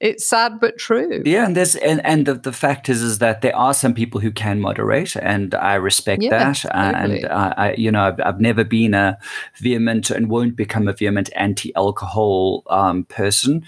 it's 0.00 0.26
sad 0.26 0.60
but 0.60 0.78
true. 0.78 1.22
Yeah, 1.24 1.46
and 1.46 1.56
there's 1.56 1.76
and, 1.76 2.04
and 2.04 2.26
the, 2.26 2.34
the 2.34 2.52
fact 2.52 2.88
is 2.88 3.02
is 3.02 3.18
that 3.18 3.40
there 3.40 3.56
are 3.56 3.72
some 3.72 3.94
people 3.94 4.20
who 4.20 4.32
can 4.32 4.60
moderate, 4.60 5.16
and 5.16 5.54
I 5.54 5.74
respect 5.74 6.22
Yes, 6.22 6.62
that. 6.64 6.76
And. 6.76 7.26
I, 7.26 7.54
I, 7.56 7.74
you 7.74 7.90
know, 7.90 8.02
I've, 8.02 8.20
I've 8.20 8.40
never 8.40 8.64
been 8.64 8.94
a 8.94 9.18
vehement 9.58 10.10
and 10.10 10.28
won't 10.28 10.56
become 10.56 10.88
a 10.88 10.92
vehement 10.92 11.30
anti-alcohol 11.36 12.64
um, 12.68 13.04
person, 13.04 13.64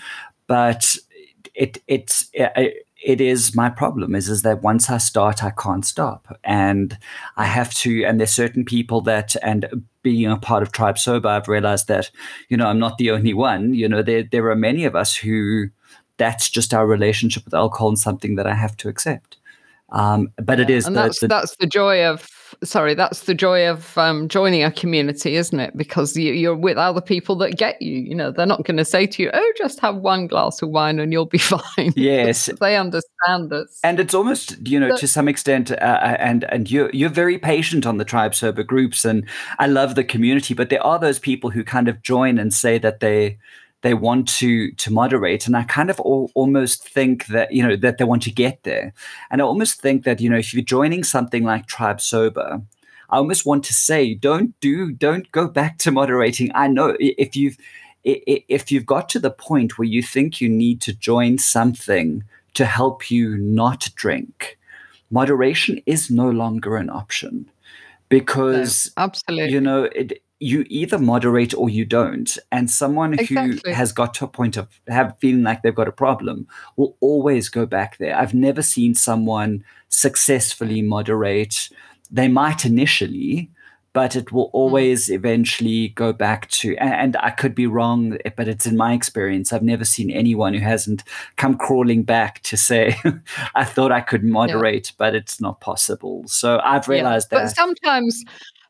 but 0.46 0.96
it 1.54 1.82
it's 1.86 2.28
it, 2.32 2.83
it 3.04 3.20
is 3.20 3.54
my 3.54 3.68
problem 3.68 4.14
is 4.14 4.28
is 4.28 4.42
that 4.42 4.62
once 4.62 4.88
I 4.88 4.96
start, 4.98 5.44
I 5.44 5.50
can't 5.50 5.84
stop, 5.84 6.38
and 6.42 6.96
I 7.36 7.44
have 7.44 7.72
to. 7.74 8.02
And 8.04 8.18
there's 8.18 8.30
certain 8.30 8.64
people 8.64 9.02
that 9.02 9.36
and 9.42 9.84
being 10.02 10.30
a 10.30 10.36
part 10.38 10.62
of 10.62 10.72
Tribe 10.72 10.98
Sober, 10.98 11.28
I've 11.28 11.46
realized 11.48 11.86
that 11.88 12.10
you 12.48 12.56
know 12.56 12.66
I'm 12.66 12.78
not 12.78 12.96
the 12.98 13.10
only 13.10 13.34
one. 13.34 13.74
You 13.74 13.88
know, 13.88 14.02
there 14.02 14.22
there 14.22 14.48
are 14.50 14.56
many 14.56 14.84
of 14.86 14.96
us 14.96 15.14
who 15.14 15.68
that's 16.16 16.48
just 16.48 16.72
our 16.72 16.86
relationship 16.86 17.44
with 17.44 17.54
alcohol 17.54 17.88
and 17.88 17.98
something 17.98 18.36
that 18.36 18.46
I 18.46 18.54
have 18.54 18.76
to 18.78 18.88
accept. 18.88 19.36
Um, 19.90 20.32
but 20.42 20.58
it 20.58 20.70
is 20.70 20.86
and 20.86 20.96
the, 20.96 21.02
that's 21.02 21.20
the- 21.20 21.28
that's 21.28 21.56
the 21.56 21.66
joy 21.66 22.04
of 22.04 22.26
sorry 22.62 22.94
that's 22.94 23.22
the 23.22 23.34
joy 23.34 23.68
of 23.68 23.96
um, 23.98 24.28
joining 24.28 24.62
a 24.62 24.70
community 24.70 25.36
isn't 25.36 25.58
it? 25.60 25.76
Because 25.76 26.16
you, 26.16 26.32
you're 26.32 26.56
with 26.56 26.76
other 26.76 27.00
people 27.00 27.36
that 27.36 27.56
get 27.56 27.80
you 27.80 27.98
you 27.98 28.14
know 28.14 28.30
they're 28.30 28.46
not 28.46 28.64
going 28.64 28.76
to 28.76 28.84
say 28.84 29.06
to 29.06 29.22
you 29.22 29.30
oh 29.32 29.52
just 29.56 29.80
have 29.80 29.96
one 29.96 30.26
glass 30.26 30.62
of 30.62 30.68
wine 30.70 30.98
and 30.98 31.12
you'll 31.12 31.26
be 31.26 31.38
fine. 31.54 31.92
Yes, 31.96 32.48
they 32.60 32.76
understand 32.76 33.52
us 33.52 33.80
and 33.82 33.98
it's 33.98 34.14
almost 34.14 34.56
you 34.66 34.78
know 34.78 34.90
So- 34.90 34.96
to 34.98 35.08
some 35.08 35.28
extent 35.28 35.70
uh, 35.70 36.16
and 36.18 36.44
and 36.44 36.70
you're 36.70 36.90
you're 36.92 37.10
very 37.10 37.38
patient 37.38 37.86
on 37.86 37.98
the 37.98 38.04
tribe 38.04 38.34
sober 38.34 38.62
groups 38.62 39.04
and 39.04 39.26
i 39.58 39.66
love 39.66 39.94
the 39.94 40.04
community 40.04 40.54
but 40.54 40.68
there 40.70 40.84
are 40.84 40.98
those 40.98 41.18
people 41.18 41.50
who 41.50 41.64
kind 41.64 41.88
of 41.88 42.02
join 42.02 42.38
and 42.38 42.52
say 42.52 42.78
that 42.78 43.00
they 43.00 43.38
they 43.84 43.92
want 43.92 44.26
to 44.26 44.72
to 44.72 44.90
moderate. 44.90 45.46
And 45.46 45.54
i 45.54 45.62
kind 45.62 45.90
of 45.90 46.00
al- 46.00 46.30
almost 46.34 46.88
think 46.88 47.26
that 47.26 47.52
you 47.52 47.62
know 47.62 47.76
that 47.76 47.98
they 47.98 48.04
want 48.04 48.22
to 48.22 48.32
get 48.32 48.62
there. 48.62 48.94
And 49.30 49.40
i 49.40 49.44
almost 49.44 49.80
think 49.80 50.04
that 50.04 50.20
you 50.22 50.30
know 50.30 50.38
if 50.38 50.52
you're 50.52 50.64
joining 50.76 51.04
something 51.04 51.44
like 51.44 51.66
tribe 51.66 52.00
sober 52.00 52.62
i 53.10 53.16
almost 53.18 53.44
want 53.44 53.62
to 53.64 53.74
say 53.74 54.14
don't 54.14 54.58
do 54.60 54.90
don't 54.90 55.30
go 55.32 55.46
back 55.46 55.76
to 55.78 55.92
moderating. 55.92 56.50
I 56.54 56.66
know 56.66 56.96
if 56.98 57.36
you've 57.36 57.58
if 58.04 58.72
you've 58.72 58.86
got 58.86 59.08
to 59.10 59.18
the 59.18 59.30
point 59.30 59.78
where 59.78 59.88
you 59.96 60.02
think 60.02 60.40
you 60.40 60.48
need 60.48 60.80
to 60.86 60.92
join 61.10 61.36
something 61.38 62.24
to 62.54 62.64
help 62.64 63.10
you 63.10 63.36
not 63.38 63.90
drink, 63.94 64.58
moderation 65.10 65.82
is 65.84 66.10
no 66.10 66.28
longer 66.30 66.76
an 66.76 66.88
option. 66.88 67.50
Because 68.08 68.92
absolutely. 68.96 69.52
you 69.52 69.60
know 69.60 69.84
it, 69.84 70.22
you 70.44 70.66
either 70.68 70.98
moderate 70.98 71.54
or 71.54 71.70
you 71.70 71.84
don't. 71.86 72.36
And 72.52 72.70
someone 72.70 73.14
Exactly. 73.14 73.60
who 73.64 73.74
has 73.74 73.92
got 73.92 74.12
to 74.14 74.26
a 74.26 74.28
point 74.28 74.56
of 74.56 74.68
have 74.88 75.16
feeling 75.18 75.42
like 75.42 75.62
they've 75.62 75.74
got 75.74 75.88
a 75.88 75.92
problem 75.92 76.46
will 76.76 76.96
always 77.00 77.48
go 77.48 77.64
back 77.64 77.96
there. 77.96 78.16
I've 78.16 78.34
never 78.34 78.60
seen 78.60 78.94
someone 78.94 79.64
successfully 79.88 80.82
moderate. 80.82 81.70
They 82.10 82.28
might 82.28 82.64
initially 82.66 83.50
but 83.94 84.16
it 84.16 84.32
will 84.32 84.48
hmm. 84.48 84.56
always 84.56 85.08
eventually 85.08 85.88
go 85.90 86.12
back 86.12 86.50
to 86.50 86.76
and, 86.78 87.16
i 87.20 87.30
could 87.30 87.54
be 87.54 87.66
wrong 87.66 88.18
but 88.36 88.48
it's 88.48 88.66
in 88.66 88.76
my 88.76 88.92
experience. 88.92 89.52
I've 89.52 89.62
never 89.62 89.84
seen 89.84 90.10
anyone 90.10 90.52
who 90.52 90.60
hasn't 90.60 91.04
come 91.36 91.56
crawling 91.56 92.02
back 92.02 92.42
to 92.42 92.56
say 92.56 92.96
i 93.54 93.64
thought 93.64 93.92
i 93.92 94.00
could 94.00 94.24
moderate 94.24 94.92
but 94.98 95.14
it's 95.14 95.40
not 95.40 95.60
possible. 95.60 96.24
So 96.26 96.60
i've 96.64 96.86
Yeah, 96.88 96.96
realized 96.96 97.28
But 97.30 97.44
that. 97.44 97.56
sometimes 97.56 98.24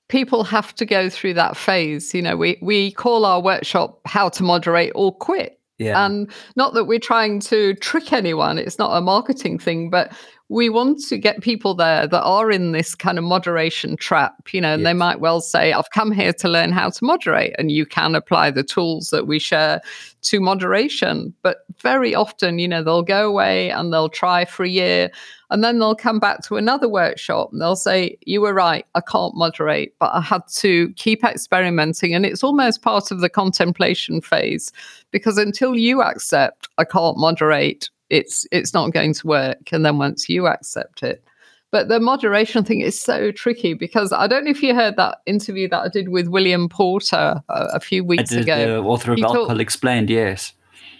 people 0.08 0.44
have 0.44 0.74
to 0.76 0.86
go 0.86 1.08
through 1.08 1.34
that 1.34 1.56
phase. 1.56 2.14
You 2.14 2.22
know, 2.22 2.36
we 2.36 2.58
we 2.60 2.92
call 2.92 3.24
our 3.24 3.40
workshop 3.40 4.00
"How 4.06 4.28
to 4.30 4.42
Moderate 4.42 4.92
or 4.94 5.14
Quit." 5.14 5.58
yeah 5.78 6.04
And 6.04 6.30
not 6.56 6.74
that 6.74 6.84
we're 6.84 7.00
trying 7.00 7.40
to 7.40 7.74
trick 7.74 8.12
anyone, 8.12 8.58
it's 8.58 8.78
not 8.78 8.96
a 8.96 9.00
marketing 9.00 9.58
thing, 9.58 9.90
but 9.90 10.12
we 10.50 10.68
want 10.68 11.00
to 11.00 11.16
get 11.16 11.40
people 11.40 11.74
there 11.74 12.07
that 12.07 12.22
are 12.22 12.50
in 12.50 12.72
this 12.72 12.94
kind 12.94 13.16
of 13.16 13.24
moderation 13.24 13.96
trap, 13.96 14.52
you 14.52 14.61
know, 14.61 14.74
and 14.74 14.83
yes. 14.83 14.88
they 14.88 14.92
might 14.92 15.18
well 15.18 15.40
say, 15.40 15.72
I've 15.72 15.90
come 15.90 16.12
here 16.12 16.35
to 16.35 16.48
learn 16.48 16.70
how 16.70 16.90
to 16.90 17.04
moderate. 17.04 17.54
And 17.59 17.70
you 17.70 17.87
can 17.87 18.14
apply 18.14 18.50
the 18.50 18.62
tools 18.62 19.09
that 19.09 19.26
we 19.26 19.38
share 19.38 19.80
to 20.22 20.40
moderation. 20.40 21.33
But 21.42 21.59
very 21.80 22.14
often, 22.14 22.59
you 22.59 22.68
know, 22.68 22.83
they'll 22.83 23.02
go 23.02 23.26
away 23.26 23.70
and 23.70 23.90
they'll 23.90 24.11
try 24.11 24.44
for 24.44 24.64
a 24.64 24.68
year 24.68 25.11
and 25.50 25.64
then 25.64 25.78
they'll 25.78 25.94
come 25.94 26.18
back 26.18 26.42
to 26.42 26.57
another 26.57 26.88
workshop 26.90 27.50
and 27.50 27.61
they'll 27.61 27.76
say, 27.76 28.18
You 28.26 28.42
were 28.42 28.52
right, 28.52 28.85
I 28.94 29.00
can't 29.00 29.35
moderate, 29.35 29.94
but 29.98 30.11
I 30.12 30.20
had 30.20 30.42
to 30.57 30.92
keep 30.94 31.24
experimenting. 31.24 32.14
And 32.14 32.26
it's 32.26 32.44
almost 32.44 32.83
part 32.83 33.11
of 33.11 33.20
the 33.20 33.30
contemplation 33.30 34.20
phase 34.20 34.72
because 35.11 35.38
until 35.38 35.74
you 35.74 36.02
accept 36.02 36.68
I 36.76 36.85
can't 36.85 37.16
moderate, 37.16 37.88
it's 38.14 38.46
it's 38.53 38.72
not 38.72 38.92
going 38.92 39.14
to 39.14 39.27
work. 39.27 39.72
And 39.72 39.85
then 39.85 39.98
once 39.98 40.29
you 40.29 40.46
accept 40.46 41.03
it. 41.03 41.24
But 41.70 41.88
the 41.88 41.98
moderation 41.98 42.64
thing 42.64 42.83
is 42.83 43.00
so 43.00 43.33
tricky 43.33 43.74
because 43.74 44.12
I 44.12 44.29
don't 44.29 44.44
know 44.44 44.53
if 44.53 44.62
you 44.62 44.77
heard 44.77 44.94
that 44.96 45.18
interview 45.27 45.68
that 45.70 45.81
I 45.81 45.88
did 45.88 46.09
with 46.09 46.29
William 46.29 46.68
Porter 46.68 47.42
a, 47.48 47.64
a 47.74 47.81
few 47.81 48.05
weeks 48.05 48.31
did, 48.31 48.42
ago. 48.42 48.81
The 48.81 48.88
author 48.88 49.11
of 49.11 49.18
he 49.18 49.24
Alcohol 49.24 49.48
talk- 49.48 49.61
Explained, 49.61 50.09
yes. 50.09 50.53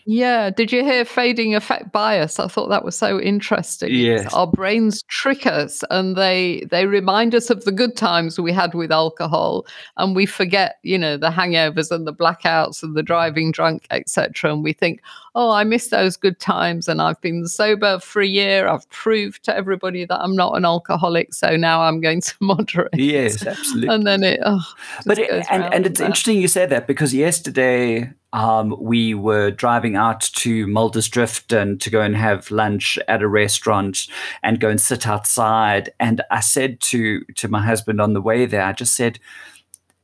Yeah. 0.06 0.50
Did 0.50 0.72
you 0.72 0.84
hear 0.84 1.04
fading 1.04 1.54
effect 1.54 1.92
bias? 1.92 2.38
I 2.38 2.48
thought 2.48 2.68
that 2.68 2.84
was 2.84 2.96
so 2.96 3.20
interesting. 3.20 3.90
Yes. 3.90 4.32
Our 4.34 4.46
brains 4.46 5.02
trick 5.04 5.46
us 5.46 5.82
and 5.90 6.16
they 6.16 6.66
they 6.70 6.86
remind 6.86 7.34
us 7.34 7.50
of 7.50 7.64
the 7.64 7.72
good 7.72 7.96
times 7.96 8.38
we 8.38 8.52
had 8.52 8.74
with 8.74 8.92
alcohol 8.92 9.66
and 9.96 10.14
we 10.14 10.26
forget, 10.26 10.78
you 10.82 10.98
know, 10.98 11.16
the 11.16 11.30
hangovers 11.30 11.90
and 11.90 12.06
the 12.06 12.12
blackouts 12.12 12.82
and 12.82 12.94
the 12.94 13.02
driving 13.02 13.50
drunk, 13.50 13.86
etc. 13.90 14.52
And 14.52 14.62
we 14.62 14.72
think, 14.72 15.00
oh, 15.34 15.50
I 15.50 15.64
miss 15.64 15.88
those 15.88 16.16
good 16.16 16.38
times 16.38 16.86
and 16.86 17.00
I've 17.00 17.20
been 17.20 17.46
sober 17.46 17.98
for 17.98 18.20
a 18.22 18.26
year. 18.26 18.68
I've 18.68 18.88
proved 18.90 19.44
to 19.44 19.56
everybody 19.56 20.04
that 20.04 20.20
I'm 20.20 20.36
not 20.36 20.56
an 20.56 20.64
alcoholic. 20.64 21.34
So 21.34 21.56
now 21.56 21.82
I'm 21.82 22.00
going 22.00 22.20
to 22.20 22.34
moderate. 22.40 22.94
Yes, 22.94 23.44
absolutely. 23.44 23.94
And 23.94 24.06
then 24.06 24.22
it, 24.22 24.40
oh, 24.44 24.62
but 25.06 25.18
it, 25.18 25.30
and, 25.50 25.64
and 25.72 25.86
it's 25.86 25.98
that. 26.00 26.06
interesting 26.06 26.40
you 26.40 26.48
said 26.48 26.70
that 26.70 26.86
because 26.86 27.14
yesterday 27.14 28.12
um, 28.34 28.74
we 28.80 29.14
were 29.14 29.52
driving 29.52 29.94
out 29.94 30.22
to 30.34 30.66
Mulder's 30.66 31.08
Drift 31.08 31.52
and 31.52 31.80
to 31.80 31.88
go 31.88 32.00
and 32.00 32.16
have 32.16 32.50
lunch 32.50 32.98
at 33.06 33.22
a 33.22 33.28
restaurant 33.28 34.08
and 34.42 34.58
go 34.58 34.68
and 34.68 34.80
sit 34.80 35.06
outside. 35.06 35.90
And 36.00 36.20
I 36.32 36.40
said 36.40 36.80
to 36.80 37.24
to 37.36 37.48
my 37.48 37.62
husband 37.62 38.00
on 38.00 38.12
the 38.12 38.20
way 38.20 38.44
there, 38.44 38.64
I 38.64 38.72
just 38.72 38.96
said, 38.96 39.20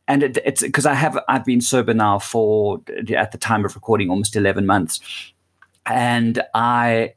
and 0.06 0.22
it, 0.22 0.38
it's 0.44 0.62
because 0.62 0.86
I 0.86 0.94
have 0.94 1.18
I've 1.28 1.44
been 1.44 1.60
sober 1.60 1.92
now 1.92 2.20
for 2.20 2.80
at 3.14 3.32
the 3.32 3.38
time 3.38 3.64
of 3.64 3.74
recording 3.74 4.10
almost 4.10 4.36
eleven 4.36 4.64
months, 4.64 5.00
and 5.84 6.40
I 6.54 7.14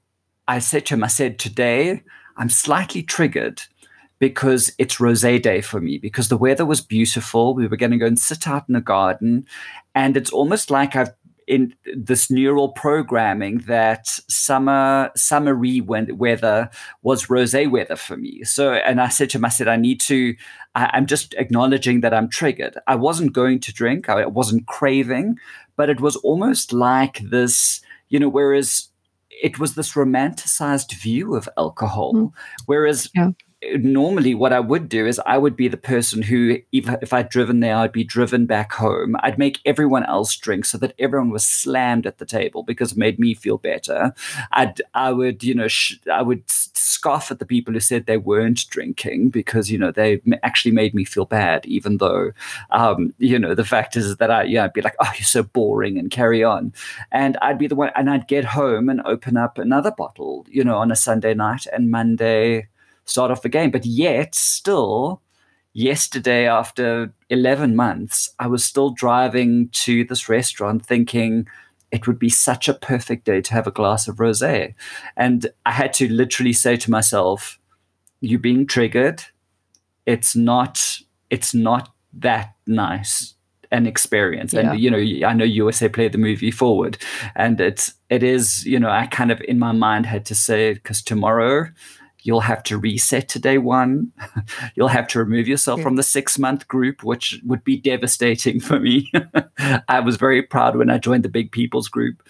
I 0.47 0.57
said 0.57 0.87
to 0.87 0.95
him, 0.95 1.03
I 1.03 1.07
said 1.07 1.37
today 1.37 2.01
I'm 2.37 2.49
slightly 2.49 3.03
triggered 3.03 3.61
because 4.23 4.71
it's 4.77 4.99
rosé 4.99 5.41
day 5.41 5.59
for 5.59 5.81
me 5.81 5.97
because 5.97 6.29
the 6.29 6.37
weather 6.37 6.65
was 6.65 6.79
beautiful. 6.79 7.53
We 7.53 7.67
were 7.67 7.75
going 7.75 7.91
to 7.91 7.97
go 7.97 8.05
and 8.05 8.17
sit 8.17 8.47
out 8.47 8.63
in 8.69 8.73
the 8.73 8.79
garden, 8.79 9.45
and 9.93 10.15
it's 10.15 10.31
almost 10.31 10.71
like 10.71 10.95
I've 10.95 11.11
in 11.45 11.75
this 11.93 12.31
neural 12.31 12.69
programming 12.69 13.57
that 13.67 14.07
summer 14.29 15.11
summery 15.13 15.81
weather 15.81 16.69
was 17.01 17.25
rosé 17.25 17.69
weather 17.69 17.97
for 17.97 18.15
me. 18.15 18.45
So, 18.45 18.71
and 18.71 19.01
I 19.01 19.09
said 19.09 19.29
to 19.31 19.39
him, 19.39 19.43
I 19.43 19.49
said, 19.49 19.67
I 19.67 19.75
need 19.75 19.99
to. 20.01 20.35
I, 20.73 20.97
am 20.97 21.05
just 21.05 21.33
acknowledging 21.33 21.99
that 21.99 22.13
I'm 22.13 22.29
triggered. 22.29 22.77
I 22.87 22.95
wasn't 22.95 23.33
going 23.33 23.59
to 23.59 23.73
drink. 23.73 24.07
I 24.07 24.25
wasn't 24.25 24.67
craving, 24.67 25.35
but 25.75 25.89
it 25.89 25.99
was 25.99 26.15
almost 26.15 26.71
like 26.71 27.19
this. 27.29 27.81
You 28.07 28.21
know, 28.21 28.29
whereas 28.29 28.87
it 29.29 29.59
was 29.59 29.75
this 29.75 29.95
romanticized 29.95 30.93
view 30.93 31.35
of 31.35 31.49
alcohol, 31.57 32.13
mm. 32.13 32.31
whereas 32.67 33.09
yeah 33.13 33.31
normally 33.77 34.35
what 34.35 34.53
I 34.53 34.59
would 34.59 34.89
do 34.89 35.05
is 35.05 35.19
I 35.25 35.37
would 35.37 35.55
be 35.55 35.67
the 35.67 35.77
person 35.77 36.21
who, 36.21 36.59
if, 36.71 36.89
if 37.01 37.13
I'd 37.13 37.29
driven 37.29 37.59
there, 37.59 37.75
I'd 37.75 37.91
be 37.91 38.03
driven 38.03 38.45
back 38.45 38.73
home. 38.73 39.15
I'd 39.19 39.37
make 39.37 39.59
everyone 39.65 40.03
else 40.05 40.35
drink 40.35 40.65
so 40.65 40.77
that 40.79 40.93
everyone 40.99 41.29
was 41.29 41.45
slammed 41.45 42.05
at 42.05 42.17
the 42.17 42.25
table 42.25 42.63
because 42.63 42.91
it 42.91 42.97
made 42.97 43.19
me 43.19 43.33
feel 43.33 43.57
better. 43.57 44.13
I'd, 44.51 44.81
I 44.93 45.11
would, 45.11 45.43
you 45.43 45.53
know, 45.53 45.67
sh- 45.67 45.99
I 46.11 46.21
would 46.21 46.43
scoff 46.49 47.31
at 47.31 47.39
the 47.39 47.45
people 47.45 47.73
who 47.73 47.79
said 47.79 48.05
they 48.05 48.17
weren't 48.17 48.67
drinking 48.69 49.29
because, 49.29 49.71
you 49.71 49.77
know, 49.77 49.91
they 49.91 50.21
actually 50.43 50.71
made 50.71 50.93
me 50.93 51.05
feel 51.05 51.25
bad, 51.25 51.65
even 51.65 51.97
though, 51.97 52.31
um, 52.71 53.13
you 53.17 53.39
know, 53.39 53.55
the 53.55 53.65
fact 53.65 53.95
is 53.95 54.17
that 54.17 54.31
I, 54.31 54.43
yeah, 54.43 54.65
I'd 54.65 54.73
be 54.73 54.81
like, 54.81 54.95
oh, 54.99 55.11
you're 55.15 55.25
so 55.25 55.43
boring 55.43 55.97
and 55.97 56.11
carry 56.11 56.43
on. 56.43 56.73
And 57.11 57.37
I'd 57.41 57.57
be 57.57 57.67
the 57.67 57.75
one, 57.75 57.91
and 57.95 58.09
I'd 58.09 58.27
get 58.27 58.45
home 58.45 58.89
and 58.89 59.01
open 59.05 59.37
up 59.37 59.57
another 59.57 59.91
bottle, 59.91 60.45
you 60.49 60.63
know, 60.63 60.77
on 60.77 60.91
a 60.91 60.95
Sunday 60.95 61.33
night 61.33 61.65
and 61.71 61.91
Monday 61.91 62.67
start 63.05 63.31
off 63.31 63.41
the 63.41 63.49
game. 63.49 63.71
But 63.71 63.85
yet, 63.85 64.35
still, 64.35 65.21
yesterday, 65.73 66.47
after 66.47 67.13
11 67.29 67.75
months, 67.75 68.33
I 68.39 68.47
was 68.47 68.63
still 68.63 68.91
driving 68.91 69.69
to 69.69 70.03
this 70.05 70.29
restaurant 70.29 70.85
thinking 70.85 71.47
it 71.91 72.07
would 72.07 72.17
be 72.17 72.29
such 72.29 72.67
a 72.67 72.73
perfect 72.73 73.25
day 73.25 73.39
to 73.41 73.53
have 73.53 73.67
a 73.67 73.71
glass 73.71 74.07
of 74.07 74.15
rosé. 74.17 74.73
And 75.15 75.47
I 75.65 75.71
had 75.71 75.93
to 75.93 76.11
literally 76.11 76.53
say 76.53 76.75
to 76.77 76.89
myself, 76.89 77.59
you're 78.19 78.39
being 78.39 78.65
triggered. 78.65 79.23
It's 80.05 80.35
not, 80.35 80.99
it's 81.29 81.53
not 81.53 81.93
that 82.13 82.55
nice 82.65 83.35
an 83.73 83.87
experience. 83.87 84.53
Yeah. 84.53 84.71
And 84.71 84.79
you 84.79 84.89
know, 84.89 85.27
I 85.27 85.33
know 85.33 85.43
USA 85.43 85.89
played 85.89 86.13
the 86.13 86.17
movie 86.17 86.51
forward, 86.51 86.97
and 87.35 87.59
it's 87.59 87.93
it 88.09 88.23
is 88.23 88.65
you 88.65 88.79
know 88.79 88.89
I 88.89 89.07
kind 89.07 89.31
of 89.31 89.41
in 89.41 89.59
my 89.59 89.71
mind 89.71 90.05
had 90.05 90.25
to 90.27 90.35
say 90.35 90.75
because 90.75 91.01
tomorrow 91.01 91.69
You'll 92.23 92.41
have 92.41 92.63
to 92.63 92.77
reset 92.77 93.27
to 93.29 93.39
day 93.39 93.57
one. 93.57 94.11
You'll 94.75 94.87
have 94.87 95.07
to 95.09 95.19
remove 95.19 95.47
yourself 95.47 95.79
yeah. 95.79 95.83
from 95.83 95.97
the 95.97 96.03
six 96.03 96.39
month 96.39 96.67
group, 96.67 97.03
which 97.03 97.39
would 97.45 97.63
be 97.63 97.77
devastating 97.77 98.59
for 98.61 98.79
me. 98.79 99.11
I 99.87 99.99
was 99.99 100.15
very 100.15 100.41
proud 100.41 100.75
when 100.75 100.89
I 100.89 100.97
joined 100.97 101.23
the 101.23 101.29
Big 101.29 101.51
People's 101.51 101.89
group. 101.89 102.23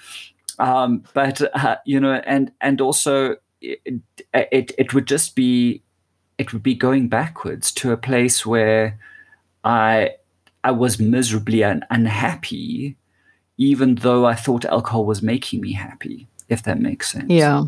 Um, 0.60 1.04
but, 1.14 1.42
uh, 1.56 1.78
you 1.86 2.00
know, 2.00 2.14
and, 2.26 2.52
and 2.62 2.82
also 2.82 3.38
it, 3.62 4.02
it, 4.34 4.72
it 4.78 4.94
would 4.94 5.08
just 5.08 5.36
be, 5.36 5.84
it 6.38 6.54
would 6.54 6.64
be 6.64 6.76
going 6.76 7.08
backwards 7.08 7.72
to 7.74 7.92
a 7.92 7.98
place 7.98 8.46
where 8.46 9.00
I, 9.64 10.12
I 10.64 10.72
was 10.72 11.00
miserably 11.00 11.64
un- 11.64 11.86
unhappy, 11.90 12.98
even 13.58 13.96
though 13.96 14.26
I 14.26 14.34
thought 14.34 14.66
alcohol 14.66 15.06
was 15.06 15.22
making 15.22 15.62
me 15.62 15.74
happy, 15.74 16.28
if 16.50 16.64
that 16.64 16.80
makes 16.80 17.12
sense. 17.12 17.30
Yeah. 17.30 17.66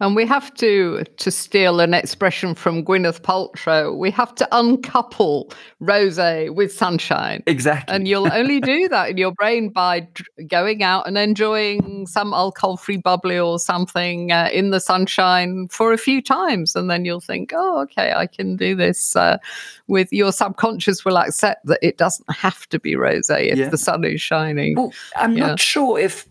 And 0.00 0.16
we 0.16 0.26
have 0.26 0.52
to, 0.54 1.04
to 1.18 1.30
steal 1.30 1.80
an 1.80 1.92
expression 1.92 2.54
from 2.54 2.84
Gwyneth 2.84 3.20
Paltrow, 3.20 3.96
we 3.96 4.10
have 4.10 4.34
to 4.36 4.48
uncouple 4.50 5.52
rosé 5.82 6.54
with 6.54 6.72
sunshine. 6.72 7.42
Exactly. 7.46 7.94
And 7.94 8.08
you'll 8.08 8.32
only 8.32 8.60
do 8.60 8.88
that 8.88 9.10
in 9.10 9.18
your 9.18 9.32
brain 9.32 9.68
by 9.68 10.08
going 10.46 10.82
out 10.82 11.06
and 11.06 11.18
enjoying 11.18 12.06
some 12.06 12.32
alcohol-free 12.32 12.98
bubbly 12.98 13.38
or 13.38 13.58
something 13.58 14.32
uh, 14.32 14.48
in 14.52 14.70
the 14.70 14.80
sunshine 14.80 15.68
for 15.68 15.92
a 15.92 15.98
few 15.98 16.22
times, 16.22 16.74
and 16.74 16.90
then 16.90 17.04
you'll 17.04 17.20
think, 17.20 17.52
"Oh, 17.54 17.82
okay, 17.82 18.12
I 18.12 18.26
can 18.26 18.56
do 18.56 18.74
this." 18.74 19.14
Uh, 19.14 19.38
with 19.86 20.12
your 20.12 20.32
subconscious 20.32 21.04
will 21.04 21.18
accept 21.18 21.66
that 21.66 21.80
it 21.82 21.98
doesn't 21.98 22.30
have 22.32 22.66
to 22.68 22.78
be 22.78 22.94
rosé 22.94 23.50
if 23.50 23.58
yeah. 23.58 23.68
the 23.68 23.76
sun 23.76 24.04
is 24.04 24.20
shining. 24.20 24.76
Well, 24.76 24.92
I'm 25.16 25.36
yeah. 25.36 25.48
not 25.48 25.60
sure 25.60 25.98
if 25.98 26.26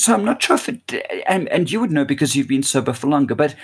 so 0.00 0.14
I'm 0.14 0.24
not 0.24 0.42
sure 0.42 0.56
if 0.56 0.68
it, 0.68 0.94
and, 1.26 1.48
and 1.48 1.70
you 1.70 1.80
would 1.80 1.90
know 1.90 2.04
because 2.04 2.34
you've 2.34 2.48
been 2.48 2.62
sober 2.62 2.92
for 2.92 3.06
longer, 3.06 3.34
but 3.34 3.54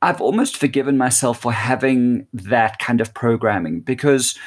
I've 0.00 0.20
almost 0.20 0.56
forgiven 0.56 0.96
myself 0.96 1.40
for 1.40 1.52
having 1.52 2.26
that 2.32 2.78
kind 2.78 3.00
of 3.00 3.12
programming 3.14 3.80
because 3.80 4.38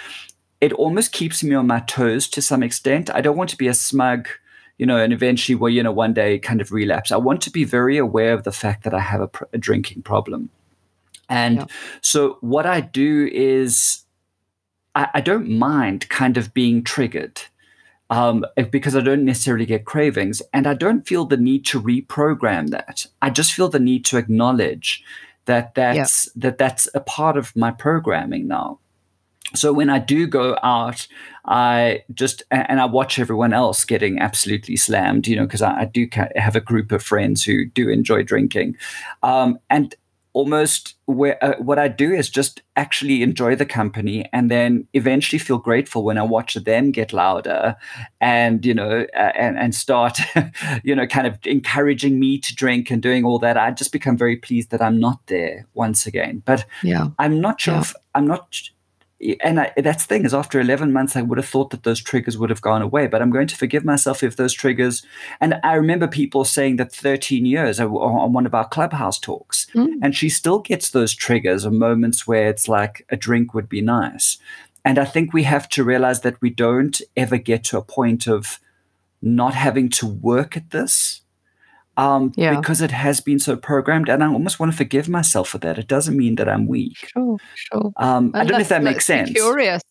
it 0.62 0.72
almost 0.74 1.12
keeps 1.12 1.44
me 1.44 1.56
on 1.56 1.68
my 1.68 1.82
toes 1.82 2.30
to 2.30 2.42
some 2.42 2.64
extent. 2.64 3.10
I 3.14 3.22
don't 3.22 3.36
want 3.36 3.50
to 3.50 3.58
be 3.58 3.68
a 3.68 3.74
smug, 3.74 4.30
you 4.78 4.86
know, 4.86 4.98
and 4.98 5.12
eventually, 5.12 5.56
well, 5.56 5.70
you 5.70 5.84
know, 5.84 5.92
one 5.92 6.14
day 6.14 6.40
kind 6.40 6.62
of 6.62 6.72
relapse. 6.72 7.12
I 7.12 7.18
want 7.18 7.42
to 7.42 7.50
be 7.50 7.66
very 7.66 7.98
aware 7.98 8.34
of 8.34 8.44
the 8.44 8.52
fact 8.52 8.84
that 8.84 8.94
I 8.94 9.00
have 9.00 9.22
a, 9.22 9.30
a 9.52 9.58
drinking 9.58 10.04
problem. 10.04 10.50
And 11.28 11.58
yeah. 11.58 11.66
so 12.02 12.38
what 12.42 12.66
I 12.66 12.80
do 12.82 13.30
is 13.34 14.04
I, 14.96 15.10
I 15.16 15.22
don't 15.22 15.50
mind 15.50 16.08
kind 16.10 16.38
of 16.38 16.54
being 16.54 16.84
triggered 16.84 17.42
um, 18.12 18.46
because 18.70 18.96
I 18.96 19.00
don't 19.00 19.24
necessarily 19.24 19.66
get 19.66 19.86
cravings. 19.86 20.42
And 20.54 20.68
I 20.68 20.74
don't 20.76 21.08
feel 21.08 21.26
the 21.26 21.38
need 21.38 21.66
to 21.68 21.82
reprogram 21.82 22.70
that. 22.70 23.06
I 23.22 23.30
just 23.30 23.54
feel 23.54 23.70
the 23.70 23.80
need 23.80 24.06
to 24.06 24.18
acknowledge 24.18 25.04
that 25.46 25.74
that's, 25.74 26.28
yeah. 26.28 26.32
that 26.36 26.58
that's 26.60 26.88
a 26.94 27.00
part 27.00 27.38
of 27.38 27.56
my 27.56 27.72
programming 27.72 28.48
now. 28.48 28.80
So 29.54 29.74
when 29.74 29.90
I 29.90 30.00
do 30.00 30.28
go 30.28 30.58
out, 30.62 31.08
I 31.46 32.04
just 32.14 32.44
and 32.52 32.80
I 32.80 32.86
watch 32.86 33.20
everyone 33.20 33.52
else 33.54 33.84
getting 33.84 34.20
absolutely 34.20 34.78
slammed, 34.78 35.28
you 35.28 35.36
know, 35.36 35.46
because 35.46 35.62
I, 35.62 35.82
I, 35.82 35.86
do 35.86 36.08
have 36.36 36.56
a 36.56 36.62
group 36.62 36.92
of 36.92 37.04
friends 37.04 37.44
who 37.44 37.66
do 37.66 37.90
enjoy 37.90 38.24
drinking, 38.24 38.78
um, 39.24 39.60
and 39.70 39.94
almost 40.34 40.96
where 41.06 41.44
uh, 41.44 41.56
what 41.58 41.78
I 41.78 41.88
do 41.88 42.14
is 42.14 42.30
just 42.30 42.62
actually 42.76 43.22
enjoy 43.22 43.56
the 43.56 43.66
company 43.66 44.26
and 44.32 44.50
then 44.50 44.88
eventually 44.94 45.40
feel 45.40 45.58
grateful 45.58 46.04
when 46.04 46.18
I 46.18 46.24
watch 46.24 46.54
them 46.54 46.92
get 46.92 47.12
louder 47.12 47.76
and 48.22 48.66
you 48.66 48.74
know 48.74 49.06
uh, 49.16 49.32
and 49.36 49.58
and 49.58 49.76
start 49.76 50.20
you 50.84 50.96
know 50.96 51.06
kind 51.06 51.28
of 51.28 51.38
encouraging 51.46 52.20
me 52.20 52.38
to 52.40 52.56
drink 52.56 52.90
and 52.90 53.02
doing 53.02 53.26
all 53.26 53.40
that. 53.40 53.58
I 53.58 53.72
just 53.72 53.92
become 53.92 54.18
very 54.18 54.38
pleased 54.38 54.72
that 54.72 54.82
I'm 54.82 55.00
not 55.00 55.20
there 55.28 55.68
once 55.74 56.06
again. 56.06 56.44
But 56.46 56.66
yeah. 56.84 57.10
I'm 57.20 57.42
not 57.42 57.60
sure 57.60 57.76
yeah. 57.76 57.82
if 57.82 57.96
I'm 58.16 58.28
not 58.28 58.60
and 59.42 59.60
I, 59.60 59.72
that's 59.78 60.06
the 60.06 60.08
thing 60.08 60.26
is 60.26 60.34
after 60.34 60.60
11 60.60 60.92
months 60.92 61.16
i 61.16 61.22
would 61.22 61.38
have 61.38 61.48
thought 61.48 61.70
that 61.72 61.84
those 61.84 62.02
triggers 62.02 62.38
would 62.38 62.50
have 62.50 62.62
gone 62.62 62.82
away 62.82 63.08
but 63.08 63.22
i'm 63.22 63.30
going 63.30 63.48
to 63.48 63.56
forgive 63.56 63.86
myself 63.86 64.24
if 64.24 64.36
those 64.36 64.54
triggers 64.54 65.04
and 65.40 65.60
i 65.64 65.74
remember 65.74 66.08
people 66.08 66.44
saying 66.44 66.78
that 66.78 66.92
13 66.94 67.46
years 67.46 67.80
on 67.80 68.34
one 68.34 68.46
of 68.46 68.56
our 68.56 68.68
clubhouse 68.68 69.20
talks 69.20 69.68
mm. 69.74 69.94
and 70.02 70.16
she 70.16 70.30
still 70.30 70.60
gets 70.60 70.90
those 70.90 71.14
triggers 71.14 71.66
or 71.66 71.72
moments 71.72 72.26
where 72.26 72.50
it's 72.50 72.68
like 72.68 73.06
a 73.10 73.18
drink 73.18 73.54
would 73.54 73.70
be 73.70 73.82
nice 73.82 74.38
and 74.84 74.98
i 74.98 75.06
think 75.06 75.34
we 75.34 75.44
have 75.44 75.70
to 75.70 75.84
realize 75.84 76.22
that 76.22 76.42
we 76.42 76.50
don't 76.50 77.02
ever 77.16 77.38
get 77.38 77.64
to 77.64 77.78
a 77.78 77.84
point 77.84 78.28
of 78.28 78.60
not 79.22 79.54
having 79.54 79.90
to 79.90 80.08
work 80.08 80.58
at 80.58 80.72
this 80.72 81.22
um, 81.98 82.32
yeah. 82.36 82.56
because 82.56 82.82
it 82.82 82.92
has 82.92 83.22
been 83.22 83.40
so 83.40 83.56
programmed. 83.56 84.10
And 84.10 84.24
I 84.24 84.28
almost 84.28 84.60
want 84.60 84.72
to 84.72 84.78
forgive 84.78 85.10
myself 85.10 85.50
for 85.50 85.58
that. 85.60 85.78
It 85.78 85.88
doesn't 85.88 86.18
mean 86.18 86.36
that 86.36 86.50
I'm 86.50 86.68
weak. 86.68 86.98
Sure, 86.98 87.38
sure. 87.56 87.92
Um, 87.98 88.32
I 88.34 88.44
don't 88.44 88.54
know 88.54 88.60
if 88.60 88.70
that 88.70 88.84
makes 88.84 89.06
sense. 89.06 89.32
Curious. 89.32 89.82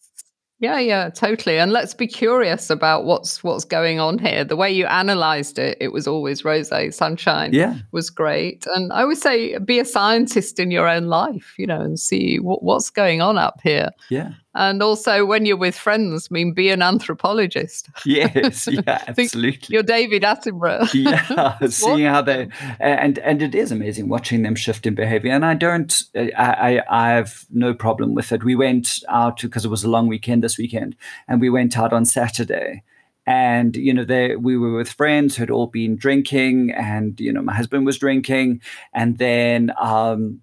Yeah, 0.60 0.78
yeah, 0.78 1.08
totally. 1.08 1.58
And 1.58 1.72
let's 1.72 1.94
be 1.94 2.06
curious 2.06 2.68
about 2.68 3.06
what's 3.06 3.42
what's 3.42 3.64
going 3.64 3.98
on 3.98 4.18
here. 4.18 4.44
The 4.44 4.56
way 4.56 4.70
you 4.70 4.84
analyzed 4.84 5.58
it, 5.58 5.78
it 5.80 5.90
was 5.90 6.06
always 6.06 6.42
rosé 6.42 6.92
sunshine. 6.92 7.54
Yeah, 7.54 7.78
was 7.92 8.10
great. 8.10 8.66
And 8.74 8.92
I 8.92 9.06
would 9.06 9.16
say 9.16 9.56
be 9.56 9.78
a 9.78 9.86
scientist 9.86 10.60
in 10.60 10.70
your 10.70 10.86
own 10.86 11.06
life, 11.06 11.54
you 11.56 11.66
know, 11.66 11.80
and 11.80 11.98
see 11.98 12.38
what, 12.40 12.62
what's 12.62 12.90
going 12.90 13.22
on 13.22 13.38
up 13.38 13.60
here. 13.62 13.88
Yeah. 14.10 14.32
And 14.54 14.82
also, 14.82 15.24
when 15.24 15.46
you're 15.46 15.56
with 15.56 15.76
friends, 15.76 16.28
I 16.30 16.34
mean, 16.34 16.52
be 16.52 16.70
an 16.70 16.82
anthropologist. 16.82 17.88
Yes, 18.04 18.66
yeah, 18.70 19.04
absolutely. 19.06 19.60
you're 19.68 19.84
David 19.84 20.22
Attenborough. 20.22 20.92
yeah, 20.94 21.58
seeing 21.68 22.06
how 22.06 22.22
they 22.22 22.48
and 22.80 23.18
and 23.20 23.42
it 23.42 23.54
is 23.54 23.70
amazing 23.70 24.08
watching 24.08 24.42
them 24.42 24.56
shift 24.56 24.86
in 24.86 24.96
behavior. 24.96 25.30
And 25.30 25.44
I 25.44 25.54
don't, 25.54 26.02
I 26.16 26.32
I, 26.36 26.82
I 26.90 27.10
have 27.10 27.46
no 27.50 27.74
problem 27.74 28.14
with 28.14 28.32
it. 28.32 28.42
We 28.42 28.56
went 28.56 28.98
out 29.08 29.40
because 29.40 29.64
it 29.64 29.70
was 29.70 29.84
a 29.84 29.90
long 29.90 30.08
weekend 30.08 30.42
this 30.42 30.58
weekend, 30.58 30.96
and 31.28 31.40
we 31.40 31.48
went 31.48 31.78
out 31.78 31.92
on 31.92 32.04
Saturday 32.04 32.82
and 33.26 33.76
you 33.76 33.92
know 33.92 34.04
they 34.04 34.34
we 34.34 34.56
were 34.56 34.76
with 34.76 34.90
friends 34.90 35.36
who 35.36 35.42
had 35.42 35.50
all 35.50 35.66
been 35.66 35.94
drinking 35.94 36.72
and 36.72 37.20
you 37.20 37.32
know 37.32 37.42
my 37.42 37.54
husband 37.54 37.84
was 37.84 37.98
drinking 37.98 38.60
and 38.94 39.18
then 39.18 39.70
um 39.80 40.40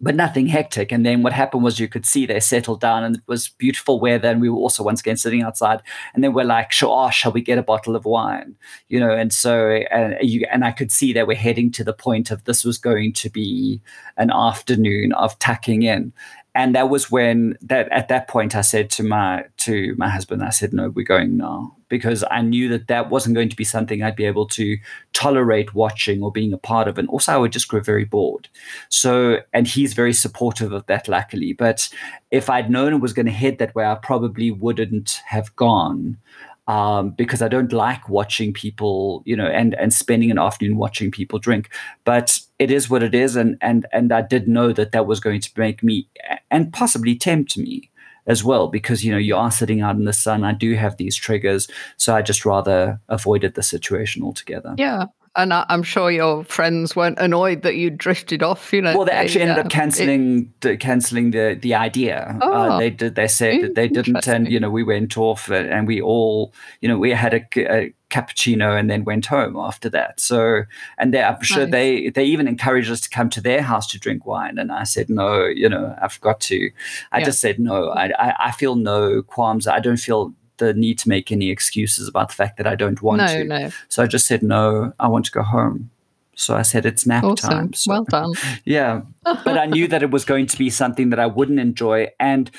but 0.00 0.14
nothing 0.14 0.46
hectic. 0.46 0.92
And 0.92 1.06
then 1.06 1.22
what 1.22 1.32
happened 1.32 1.62
was 1.62 1.78
you 1.78 1.88
could 1.88 2.04
see 2.04 2.26
they 2.26 2.40
settled 2.40 2.80
down 2.80 3.04
and 3.04 3.16
it 3.16 3.22
was 3.26 3.48
beautiful 3.48 4.00
weather. 4.00 4.28
And 4.28 4.40
we 4.40 4.48
were 4.48 4.58
also 4.58 4.82
once 4.82 5.00
again 5.00 5.16
sitting 5.16 5.42
outside. 5.42 5.82
And 6.14 6.22
then 6.22 6.32
we're 6.32 6.44
like, 6.44 6.72
sure, 6.72 7.06
oh, 7.06 7.10
shall 7.10 7.32
we 7.32 7.42
get 7.42 7.58
a 7.58 7.62
bottle 7.62 7.96
of 7.96 8.04
wine? 8.04 8.56
You 8.88 9.00
know, 9.00 9.10
and 9.10 9.32
so, 9.32 9.68
and, 9.90 10.16
you, 10.20 10.46
and 10.50 10.64
I 10.64 10.72
could 10.72 10.90
see 10.90 11.12
they 11.12 11.22
were 11.22 11.34
heading 11.34 11.70
to 11.72 11.84
the 11.84 11.92
point 11.92 12.30
of 12.30 12.44
this 12.44 12.64
was 12.64 12.78
going 12.78 13.12
to 13.14 13.30
be 13.30 13.80
an 14.16 14.30
afternoon 14.30 15.12
of 15.12 15.38
tucking 15.38 15.82
in 15.82 16.12
and 16.54 16.74
that 16.74 16.88
was 16.88 17.10
when 17.10 17.58
that 17.62 17.90
at 17.90 18.08
that 18.08 18.28
point 18.28 18.54
I 18.54 18.60
said 18.60 18.88
to 18.90 19.02
my 19.02 19.44
to 19.58 19.94
my 19.98 20.08
husband, 20.08 20.42
I 20.42 20.50
said, 20.50 20.72
"No, 20.72 20.90
we're 20.90 21.04
going 21.04 21.36
now," 21.36 21.74
because 21.88 22.24
I 22.30 22.42
knew 22.42 22.68
that 22.68 22.86
that 22.86 23.10
wasn't 23.10 23.34
going 23.34 23.48
to 23.48 23.56
be 23.56 23.64
something 23.64 24.02
I'd 24.02 24.14
be 24.14 24.24
able 24.24 24.46
to 24.48 24.78
tolerate 25.12 25.74
watching 25.74 26.22
or 26.22 26.30
being 26.30 26.52
a 26.52 26.58
part 26.58 26.86
of, 26.86 26.96
and 26.96 27.08
also 27.08 27.32
I 27.32 27.36
would 27.38 27.52
just 27.52 27.68
grow 27.68 27.80
very 27.80 28.04
bored. 28.04 28.48
So, 28.88 29.40
and 29.52 29.66
he's 29.66 29.94
very 29.94 30.12
supportive 30.12 30.72
of 30.72 30.86
that, 30.86 31.08
luckily. 31.08 31.54
But 31.54 31.88
if 32.30 32.48
I'd 32.48 32.70
known 32.70 32.94
it 32.94 33.00
was 33.00 33.12
going 33.12 33.26
to 33.26 33.32
head 33.32 33.58
that 33.58 33.74
way, 33.74 33.84
I 33.84 33.96
probably 33.96 34.52
wouldn't 34.52 35.22
have 35.26 35.54
gone 35.56 36.18
um, 36.66 37.10
because 37.10 37.42
I 37.42 37.48
don't 37.48 37.72
like 37.72 38.08
watching 38.08 38.52
people, 38.52 39.22
you 39.26 39.36
know, 39.36 39.46
and 39.46 39.74
and 39.74 39.92
spending 39.92 40.30
an 40.30 40.38
afternoon 40.38 40.76
watching 40.76 41.10
people 41.10 41.38
drink. 41.38 41.70
But 42.04 42.38
it 42.58 42.70
is 42.70 42.88
what 42.88 43.02
it 43.02 43.14
is, 43.14 43.36
and 43.36 43.56
and 43.60 43.86
and 43.92 44.12
I 44.12 44.22
did 44.22 44.48
know 44.48 44.72
that 44.72 44.92
that 44.92 45.06
was 45.06 45.20
going 45.20 45.40
to 45.40 45.50
make 45.56 45.82
me 45.82 46.08
and 46.50 46.72
possibly 46.72 47.16
tempt 47.16 47.56
me 47.56 47.90
as 48.26 48.42
well 48.42 48.68
because 48.68 49.04
you 49.04 49.12
know 49.12 49.18
you 49.18 49.36
are 49.36 49.50
sitting 49.50 49.82
out 49.82 49.96
in 49.96 50.04
the 50.04 50.12
sun 50.12 50.44
i 50.44 50.52
do 50.54 50.74
have 50.76 50.96
these 50.96 51.14
triggers 51.14 51.68
so 51.98 52.14
i 52.14 52.22
just 52.22 52.46
rather 52.46 52.98
avoided 53.10 53.54
the 53.54 53.62
situation 53.62 54.22
altogether 54.22 54.74
yeah 54.78 55.04
and 55.36 55.52
I, 55.52 55.66
am 55.68 55.82
sure 55.82 56.10
your 56.10 56.44
friends 56.44 56.94
weren't 56.94 57.18
annoyed 57.18 57.62
that 57.62 57.76
you 57.76 57.90
drifted 57.90 58.42
off. 58.42 58.72
You 58.72 58.82
know, 58.82 58.96
well, 58.96 59.06
they 59.06 59.12
actually 59.12 59.42
ended 59.42 59.58
up 59.58 59.70
canceling 59.70 60.52
the, 60.60 60.76
canceling 60.76 61.32
the 61.32 61.58
the 61.60 61.74
idea. 61.74 62.36
Uh, 62.40 62.44
oh, 62.44 62.52
uh, 62.52 62.78
they 62.78 62.90
did. 62.90 63.14
They 63.16 63.26
said 63.26 63.62
that 63.62 63.74
they 63.74 63.88
didn't, 63.88 64.28
and 64.28 64.50
you 64.50 64.60
know, 64.60 64.70
we 64.70 64.84
went 64.84 65.18
off, 65.18 65.50
and 65.50 65.86
we 65.86 66.00
all, 66.00 66.54
you 66.80 66.88
know, 66.88 66.98
we 66.98 67.10
had 67.10 67.34
a, 67.34 67.44
a 67.56 67.94
cappuccino 68.14 68.78
and 68.78 68.88
then 68.88 69.04
went 69.04 69.26
home 69.26 69.56
after 69.56 69.88
that. 69.90 70.20
So, 70.20 70.62
and 70.98 71.12
they, 71.12 71.22
I'm 71.22 71.42
sure 71.42 71.66
nice. 71.66 71.72
they 71.72 72.08
they 72.10 72.24
even 72.24 72.46
encouraged 72.46 72.90
us 72.90 73.00
to 73.02 73.10
come 73.10 73.28
to 73.30 73.40
their 73.40 73.62
house 73.62 73.86
to 73.88 73.98
drink 73.98 74.24
wine, 74.26 74.58
and 74.58 74.70
I 74.70 74.84
said 74.84 75.10
no. 75.10 75.44
You 75.44 75.68
know, 75.68 75.94
I've 76.00 76.20
got 76.20 76.40
to. 76.42 76.70
I 77.12 77.18
yeah. 77.18 77.24
just 77.24 77.40
said 77.40 77.58
no. 77.58 77.90
I, 77.90 78.10
I 78.18 78.34
I 78.48 78.50
feel 78.52 78.76
no 78.76 79.22
qualms. 79.22 79.66
I 79.66 79.80
don't 79.80 79.96
feel 79.96 80.34
the 80.58 80.74
need 80.74 80.98
to 81.00 81.08
make 81.08 81.32
any 81.32 81.50
excuses 81.50 82.08
about 82.08 82.28
the 82.28 82.34
fact 82.34 82.56
that 82.58 82.66
I 82.66 82.74
don't 82.74 83.02
want 83.02 83.18
no, 83.18 83.26
to. 83.26 83.44
No. 83.44 83.70
So 83.88 84.02
I 84.02 84.06
just 84.06 84.26
said, 84.26 84.42
no, 84.42 84.92
I 85.00 85.08
want 85.08 85.24
to 85.26 85.32
go 85.32 85.42
home. 85.42 85.90
So 86.36 86.56
I 86.56 86.62
said, 86.62 86.84
it's 86.86 87.06
nap 87.06 87.24
awesome. 87.24 87.50
time. 87.50 87.72
So, 87.72 87.90
well 87.90 88.04
done. 88.04 88.34
yeah. 88.64 89.02
but 89.22 89.58
I 89.58 89.66
knew 89.66 89.86
that 89.88 90.02
it 90.02 90.10
was 90.10 90.24
going 90.24 90.46
to 90.46 90.58
be 90.58 90.70
something 90.70 91.10
that 91.10 91.18
I 91.18 91.26
wouldn't 91.26 91.60
enjoy. 91.60 92.08
And 92.18 92.50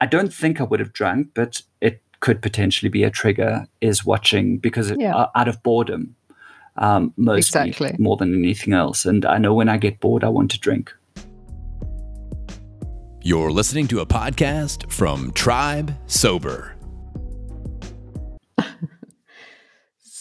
I 0.00 0.06
don't 0.06 0.32
think 0.32 0.60
I 0.60 0.64
would 0.64 0.80
have 0.80 0.92
drunk, 0.92 1.28
but 1.34 1.62
it 1.80 2.02
could 2.20 2.42
potentially 2.42 2.88
be 2.88 3.04
a 3.04 3.10
trigger 3.10 3.66
is 3.80 4.04
watching 4.04 4.58
because 4.58 4.90
it, 4.90 5.00
yeah. 5.00 5.14
uh, 5.14 5.30
out 5.34 5.48
of 5.48 5.62
boredom, 5.62 6.16
um, 6.76 7.12
mostly 7.16 7.68
exactly. 7.68 7.96
more 7.98 8.16
than 8.16 8.34
anything 8.34 8.72
else. 8.74 9.04
And 9.04 9.24
I 9.24 9.38
know 9.38 9.54
when 9.54 9.68
I 9.68 9.78
get 9.78 10.00
bored, 10.00 10.24
I 10.24 10.28
want 10.28 10.50
to 10.52 10.58
drink. 10.58 10.92
You're 13.22 13.50
listening 13.50 13.88
to 13.88 14.00
a 14.00 14.06
podcast 14.06 14.90
from 14.90 15.32
Tribe 15.32 15.94
Sober. 16.06 16.74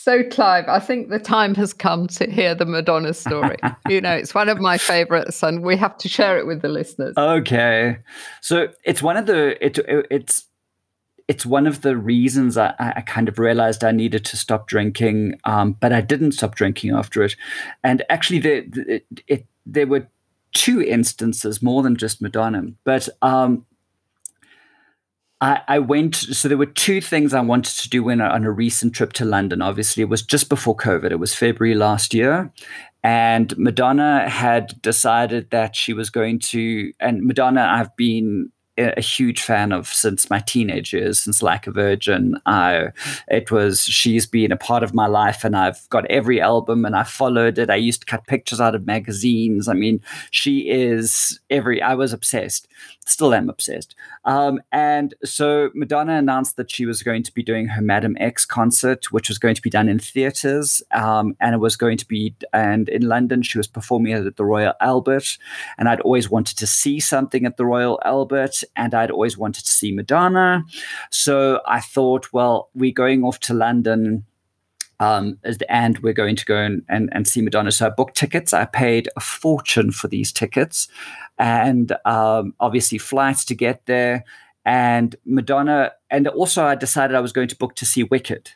So, 0.08 0.24
Clive, 0.24 0.70
I 0.70 0.80
think 0.80 1.10
the 1.10 1.20
time 1.20 1.54
has 1.56 1.74
come 1.74 2.08
to 2.08 2.32
hear 2.32 2.56
the 2.56 2.66
Madonna 2.66 3.14
story. 3.14 3.58
you 3.90 4.00
know, 4.00 4.14
it's 4.14 4.34
one 4.34 4.48
of 4.48 4.58
my 4.58 4.78
favorites, 4.78 5.44
and 5.44 5.62
we 5.62 5.76
have 5.76 5.98
to 5.98 6.08
share 6.08 6.38
it 6.38 6.48
with 6.48 6.62
the 6.62 6.70
listeners. 6.70 7.14
Okay, 7.18 7.98
so 8.40 8.70
it's 8.86 9.04
one 9.04 9.18
of 9.18 9.26
the 9.26 9.62
it, 9.62 9.78
it's 10.10 10.47
it's 11.28 11.46
one 11.46 11.68
of 11.68 11.82
the 11.82 11.98
reasons 11.98 12.58
I, 12.58 12.74
I, 12.80 13.02
kind 13.02 13.28
of 13.28 13.38
realized 13.38 13.84
I 13.84 13.92
needed 13.92 14.24
to 14.26 14.38
stop 14.38 14.68
drinking, 14.68 15.40
um, 15.44 15.74
but 15.74 15.92
I 15.92 16.00
didn't 16.00 16.32
stop 16.32 16.56
drinking 16.56 16.92
after 16.92 17.22
it. 17.22 17.36
And 17.84 18.04
actually, 18.10 18.40
the, 18.40 18.62
the 18.62 18.96
it, 18.96 19.06
it, 19.28 19.46
there 19.66 19.88
were 19.88 20.08
two 20.54 20.82
instances, 20.82 21.62
more 21.62 21.84
than 21.84 21.98
just 21.98 22.22
Madonna. 22.22 22.64
But 22.86 23.10
um, 23.22 23.66
I, 25.42 25.62
I, 25.68 25.80
went, 25.80 26.16
so 26.16 26.48
there 26.48 26.58
were 26.58 26.66
two 26.66 27.02
things 27.02 27.34
I 27.34 27.42
wanted 27.42 27.76
to 27.78 27.90
do 27.90 28.04
when, 28.04 28.22
on 28.22 28.46
a 28.46 28.52
recent 28.52 28.94
trip 28.94 29.14
to 29.14 29.26
London. 29.26 29.62
Obviously, 29.62 30.04
it 30.04 30.10
was 30.10 30.22
just 30.22 30.48
before 30.48 30.76
COVID, 30.76 31.12
it 31.12 31.20
was 31.20 31.36
February 31.36 31.76
last 31.76 32.14
year. 32.14 32.52
And 33.04 33.56
Madonna 33.58 34.28
had 34.30 34.82
decided 34.82 35.52
that 35.52 35.76
she 35.76 35.94
was 35.94 36.10
going 36.10 36.40
to, 36.40 36.92
and 37.00 37.24
Madonna, 37.24 37.62
I've 37.62 37.96
been 37.96 38.52
a 38.78 39.02
huge 39.02 39.42
fan 39.42 39.72
of 39.72 39.88
since 39.88 40.30
my 40.30 40.40
teenage 40.40 40.94
years, 40.94 41.20
since 41.20 41.42
Like 41.42 41.68
a 41.68 41.72
Virgin. 41.72 42.36
I, 42.46 42.90
it 43.28 43.52
was 43.52 43.82
she's 43.82 44.26
been 44.26 44.52
a 44.52 44.58
part 44.58 44.84
of 44.84 44.94
my 44.94 45.08
life, 45.08 45.44
and 45.44 45.56
I've 45.56 45.88
got 45.90 46.06
every 46.08 46.40
album, 46.40 46.86
and 46.86 46.96
I 46.96 47.04
followed 47.04 47.58
it. 47.58 47.70
I 47.70 47.76
used 47.76 48.02
to 48.02 48.06
cut 48.06 48.28
pictures 48.28 48.62
out 48.62 48.76
of 48.76 48.86
magazines. 48.86 49.68
I 49.68 49.74
mean, 49.74 50.02
she 50.32 50.70
is 50.70 51.40
every. 51.50 51.82
I 51.82 51.96
was 51.96 52.14
obsessed, 52.14 52.68
still 53.06 53.34
am 53.34 53.50
obsessed. 53.50 53.96
Um, 54.26 54.62
and 54.72 55.14
so 55.24 55.70
Madonna 55.74 56.14
announced 56.14 56.58
that 56.58 56.70
she 56.70 56.86
was 56.86 57.02
going 57.02 57.24
to 57.24 57.34
be 57.34 57.44
doing 57.44 57.68
her 57.68 57.82
Madame 57.82 58.18
X 58.20 58.46
concert, 58.46 59.12
which 59.12 59.30
was 59.30 59.38
going 59.38 59.56
to 59.56 59.62
be 59.62 59.70
done 59.70 59.90
in 59.90 60.00
theaters, 60.00 60.82
um, 60.92 61.36
and 61.40 61.56
it 61.56 61.60
was 61.60 61.76
going 61.76 61.98
to 61.98 62.08
be 62.08 62.36
and 62.54 62.90
in 62.90 63.08
London. 63.08 63.42
She 63.42 63.58
was 63.58 63.68
performing 63.68 64.14
at 64.14 64.36
the 64.36 64.46
Royal 64.46 64.74
Albert, 64.82 65.38
and 65.78 65.90
I'd 65.90 66.02
always 66.02 66.30
wanted 66.30 66.58
to 66.58 66.68
see 66.68 67.00
something 67.00 67.46
at 67.46 67.58
the 67.58 67.66
Royal 67.66 68.00
Albert 68.06 68.64
and 68.76 68.94
I'd 68.94 69.12
always 69.12 69.38
wanted 69.38 69.64
to 69.66 69.72
see 69.72 69.92
Madonna. 69.92 70.64
So 71.12 71.62
I 71.68 71.80
thought, 71.80 72.32
well, 72.34 72.70
we're 72.74 72.92
going 72.92 73.24
off 73.24 73.40
to 73.42 73.54
London. 73.54 74.26
Um, 75.00 75.38
and 75.70 76.00
we're 76.00 76.12
going 76.14 76.36
to 76.36 76.46
go 76.46 76.58
and, 76.58 76.84
and, 76.90 77.10
and 77.12 77.28
see 77.28 77.42
Madonna. 77.42 77.72
So 77.72 77.86
I 77.86 77.90
booked 77.90 78.18
tickets. 78.18 78.52
I 78.52 78.66
paid 78.66 79.08
a 79.16 79.20
fortune 79.20 79.92
for 79.92 80.08
these 80.08 80.32
tickets, 80.32 80.88
and 81.38 81.92
um, 82.04 82.56
obviously 82.60 82.98
flights 82.98 83.46
to 83.46 83.54
get 83.54 83.86
there. 83.86 84.26
And 84.66 85.16
Madonna, 85.24 85.92
and 86.10 86.28
also 86.28 86.66
I 86.66 86.74
decided 86.74 87.16
I 87.16 87.20
was 87.20 87.32
going 87.32 87.48
to 87.50 87.56
book 87.56 87.76
to 87.76 87.86
see 87.86 88.04
Wicked 88.06 88.54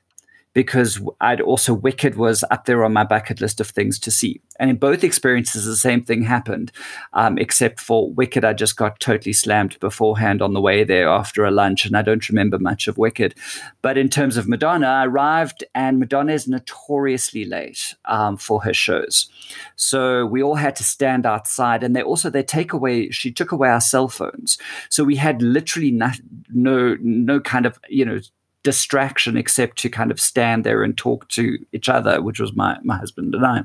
because 0.54 1.00
I'd 1.22 1.42
also 1.42 1.74
Wicked 1.74 2.16
was 2.16 2.44
up 2.52 2.66
there 2.66 2.84
on 2.84 2.94
my 2.94 3.04
bucket 3.04 3.40
list 3.40 3.62
of 3.62 3.70
things 3.70 3.98
to 4.00 4.12
see. 4.12 4.42
And 4.60 4.70
in 4.70 4.76
both 4.76 5.04
experiences, 5.04 5.66
the 5.66 5.78
same 5.78 6.04
thing 6.04 6.24
happened, 6.24 6.72
um, 7.14 7.38
except 7.38 7.80
for 7.80 8.12
Wicked, 8.12 8.44
I 8.44 8.54
just 8.54 8.76
got 8.76 9.00
totally 9.00 9.34
slammed 9.34 9.80
beforehand 9.80 10.42
on 10.42 10.54
the 10.54 10.62
way 10.62 10.84
there 10.84 11.08
after 11.08 11.46
a 11.46 11.52
lunch, 11.52 11.86
and 11.86 11.96
I 11.96 12.02
don't 12.02 12.28
remember 12.28 12.60
much 12.60 12.88
of 12.88 12.98
Wicked. 12.98 13.34
But 13.82 13.98
in 13.98 14.10
terms 14.10 14.38
of 14.38 14.48
Madonna, 14.48 14.88
I 14.88 15.06
arrived, 15.06 15.64
and 15.74 16.00
Madonna 16.00 16.34
is 16.34 16.48
notoriously 16.48 17.46
late 17.46 17.96
um, 18.06 18.38
for 18.38 18.62
her 18.64 18.74
shows, 18.74 19.30
so 19.76 20.26
we 20.26 20.44
all 20.44 20.56
had 20.56 20.76
to 20.76 20.84
stand 20.84 21.26
outside. 21.26 21.84
And 21.84 21.96
they 21.96 22.04
also 22.04 22.30
they 22.30 22.44
take 22.44 22.74
away 22.74 23.10
she 23.10 23.32
took 23.32 23.52
away 23.52 23.70
our 23.70 23.82
cell 23.82 24.10
phones, 24.10 24.58
so 24.90 25.04
we 25.04 25.16
had 25.16 25.42
literally 25.42 25.92
no 25.92 26.12
no 26.50 26.98
no 27.02 27.40
kind 27.40 27.66
of 27.66 27.80
you 27.90 28.06
know 28.06 28.20
distraction 28.64 29.38
except 29.38 29.78
to 29.80 29.90
kind 29.90 30.12
of 30.12 30.20
stand 30.20 30.64
there 30.64 30.84
and 30.84 30.98
talk 30.98 31.28
to 31.30 31.58
each 31.74 31.90
other, 31.90 32.22
which 32.22 32.40
was 32.40 32.54
my, 32.56 32.78
my 32.84 32.98
husband 32.98 33.34
and 33.34 33.46
I. 33.46 33.64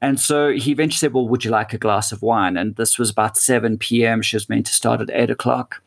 And 0.00 0.20
so 0.20 0.52
he 0.52 0.70
eventually 0.70 0.98
said, 0.98 1.12
Well, 1.12 1.28
would 1.28 1.44
you 1.44 1.50
like 1.50 1.72
a 1.72 1.78
glass 1.78 2.12
of 2.12 2.22
wine? 2.22 2.56
And 2.56 2.76
this 2.76 2.98
was 2.98 3.10
about 3.10 3.36
7 3.36 3.78
p.m. 3.78 4.22
She 4.22 4.36
was 4.36 4.48
meant 4.48 4.66
to 4.66 4.74
start 4.74 5.00
at 5.00 5.10
8 5.10 5.30
o'clock. 5.30 5.82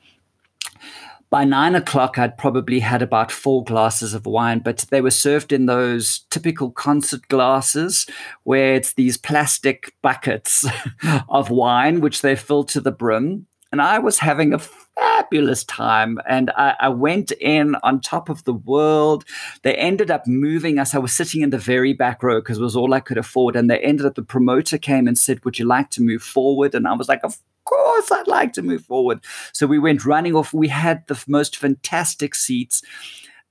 By 1.34 1.46
nine 1.46 1.74
o'clock, 1.74 2.20
I'd 2.20 2.38
probably 2.38 2.80
had 2.80 3.02
about 3.02 3.32
four 3.32 3.64
glasses 3.64 4.14
of 4.14 4.28
wine, 4.28 4.60
but 4.60 4.86
they 4.92 5.02
were 5.02 5.10
served 5.10 5.52
in 5.52 5.66
those 5.66 6.20
typical 6.30 6.70
concert 6.70 7.28
glasses 7.28 8.06
where 8.44 8.76
it's 8.76 8.94
these 8.94 9.18
plastic 9.18 9.96
buckets 10.04 10.64
of 11.30 11.50
wine, 11.50 12.02
which 12.02 12.22
they 12.22 12.36
fill 12.36 12.64
to 12.66 12.80
the 12.80 12.92
brim. 12.92 13.48
And 13.72 13.82
I 13.82 13.98
was 13.98 14.20
having 14.20 14.54
a 14.54 14.60
fabulous 14.96 15.64
time. 15.64 16.20
And 16.28 16.52
I, 16.52 16.76
I, 16.80 16.90
went 16.90 17.32
in 17.34 17.76
on 17.84 18.00
top 18.00 18.30
of 18.30 18.44
the 18.44 18.54
world. 18.54 19.26
They 19.64 19.76
ended 19.76 20.12
up 20.12 20.28
moving 20.28 20.80
us. 20.80 20.94
I 20.94 21.00
was 21.00 21.14
sitting 21.14 21.42
in 21.42 21.50
the 21.50 21.58
very 21.58 21.94
back 21.94 22.22
row 22.24 22.40
because 22.40 22.60
it 22.60 22.64
was 22.64 22.76
all 22.76 22.94
I 22.94 23.00
could 23.00 23.18
afford. 23.18 23.56
And 23.56 23.70
they 23.70 23.80
ended 23.80 24.06
up, 24.06 24.16
the 24.16 24.22
promoter 24.22 24.78
came 24.78 25.08
and 25.08 25.18
said, 25.18 25.44
Would 25.46 25.60
you 25.60 25.66
like 25.66 25.90
to 25.92 26.02
move 26.02 26.22
forward? 26.22 26.76
And 26.76 26.88
I 26.88 26.94
was 26.94 27.08
like, 27.08 27.24
Of 27.24 27.40
course, 27.66 28.12
I'd 28.12 28.28
like 28.28 28.54
to 28.54 28.62
move 28.62 28.86
forward. 28.86 29.24
So 29.52 29.68
we 29.68 29.80
went 29.80 30.06
running 30.06 30.36
off. 30.36 30.54
We 30.54 30.68
had 30.68 31.08
the 31.08 31.22
most 31.28 31.58
fantastic 31.58 32.36
seats 32.36 32.84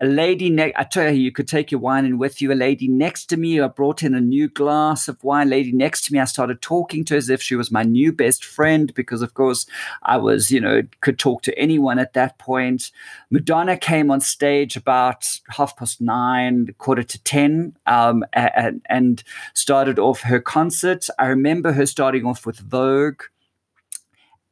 a 0.03 0.07
lady 0.07 0.51
next 0.51 0.77
I 0.77 0.83
tell 0.83 1.13
you, 1.13 1.21
you 1.21 1.31
could 1.31 1.47
take 1.47 1.71
your 1.71 1.81
wine 1.81 2.05
in 2.05 2.19
with 2.19 2.43
you. 2.43 2.53
A 2.53 2.55
lady 2.55 2.89
next 2.89 3.27
to 3.27 3.37
me, 3.37 3.61
I 3.61 3.69
brought 3.69 4.03
in 4.03 4.15
a 4.17 4.21
new 4.21 4.49
glass 4.49 5.07
of 5.07 5.23
wine. 5.23 5.49
Lady 5.49 5.71
next 5.71 6.05
to 6.07 6.13
me, 6.13 6.19
I 6.19 6.25
started 6.25 6.61
talking 6.61 7.05
to 7.05 7.17
as 7.17 7.29
if 7.29 7.41
she 7.41 7.55
was 7.55 7.71
my 7.71 7.85
new 7.85 8.13
best 8.13 8.45
friend 8.45 8.93
because, 8.95 9.23
of 9.23 9.35
course, 9.35 9.65
I 10.03 10.17
was, 10.17 10.51
you 10.51 10.61
know, 10.61 10.83
could 11.03 11.21
talk 11.21 11.43
to 11.43 11.57
anyone 11.57 12.01
at 12.01 12.15
that 12.15 12.39
point. 12.39 12.91
Madonna 13.31 13.77
came 13.77 14.11
on 14.11 14.21
stage 14.21 14.77
about 14.77 15.39
half 15.51 15.77
past 15.77 16.01
nine, 16.01 16.75
quarter 16.79 17.05
to 17.05 17.23
ten, 17.23 17.77
um, 17.87 18.25
and, 18.33 18.83
and 18.89 19.23
started 19.55 20.01
off 20.01 20.23
her 20.23 20.41
concert. 20.41 21.07
I 21.21 21.27
remember 21.27 21.73
her 21.75 21.87
starting 21.87 22.27
off 22.27 22.45
with 22.45 22.59
Vogue. 22.59 23.23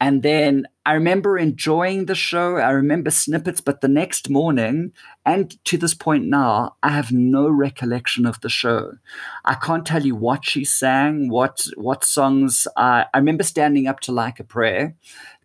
And 0.01 0.22
then 0.22 0.66
I 0.86 0.94
remember 0.94 1.36
enjoying 1.36 2.07
the 2.07 2.14
show. 2.14 2.57
I 2.57 2.70
remember 2.70 3.11
snippets, 3.11 3.61
but 3.61 3.82
the 3.82 3.88
next 3.88 4.30
morning, 4.30 4.92
and 5.26 5.62
to 5.66 5.76
this 5.76 5.92
point 5.92 6.24
now, 6.24 6.76
I 6.82 6.88
have 6.88 7.12
no 7.12 7.48
recollection 7.51 8.24
of 8.24 8.40
the 8.40 8.48
show. 8.48 8.92
I 9.44 9.55
can't 9.55 9.86
tell 9.86 10.05
you 10.05 10.16
what 10.16 10.46
she 10.46 10.64
sang, 10.64 11.28
what 11.28 11.66
what 11.76 12.03
songs. 12.03 12.66
I, 12.78 13.05
I 13.12 13.18
remember 13.18 13.44
standing 13.44 13.86
up 13.86 14.01
to 14.01 14.12
like 14.12 14.40
a 14.40 14.44
prayer, 14.44 14.96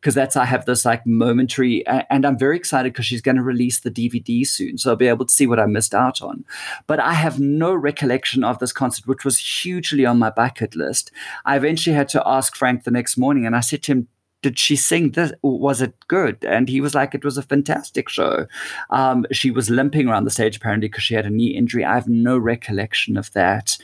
because 0.05 0.15
that's 0.15 0.37
I 0.37 0.45
have 0.45 0.65
this 0.65 0.85
like 0.85 1.05
momentary, 1.05 1.85
and 1.87 2.25
I'm 2.25 2.37
very 2.39 2.55
excited 2.55 2.93
because 2.93 3.05
she's 3.05 3.21
going 3.21 3.35
to 3.35 3.43
release 3.43 3.81
the 3.81 3.91
DVD 3.91 4.47
soon, 4.47 4.77
so 4.77 4.91
I'll 4.91 4.95
be 4.95 5.07
able 5.07 5.25
to 5.25 5.33
see 5.33 5.47
what 5.47 5.59
I 5.59 5.65
missed 5.65 5.93
out 5.93 6.21
on. 6.21 6.45
But 6.87 6.99
I 6.99 7.13
have 7.13 7.39
no 7.39 7.73
recollection 7.73 8.43
of 8.45 8.59
this 8.59 8.71
concert, 8.71 9.05
which 9.05 9.25
was 9.25 9.39
hugely 9.39 10.05
on 10.05 10.17
my 10.17 10.29
bucket 10.29 10.75
list. 10.75 11.11
I 11.43 11.57
eventually 11.57 11.95
had 11.95 12.07
to 12.09 12.23
ask 12.25 12.55
Frank 12.55 12.83
the 12.83 12.91
next 12.91 13.17
morning, 13.17 13.45
and 13.45 13.55
I 13.55 13.59
said 13.59 13.83
to 13.83 13.91
him, 13.91 14.07
did 14.45 14.59
she 14.59 14.75
sing 14.75 15.09
this? 15.09 15.31
Was 15.41 15.81
it 15.81 15.95
good? 16.07 16.45
And 16.45 16.69
he 16.69 16.79
was 16.79 16.93
like, 16.93 17.15
it 17.15 17.25
was 17.25 17.35
a 17.35 17.41
fantastic 17.41 18.07
show. 18.07 18.45
Um, 18.91 19.25
she 19.31 19.49
was 19.49 19.71
limping 19.71 20.07
around 20.07 20.25
the 20.25 20.29
stage 20.29 20.57
apparently 20.57 20.87
because 20.87 21.03
she 21.03 21.15
had 21.15 21.25
a 21.25 21.31
knee 21.31 21.47
injury. 21.47 21.83
I 21.83 21.95
have 21.95 22.07
no 22.07 22.37
recollection 22.37 23.17
of 23.17 23.33
that. 23.33 23.75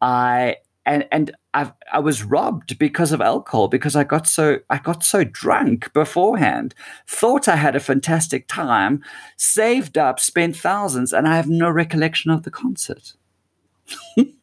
I 0.00 0.56
and 0.86 1.06
and 1.12 1.36
i 1.52 1.70
I 1.92 1.98
was 1.98 2.24
robbed 2.24 2.78
because 2.78 3.12
of 3.12 3.20
alcohol 3.20 3.68
because 3.68 3.94
I 3.94 4.04
got 4.04 4.26
so 4.26 4.60
I 4.70 4.78
got 4.78 5.04
so 5.04 5.22
drunk 5.22 5.92
beforehand. 5.92 6.74
Thought 7.06 7.46
I 7.46 7.56
had 7.56 7.76
a 7.76 7.80
fantastic 7.80 8.48
time, 8.48 9.04
saved 9.36 9.98
up, 9.98 10.18
spent 10.18 10.56
thousands, 10.56 11.12
and 11.12 11.28
I 11.28 11.36
have 11.36 11.50
no 11.50 11.68
recollection 11.68 12.30
of 12.30 12.44
the 12.44 12.50
concert. 12.50 13.12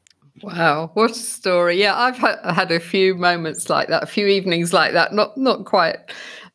Wow, 0.44 0.92
what 0.94 1.12
a 1.12 1.16
story! 1.16 1.80
Yeah, 1.80 1.96
I've 1.96 2.18
ha- 2.18 2.54
had 2.54 2.72
a 2.72 2.80
few 2.80 3.16
moments 3.16 3.70
like 3.70 3.88
that, 3.88 4.04
a 4.04 4.08
few 4.08 4.28
evenings 4.28 4.74
like 4.74 4.92
that. 4.92 5.14
Not 5.14 5.38
not 5.38 5.66
quite 5.66 5.98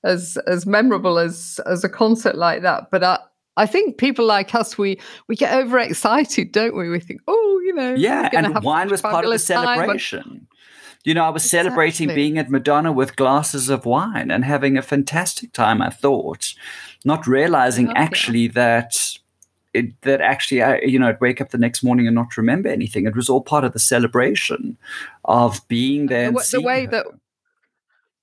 as 0.04 0.36
as 0.46 0.66
memorable 0.66 1.18
as 1.18 1.58
as 1.66 1.84
a 1.84 1.88
concert 1.88 2.36
like 2.36 2.62
that, 2.62 2.90
but 2.90 3.02
I 3.02 3.18
I 3.56 3.66
think 3.66 3.98
people 3.98 4.24
like 4.24 4.54
us 4.54 4.78
we 4.78 5.00
we 5.26 5.36
get 5.36 5.52
overexcited, 5.52 6.52
don't 6.52 6.76
we? 6.76 6.88
We 6.88 7.00
think, 7.00 7.22
oh, 7.26 7.60
you 7.64 7.74
know, 7.74 7.94
yeah, 7.94 8.28
and 8.32 8.62
wine 8.62 8.88
was 8.88 9.02
part 9.02 9.24
of 9.24 9.32
the 9.32 9.38
celebration. 9.38 10.46
You 11.04 11.14
know, 11.14 11.24
I 11.24 11.30
was 11.30 11.44
exactly. 11.44 11.70
celebrating 11.70 12.14
being 12.14 12.38
at 12.38 12.50
Madonna 12.50 12.92
with 12.92 13.16
glasses 13.16 13.68
of 13.68 13.86
wine 13.86 14.30
and 14.30 14.44
having 14.44 14.76
a 14.76 14.82
fantastic 14.82 15.52
time. 15.52 15.80
I 15.80 15.90
thought, 15.90 16.54
not 17.04 17.26
realizing 17.26 17.90
actually 17.96 18.48
that 18.48 19.18
it, 19.74 20.00
that 20.02 20.20
actually, 20.20 20.62
I, 20.62 20.78
you 20.80 20.98
know, 20.98 21.08
I'd 21.08 21.20
wake 21.20 21.40
up 21.40 21.50
the 21.50 21.58
next 21.58 21.82
morning 21.82 22.06
and 22.06 22.14
not 22.14 22.36
remember 22.36 22.68
anything. 22.68 23.06
It 23.06 23.16
was 23.16 23.28
all 23.28 23.42
part 23.42 23.64
of 23.64 23.72
the 23.72 23.78
celebration 23.78 24.76
of 25.24 25.66
being 25.68 26.06
there. 26.06 26.30
The, 26.30 26.48
the 26.52 26.60
way 26.62 26.84
her. 26.84 26.90
that 26.90 27.06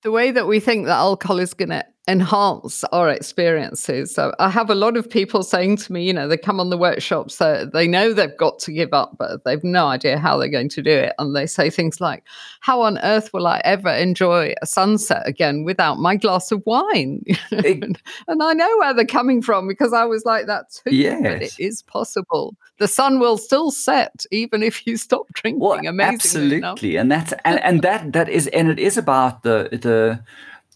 the 0.02 0.10
way 0.10 0.30
that 0.30 0.46
we 0.46 0.60
think 0.60 0.86
that 0.86 0.96
alcohol 0.96 1.38
is 1.38 1.54
going 1.54 1.70
to 1.70 1.84
enhance 2.08 2.84
our 2.92 3.08
experiences. 3.08 4.14
So 4.14 4.32
I 4.38 4.48
have 4.48 4.70
a 4.70 4.74
lot 4.74 4.96
of 4.96 5.10
people 5.10 5.42
saying 5.42 5.78
to 5.78 5.92
me, 5.92 6.04
you 6.04 6.12
know, 6.12 6.28
they 6.28 6.36
come 6.36 6.60
on 6.60 6.70
the 6.70 6.78
workshops, 6.78 7.34
so 7.34 7.64
they 7.64 7.88
know 7.88 8.12
they've 8.12 8.36
got 8.36 8.60
to 8.60 8.72
give 8.72 8.92
up, 8.92 9.16
but 9.18 9.42
they've 9.44 9.62
no 9.64 9.88
idea 9.88 10.18
how 10.18 10.36
they're 10.36 10.48
going 10.48 10.68
to 10.70 10.82
do 10.82 10.90
it. 10.90 11.14
And 11.18 11.34
they 11.34 11.46
say 11.46 11.68
things 11.68 12.00
like, 12.00 12.22
How 12.60 12.80
on 12.82 12.98
earth 12.98 13.32
will 13.32 13.46
I 13.46 13.60
ever 13.64 13.88
enjoy 13.88 14.54
a 14.62 14.66
sunset 14.66 15.22
again 15.26 15.64
without 15.64 15.98
my 15.98 16.14
glass 16.14 16.52
of 16.52 16.62
wine? 16.64 17.24
and 17.50 17.98
I 18.28 18.54
know 18.54 18.76
where 18.78 18.94
they're 18.94 19.04
coming 19.04 19.42
from 19.42 19.66
because 19.66 19.92
I 19.92 20.04
was 20.04 20.24
like 20.24 20.46
that 20.46 20.70
too. 20.70 20.94
Yes. 20.94 21.22
But 21.22 21.42
it 21.42 21.54
is 21.58 21.82
possible. 21.82 22.56
The 22.78 22.88
sun 22.88 23.18
will 23.18 23.38
still 23.38 23.70
set 23.70 24.24
even 24.30 24.62
if 24.62 24.86
you 24.86 24.96
stop 24.96 25.26
drinking. 25.32 25.60
Well, 25.60 25.80
absolutely. 26.00 26.96
Enough. 26.96 27.02
And 27.02 27.10
that's 27.10 27.34
and, 27.44 27.60
and 27.64 27.82
that 27.82 28.12
that 28.12 28.28
is 28.28 28.46
and 28.48 28.68
it 28.68 28.78
is 28.78 28.96
about 28.96 29.42
the 29.42 29.68
the 29.72 30.22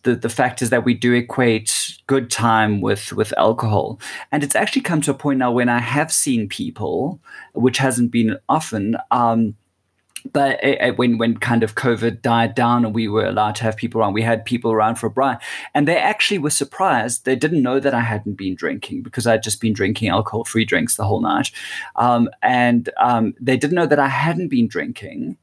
the, 0.03 0.15
the 0.15 0.29
fact 0.29 0.63
is 0.63 0.71
that 0.71 0.85
we 0.85 0.95
do 0.95 1.13
equate 1.13 1.99
good 2.07 2.31
time 2.31 2.81
with 2.81 3.13
with 3.13 3.33
alcohol. 3.37 4.01
And 4.33 4.43
it's 4.43 4.57
actually 4.57 4.83
come 4.83 5.01
to 5.03 5.11
a 5.11 5.15
point 5.15 5.39
now 5.39 5.53
when 5.53 5.69
i 5.69 5.79
have 5.79 6.13
seen 6.13 6.49
people 6.49 7.21
which 7.53 7.79
hasn't 7.79 8.11
been 8.11 8.39
often 8.49 8.97
um, 9.11 9.55
but 10.33 10.63
it, 10.63 10.81
it, 10.81 10.99
when 10.99 11.19
when 11.19 11.37
kind 11.37 11.63
of 11.63 11.75
COVID 11.75 12.23
died 12.23 12.55
down 12.55 12.85
and 12.85 12.95
we 12.95 13.09
were 13.09 13.25
allowed 13.25 13.55
to 13.57 13.63
have 13.65 13.77
people 13.77 14.01
around, 14.01 14.13
we 14.13 14.23
had 14.23 14.45
people 14.45 14.73
around 14.73 14.97
for 14.97 15.07
a 15.07 15.11
bride, 15.11 15.39
and 15.75 15.87
they 15.87 15.97
actually 15.97 16.39
were 16.39 16.51
surprised. 16.51 17.25
They 17.25 17.37
didn't 17.37 17.63
know 17.63 17.81
that 17.81 17.95
I 17.95 18.01
hadn't 18.01 18.35
been 18.35 18.55
drinking 18.55 19.03
because 19.03 19.27
I'd 19.27 19.43
just 19.43 19.61
been 19.61 19.73
drinking 19.73 20.09
alcohol-free 20.09 20.65
drinks 20.65 20.97
the 20.97 21.05
whole 21.05 21.21
night, 21.21 21.51
um, 21.97 22.29
and 22.43 22.91
um, 22.99 23.35
they 23.41 23.57
didn't 23.57 23.77
know 23.77 23.87
that 23.87 23.99
I 23.99 24.09
hadn't 24.09 24.49
been 24.49 24.69
drinking, 24.69 25.37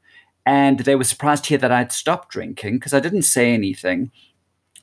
and 0.46 0.80
they 0.80 0.96
were 0.96 1.04
surprised 1.04 1.44
to 1.44 1.48
hear 1.50 1.58
that 1.58 1.72
I'd 1.72 1.92
stopped 1.92 2.30
drinking 2.30 2.74
because 2.74 2.94
I 2.94 3.00
didn't 3.00 3.22
say 3.22 3.52
anything 3.52 4.10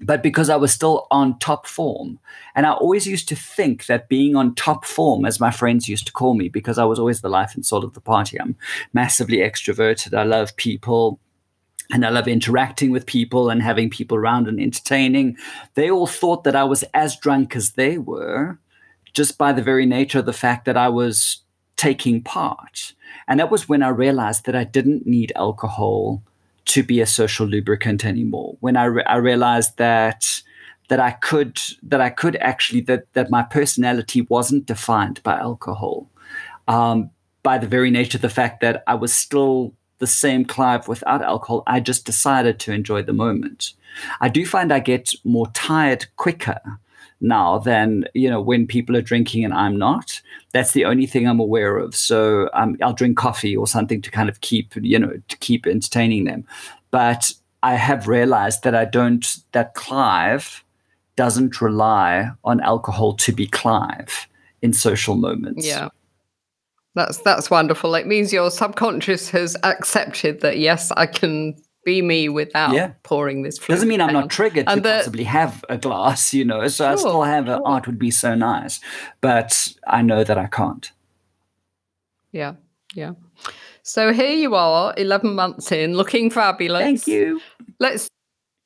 but 0.01 0.21
because 0.21 0.49
I 0.49 0.55
was 0.55 0.73
still 0.73 1.07
on 1.09 1.39
top 1.39 1.65
form. 1.65 2.19
And 2.53 2.65
I 2.65 2.73
always 2.73 3.07
used 3.07 3.29
to 3.29 3.35
think 3.35 3.85
that 3.85 4.09
being 4.09 4.35
on 4.35 4.55
top 4.55 4.85
form, 4.85 5.25
as 5.25 5.39
my 5.39 5.51
friends 5.51 5.87
used 5.87 6.05
to 6.07 6.13
call 6.13 6.33
me, 6.33 6.49
because 6.49 6.77
I 6.77 6.85
was 6.85 6.99
always 6.99 7.21
the 7.21 7.29
life 7.29 7.55
and 7.55 7.65
soul 7.65 7.85
of 7.85 7.93
the 7.93 8.01
party, 8.01 8.39
I'm 8.39 8.55
massively 8.93 9.37
extroverted. 9.37 10.17
I 10.17 10.23
love 10.23 10.55
people 10.57 11.19
and 11.91 12.05
I 12.05 12.09
love 12.09 12.27
interacting 12.27 12.91
with 12.91 13.05
people 13.05 13.49
and 13.49 13.61
having 13.61 13.89
people 13.89 14.17
around 14.17 14.47
and 14.47 14.59
entertaining. 14.59 15.37
They 15.75 15.89
all 15.89 16.07
thought 16.07 16.43
that 16.43 16.55
I 16.55 16.63
was 16.63 16.83
as 16.93 17.15
drunk 17.15 17.55
as 17.55 17.71
they 17.71 17.97
were, 17.97 18.59
just 19.13 19.37
by 19.37 19.53
the 19.53 19.61
very 19.61 19.85
nature 19.85 20.19
of 20.19 20.25
the 20.25 20.33
fact 20.33 20.65
that 20.65 20.77
I 20.77 20.89
was 20.89 21.43
taking 21.77 22.21
part. 22.21 22.93
And 23.27 23.39
that 23.39 23.51
was 23.51 23.69
when 23.69 23.83
I 23.83 23.89
realized 23.89 24.45
that 24.45 24.55
I 24.55 24.63
didn't 24.63 25.05
need 25.05 25.31
alcohol 25.35 26.23
to 26.65 26.83
be 26.83 26.99
a 26.99 27.05
social 27.05 27.45
lubricant 27.45 28.05
anymore. 28.05 28.57
When 28.59 28.75
I, 28.75 28.85
re- 28.85 29.03
I 29.05 29.15
realized 29.17 29.77
that 29.77 30.41
that 30.87 30.99
I 30.99 31.11
could 31.11 31.59
that 31.81 31.99
I 31.99 32.09
could 32.09 32.35
actually 32.37 32.81
that 32.81 33.11
that 33.13 33.31
my 33.31 33.41
personality 33.41 34.21
wasn't 34.21 34.67
defined 34.67 35.21
by 35.23 35.37
alcohol, 35.39 36.09
um, 36.67 37.09
by 37.41 37.57
the 37.57 37.67
very 37.67 37.89
nature 37.89 38.17
of 38.17 38.21
the 38.21 38.29
fact 38.29 38.61
that 38.61 38.83
I 38.85 38.95
was 38.95 39.13
still 39.13 39.73
the 39.97 40.07
same 40.07 40.45
Clive 40.45 40.87
without 40.87 41.21
alcohol. 41.21 41.63
I 41.65 41.79
just 41.79 42.05
decided 42.05 42.59
to 42.59 42.71
enjoy 42.71 43.01
the 43.01 43.13
moment. 43.13 43.73
I 44.19 44.29
do 44.29 44.45
find 44.45 44.71
I 44.71 44.79
get 44.79 45.13
more 45.23 45.47
tired 45.53 46.05
quicker 46.17 46.59
now 47.21 47.59
than 47.59 48.05
you 48.13 48.29
know 48.29 48.41
when 48.41 48.67
people 48.67 48.95
are 48.95 49.01
drinking 49.01 49.43
and 49.45 49.53
I'm 49.53 49.77
not. 49.77 50.21
That's 50.53 50.71
the 50.71 50.85
only 50.85 51.05
thing 51.05 51.27
I'm 51.27 51.39
aware 51.39 51.77
of. 51.77 51.95
So 51.95 52.49
um, 52.53 52.77
I'll 52.81 52.93
drink 52.93 53.17
coffee 53.17 53.55
or 53.55 53.67
something 53.67 54.01
to 54.01 54.11
kind 54.11 54.29
of 54.29 54.41
keep 54.41 54.73
you 54.75 54.99
know 54.99 55.13
to 55.27 55.37
keep 55.37 55.67
entertaining 55.67 56.25
them. 56.25 56.45
But 56.91 57.33
I 57.63 57.75
have 57.75 58.07
realized 58.07 58.63
that 58.63 58.75
I 58.75 58.85
don't 58.85 59.25
that 59.51 59.73
Clive 59.73 60.63
doesn't 61.15 61.61
rely 61.61 62.29
on 62.43 62.59
alcohol 62.61 63.13
to 63.15 63.31
be 63.31 63.47
Clive 63.47 64.27
in 64.61 64.73
social 64.73 65.15
moments. 65.15 65.65
Yeah. 65.65 65.89
That's 66.95 67.17
that's 67.17 67.49
wonderful. 67.49 67.93
It 67.95 68.07
means 68.07 68.31
your 68.31 68.49
subconscious 68.49 69.29
has 69.31 69.57
accepted 69.63 70.39
that 70.41 70.59
yes, 70.59 70.91
I 70.91 71.05
can 71.05 71.55
be 71.85 72.01
me 72.01 72.27
without 72.27 72.73
yeah. 72.73 72.93
pouring 73.03 73.43
this. 73.43 73.57
Doesn't 73.57 73.87
mean 73.87 74.01
I'm 74.01 74.11
not 74.11 74.29
triggered 74.29 74.65
and 74.67 74.83
to 74.83 74.89
the, 74.89 74.95
possibly 74.97 75.23
have 75.23 75.63
a 75.69 75.77
glass, 75.77 76.33
you 76.33 76.43
know. 76.43 76.67
So 76.67 76.83
sure, 76.83 76.91
I 76.91 76.95
still 76.95 77.23
have 77.23 77.45
sure. 77.45 77.61
art 77.65 77.87
would 77.87 77.99
be 77.99 78.11
so 78.11 78.35
nice, 78.35 78.81
but 79.21 79.73
I 79.87 80.01
know 80.01 80.23
that 80.25 80.37
I 80.37 80.47
can't. 80.47 80.91
Yeah, 82.31 82.55
yeah. 82.93 83.13
So 83.83 84.11
here 84.11 84.33
you 84.33 84.55
are, 84.55 84.93
11 84.97 85.35
months 85.35 85.71
in, 85.71 85.95
looking 85.95 86.29
fabulous. 86.29 86.81
Thank 86.81 87.07
you. 87.07 87.39
Let's 87.79 88.09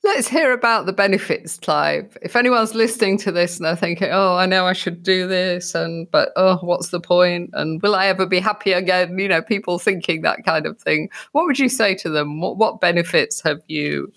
Let's 0.01 0.29
hear 0.29 0.53
about 0.53 0.85
the 0.85 0.93
benefits, 0.93 1.59
Clive. 1.59 2.17
If 2.21 2.37
anyone's 2.37 2.73
listening 2.73 3.17
to 3.19 3.33
this 3.33 3.57
and 3.57 3.65
they're 3.65 3.75
thinking, 3.75 4.09
"Oh, 4.11 4.35
I 4.37 4.45
know 4.45 4.65
I 4.65 4.73
should 4.73 5.03
do 5.03 5.27
this," 5.27 5.75
and 5.75 6.09
but 6.09 6.29
oh, 6.37 6.57
what's 6.61 6.89
the 6.89 7.01
point? 7.01 7.49
And 7.53 7.81
will 7.81 7.95
I 7.95 8.07
ever 8.07 8.25
be 8.25 8.39
happy 8.39 8.71
again? 8.71 9.19
You 9.19 9.27
know, 9.27 9.41
people 9.41 9.77
thinking 9.77 10.21
that 10.21 10.45
kind 10.45 10.65
of 10.65 10.79
thing. 10.79 11.09
What 11.33 11.45
would 11.45 11.59
you 11.59 11.67
say 11.67 11.95
to 11.95 12.09
them? 12.09 12.39
What 12.39 12.57
what 12.57 12.79
benefits 12.79 13.41
have 13.43 13.61
you 13.67 14.11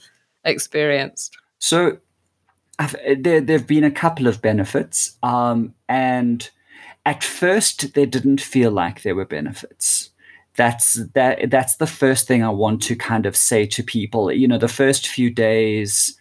experienced? 0.45 1.37
So, 1.59 1.99
I've, 2.79 2.95
there 3.19 3.41
there've 3.41 3.67
been 3.67 3.85
a 3.85 3.91
couple 3.91 4.29
of 4.29 4.41
benefits, 4.41 5.19
um, 5.25 5.75
and 5.89 6.49
at 7.05 7.25
first 7.25 7.95
they 7.95 8.07
didn't 8.07 8.41
feel 8.41 8.71
like 8.71 9.03
there 9.03 9.17
were 9.17 9.25
benefits 9.25 10.12
that's 10.57 10.95
that 11.15 11.51
that's 11.51 11.77
the 11.77 11.87
first 11.87 12.29
thing 12.29 12.43
I 12.43 12.51
want 12.51 12.83
to 12.83 12.97
kind 12.97 13.27
of 13.27 13.37
say 13.37 13.67
to 13.67 13.83
people. 13.83 14.31
You 14.31 14.47
know, 14.47 14.59
the 14.59 14.69
first 14.69 15.09
few 15.09 15.31
days 15.31 16.19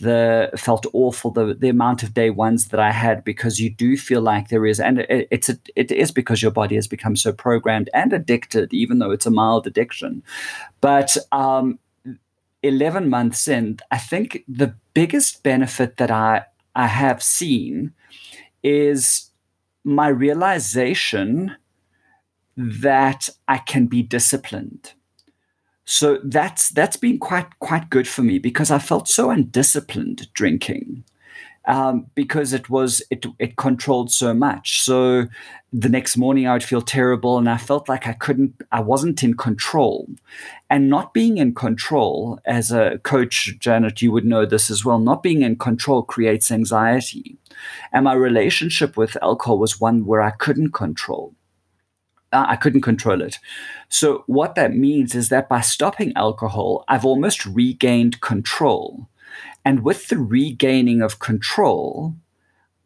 the 0.00 0.50
felt 0.56 0.86
awful 0.92 1.30
the 1.30 1.54
the 1.54 1.68
amount 1.68 2.02
of 2.02 2.14
day 2.14 2.30
ones 2.30 2.68
that 2.68 2.78
I 2.78 2.92
had 2.92 3.24
because 3.24 3.60
you 3.60 3.68
do 3.68 3.96
feel 3.96 4.20
like 4.20 4.48
there 4.48 4.64
is 4.64 4.78
and 4.78 5.00
it, 5.00 5.26
it's 5.30 5.48
a, 5.48 5.58
it 5.74 5.90
is 5.90 6.12
because 6.12 6.40
your 6.40 6.52
body 6.52 6.76
has 6.76 6.86
become 6.86 7.16
so 7.16 7.32
programmed 7.32 7.90
and 7.92 8.12
addicted 8.12 8.72
even 8.72 9.00
though 9.00 9.10
it's 9.10 9.26
a 9.26 9.30
mild 9.30 9.66
addiction 9.66 10.22
but 10.80 11.16
um 11.32 11.80
11 12.62 13.08
months 13.08 13.48
in 13.48 13.78
I 13.90 13.98
think 13.98 14.44
the 14.46 14.74
biggest 14.94 15.42
benefit 15.42 15.96
that 15.96 16.12
I 16.12 16.44
I 16.76 16.86
have 16.86 17.20
seen 17.20 17.92
is 18.62 19.30
my 19.82 20.08
realization 20.08 21.56
that 22.58 23.28
I 23.46 23.58
can 23.58 23.86
be 23.86 24.02
disciplined. 24.02 24.92
So 25.84 26.18
that's 26.24 26.70
that's 26.70 26.96
been 26.96 27.18
quite 27.18 27.58
quite 27.60 27.88
good 27.88 28.08
for 28.08 28.22
me 28.22 28.38
because 28.38 28.70
I 28.70 28.78
felt 28.78 29.08
so 29.08 29.30
undisciplined 29.30 30.30
drinking. 30.34 31.04
Um, 31.66 32.06
because 32.14 32.54
it 32.54 32.70
was 32.70 33.02
it 33.10 33.26
it 33.38 33.56
controlled 33.56 34.10
so 34.10 34.34
much. 34.34 34.80
So 34.80 35.28
the 35.72 35.88
next 35.88 36.16
morning 36.16 36.46
I 36.46 36.54
would 36.54 36.64
feel 36.64 36.80
terrible, 36.80 37.38
and 37.38 37.48
I 37.48 37.58
felt 37.58 37.88
like 37.88 38.06
I 38.06 38.14
couldn't, 38.14 38.62
I 38.72 38.80
wasn't 38.80 39.22
in 39.22 39.34
control. 39.36 40.08
And 40.70 40.88
not 40.88 41.12
being 41.12 41.36
in 41.36 41.54
control, 41.54 42.40
as 42.46 42.72
a 42.72 42.98
coach, 43.02 43.58
Janet, 43.58 44.00
you 44.00 44.10
would 44.12 44.24
know 44.24 44.46
this 44.46 44.70
as 44.70 44.82
well. 44.82 44.98
Not 44.98 45.22
being 45.22 45.42
in 45.42 45.56
control 45.56 46.02
creates 46.02 46.50
anxiety, 46.50 47.36
and 47.92 48.04
my 48.04 48.14
relationship 48.14 48.96
with 48.96 49.22
alcohol 49.22 49.58
was 49.58 49.80
one 49.80 50.06
where 50.06 50.22
I 50.22 50.30
couldn't 50.30 50.72
control. 50.72 51.34
Uh, 52.32 52.44
I 52.48 52.56
couldn't 52.56 52.82
control 52.82 53.22
it. 53.22 53.38
So, 53.88 54.24
what 54.26 54.54
that 54.54 54.74
means 54.74 55.14
is 55.14 55.30
that 55.30 55.48
by 55.48 55.60
stopping 55.60 56.12
alcohol, 56.14 56.84
I've 56.86 57.04
almost 57.04 57.46
regained 57.46 58.20
control. 58.20 59.08
And 59.64 59.82
with 59.82 60.08
the 60.08 60.18
regaining 60.18 61.02
of 61.02 61.18
control, 61.18 62.14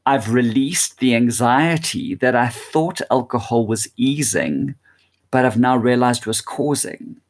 I've 0.04 0.32
released 0.32 0.98
the 0.98 1.14
anxiety 1.14 2.14
that 2.16 2.34
I 2.34 2.48
thought 2.48 3.00
alcohol 3.10 3.66
was 3.66 3.88
easing, 3.96 4.74
but 5.30 5.44
I've 5.44 5.58
now 5.58 5.76
realized 5.76 6.26
was 6.26 6.40
causing. 6.40 7.20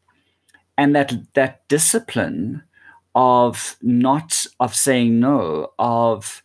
And 0.78 0.96
that, 0.96 1.12
that 1.34 1.66
discipline 1.68 2.62
of 3.14 3.76
not, 3.82 4.46
of 4.58 4.74
saying 4.74 5.20
no, 5.20 5.72
of 5.78 6.42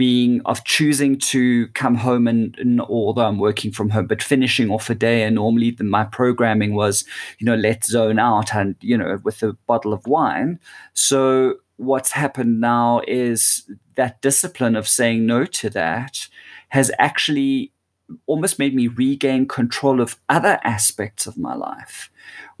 being 0.00 0.40
of 0.46 0.64
choosing 0.64 1.18
to 1.18 1.68
come 1.74 1.94
home 1.94 2.26
and, 2.26 2.56
and, 2.58 2.80
although 2.80 3.26
I'm 3.26 3.38
working 3.38 3.70
from 3.70 3.90
home, 3.90 4.06
but 4.06 4.22
finishing 4.22 4.70
off 4.70 4.88
a 4.88 4.94
day. 4.94 5.24
And 5.24 5.34
normally 5.34 5.72
the, 5.72 5.84
my 5.84 6.04
programming 6.04 6.74
was, 6.74 7.04
you 7.38 7.44
know, 7.44 7.54
let's 7.54 7.88
zone 7.88 8.18
out 8.18 8.54
and, 8.54 8.76
you 8.80 8.96
know, 8.96 9.18
with 9.22 9.42
a 9.42 9.52
bottle 9.66 9.92
of 9.92 10.06
wine. 10.06 10.58
So 10.94 11.56
what's 11.76 12.12
happened 12.12 12.62
now 12.62 13.02
is 13.06 13.70
that 13.96 14.22
discipline 14.22 14.74
of 14.74 14.88
saying 14.88 15.26
no 15.26 15.44
to 15.44 15.68
that 15.68 16.28
has 16.70 16.90
actually 16.98 17.74
almost 18.24 18.58
made 18.58 18.74
me 18.74 18.86
regain 18.86 19.46
control 19.46 20.00
of 20.00 20.16
other 20.30 20.58
aspects 20.64 21.26
of 21.26 21.36
my 21.36 21.54
life 21.54 22.10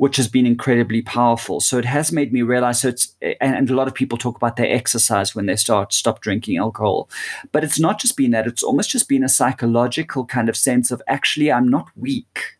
which 0.00 0.16
has 0.16 0.28
been 0.28 0.46
incredibly 0.46 1.02
powerful. 1.02 1.60
So 1.60 1.76
it 1.76 1.84
has 1.84 2.10
made 2.10 2.32
me 2.32 2.40
realize. 2.40 2.80
So 2.80 2.88
it's 2.88 3.14
and 3.38 3.68
a 3.68 3.74
lot 3.74 3.86
of 3.86 3.92
people 3.92 4.16
talk 4.16 4.34
about 4.34 4.56
their 4.56 4.74
exercise 4.74 5.34
when 5.34 5.44
they 5.44 5.56
start 5.56 5.92
stop 5.92 6.22
drinking 6.22 6.56
alcohol, 6.56 7.10
but 7.52 7.64
it's 7.64 7.78
not 7.78 8.00
just 8.00 8.16
been 8.16 8.30
that. 8.30 8.46
It's 8.46 8.62
almost 8.62 8.88
just 8.88 9.10
been 9.10 9.22
a 9.22 9.28
psychological 9.28 10.24
kind 10.24 10.48
of 10.48 10.56
sense 10.56 10.90
of 10.90 11.02
actually 11.06 11.52
I'm 11.52 11.68
not 11.68 11.90
weak. 11.96 12.56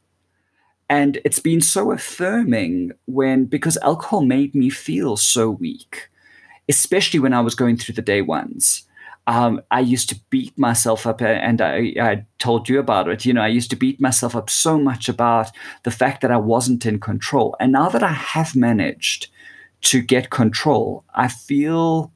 And 0.91 1.19
it's 1.25 1.39
been 1.39 1.63
so 1.63 1.93
affirming 1.93 2.93
when 3.07 3.47
because 3.47 3.79
alcohol 3.79 4.21
made 4.21 4.55
me 4.55 4.69
feel 4.69 5.17
so 5.17 5.49
weak, 5.49 6.11
especially 6.69 7.21
when 7.21 7.33
I 7.33 7.41
was 7.41 7.55
going 7.55 7.79
through 7.79 7.95
the 7.95 8.03
day 8.03 8.21
ones 8.21 8.87
um, 9.31 9.63
I 9.71 9.79
used 9.79 10.09
to 10.09 10.21
beat 10.31 10.59
myself 10.59 11.07
up, 11.07 11.23
and 11.23 11.61
I, 11.61 11.95
I, 12.01 12.27
told 12.41 12.69
you 12.69 12.81
about 12.81 13.09
it. 13.09 13.25
You 13.25 13.33
know, 13.33 13.43
I 13.43 13.47
used 13.47 13.71
to 13.71 13.77
beat 13.77 14.01
myself 14.01 14.35
up 14.35 14.51
so 14.51 14.77
much 14.77 15.09
about 15.09 15.53
the 15.85 15.93
fact 15.93 16.21
that 16.23 16.33
I 16.33 16.37
wasn't 16.37 16.85
in 16.85 16.99
control. 16.99 17.55
And 17.61 17.71
now 17.71 17.89
that 17.91 18.03
I 18.03 18.13
have 18.13 18.57
managed 18.57 19.29
to 19.83 20.03
get 20.03 20.31
control, 20.31 21.05
I 21.15 21.29
feel. 21.29 22.13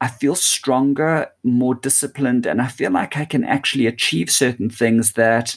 I 0.00 0.08
feel 0.08 0.34
stronger, 0.34 1.28
more 1.44 1.74
disciplined, 1.74 2.44
and 2.46 2.60
I 2.60 2.66
feel 2.66 2.90
like 2.90 3.16
I 3.16 3.24
can 3.24 3.42
actually 3.42 3.86
achieve 3.86 4.30
certain 4.30 4.68
things 4.68 5.14
that 5.14 5.56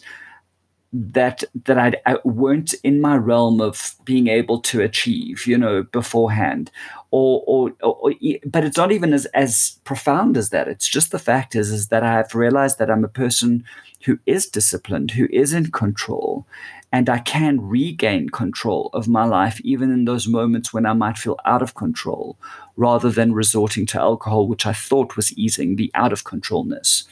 that 0.93 1.43
that 1.65 1.77
I'd, 1.77 1.97
I 2.05 2.17
weren't 2.23 2.73
in 2.83 3.01
my 3.01 3.17
realm 3.17 3.59
of 3.59 3.95
being 4.05 4.27
able 4.27 4.61
to 4.61 4.81
achieve, 4.81 5.45
you 5.45 5.57
know, 5.57 5.83
beforehand, 5.83 6.71
or, 7.11 7.43
or, 7.47 7.73
or, 7.81 8.13
but 8.45 8.63
it's 8.65 8.77
not 8.77 8.91
even 8.91 9.13
as 9.13 9.25
as 9.27 9.79
profound 9.83 10.37
as 10.37 10.49
that. 10.49 10.67
It's 10.67 10.87
just 10.87 11.11
the 11.11 11.19
fact 11.19 11.55
is 11.55 11.71
is 11.71 11.87
that 11.87 12.03
I 12.03 12.13
have 12.13 12.35
realized 12.35 12.79
that 12.79 12.91
I'm 12.91 13.03
a 13.03 13.09
person 13.09 13.63
who 14.05 14.19
is 14.25 14.47
disciplined, 14.47 15.11
who 15.11 15.27
is 15.31 15.53
in 15.53 15.71
control, 15.71 16.45
and 16.91 17.09
I 17.09 17.19
can 17.19 17.61
regain 17.61 18.29
control 18.29 18.89
of 18.93 19.07
my 19.07 19.25
life 19.25 19.59
even 19.61 19.91
in 19.91 20.05
those 20.05 20.27
moments 20.27 20.73
when 20.73 20.85
I 20.85 20.93
might 20.93 21.17
feel 21.17 21.37
out 21.45 21.61
of 21.61 21.75
control, 21.75 22.37
rather 22.75 23.09
than 23.09 23.33
resorting 23.33 23.85
to 23.87 23.99
alcohol, 23.99 24.47
which 24.47 24.65
I 24.65 24.73
thought 24.73 25.15
was 25.15 25.33
easing 25.33 25.75
the 25.75 25.91
out 25.95 26.13
of 26.13 26.23
controlness. 26.23 27.05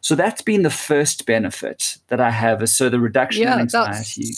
So 0.00 0.14
that's 0.14 0.42
been 0.42 0.62
the 0.62 0.70
first 0.70 1.26
benefit 1.26 1.98
that 2.08 2.20
I 2.20 2.30
have. 2.30 2.62
Is 2.62 2.74
so 2.74 2.88
the 2.88 3.00
reduction 3.00 3.42
yeah, 3.42 3.54
in 3.54 3.60
anxiety. 3.60 4.34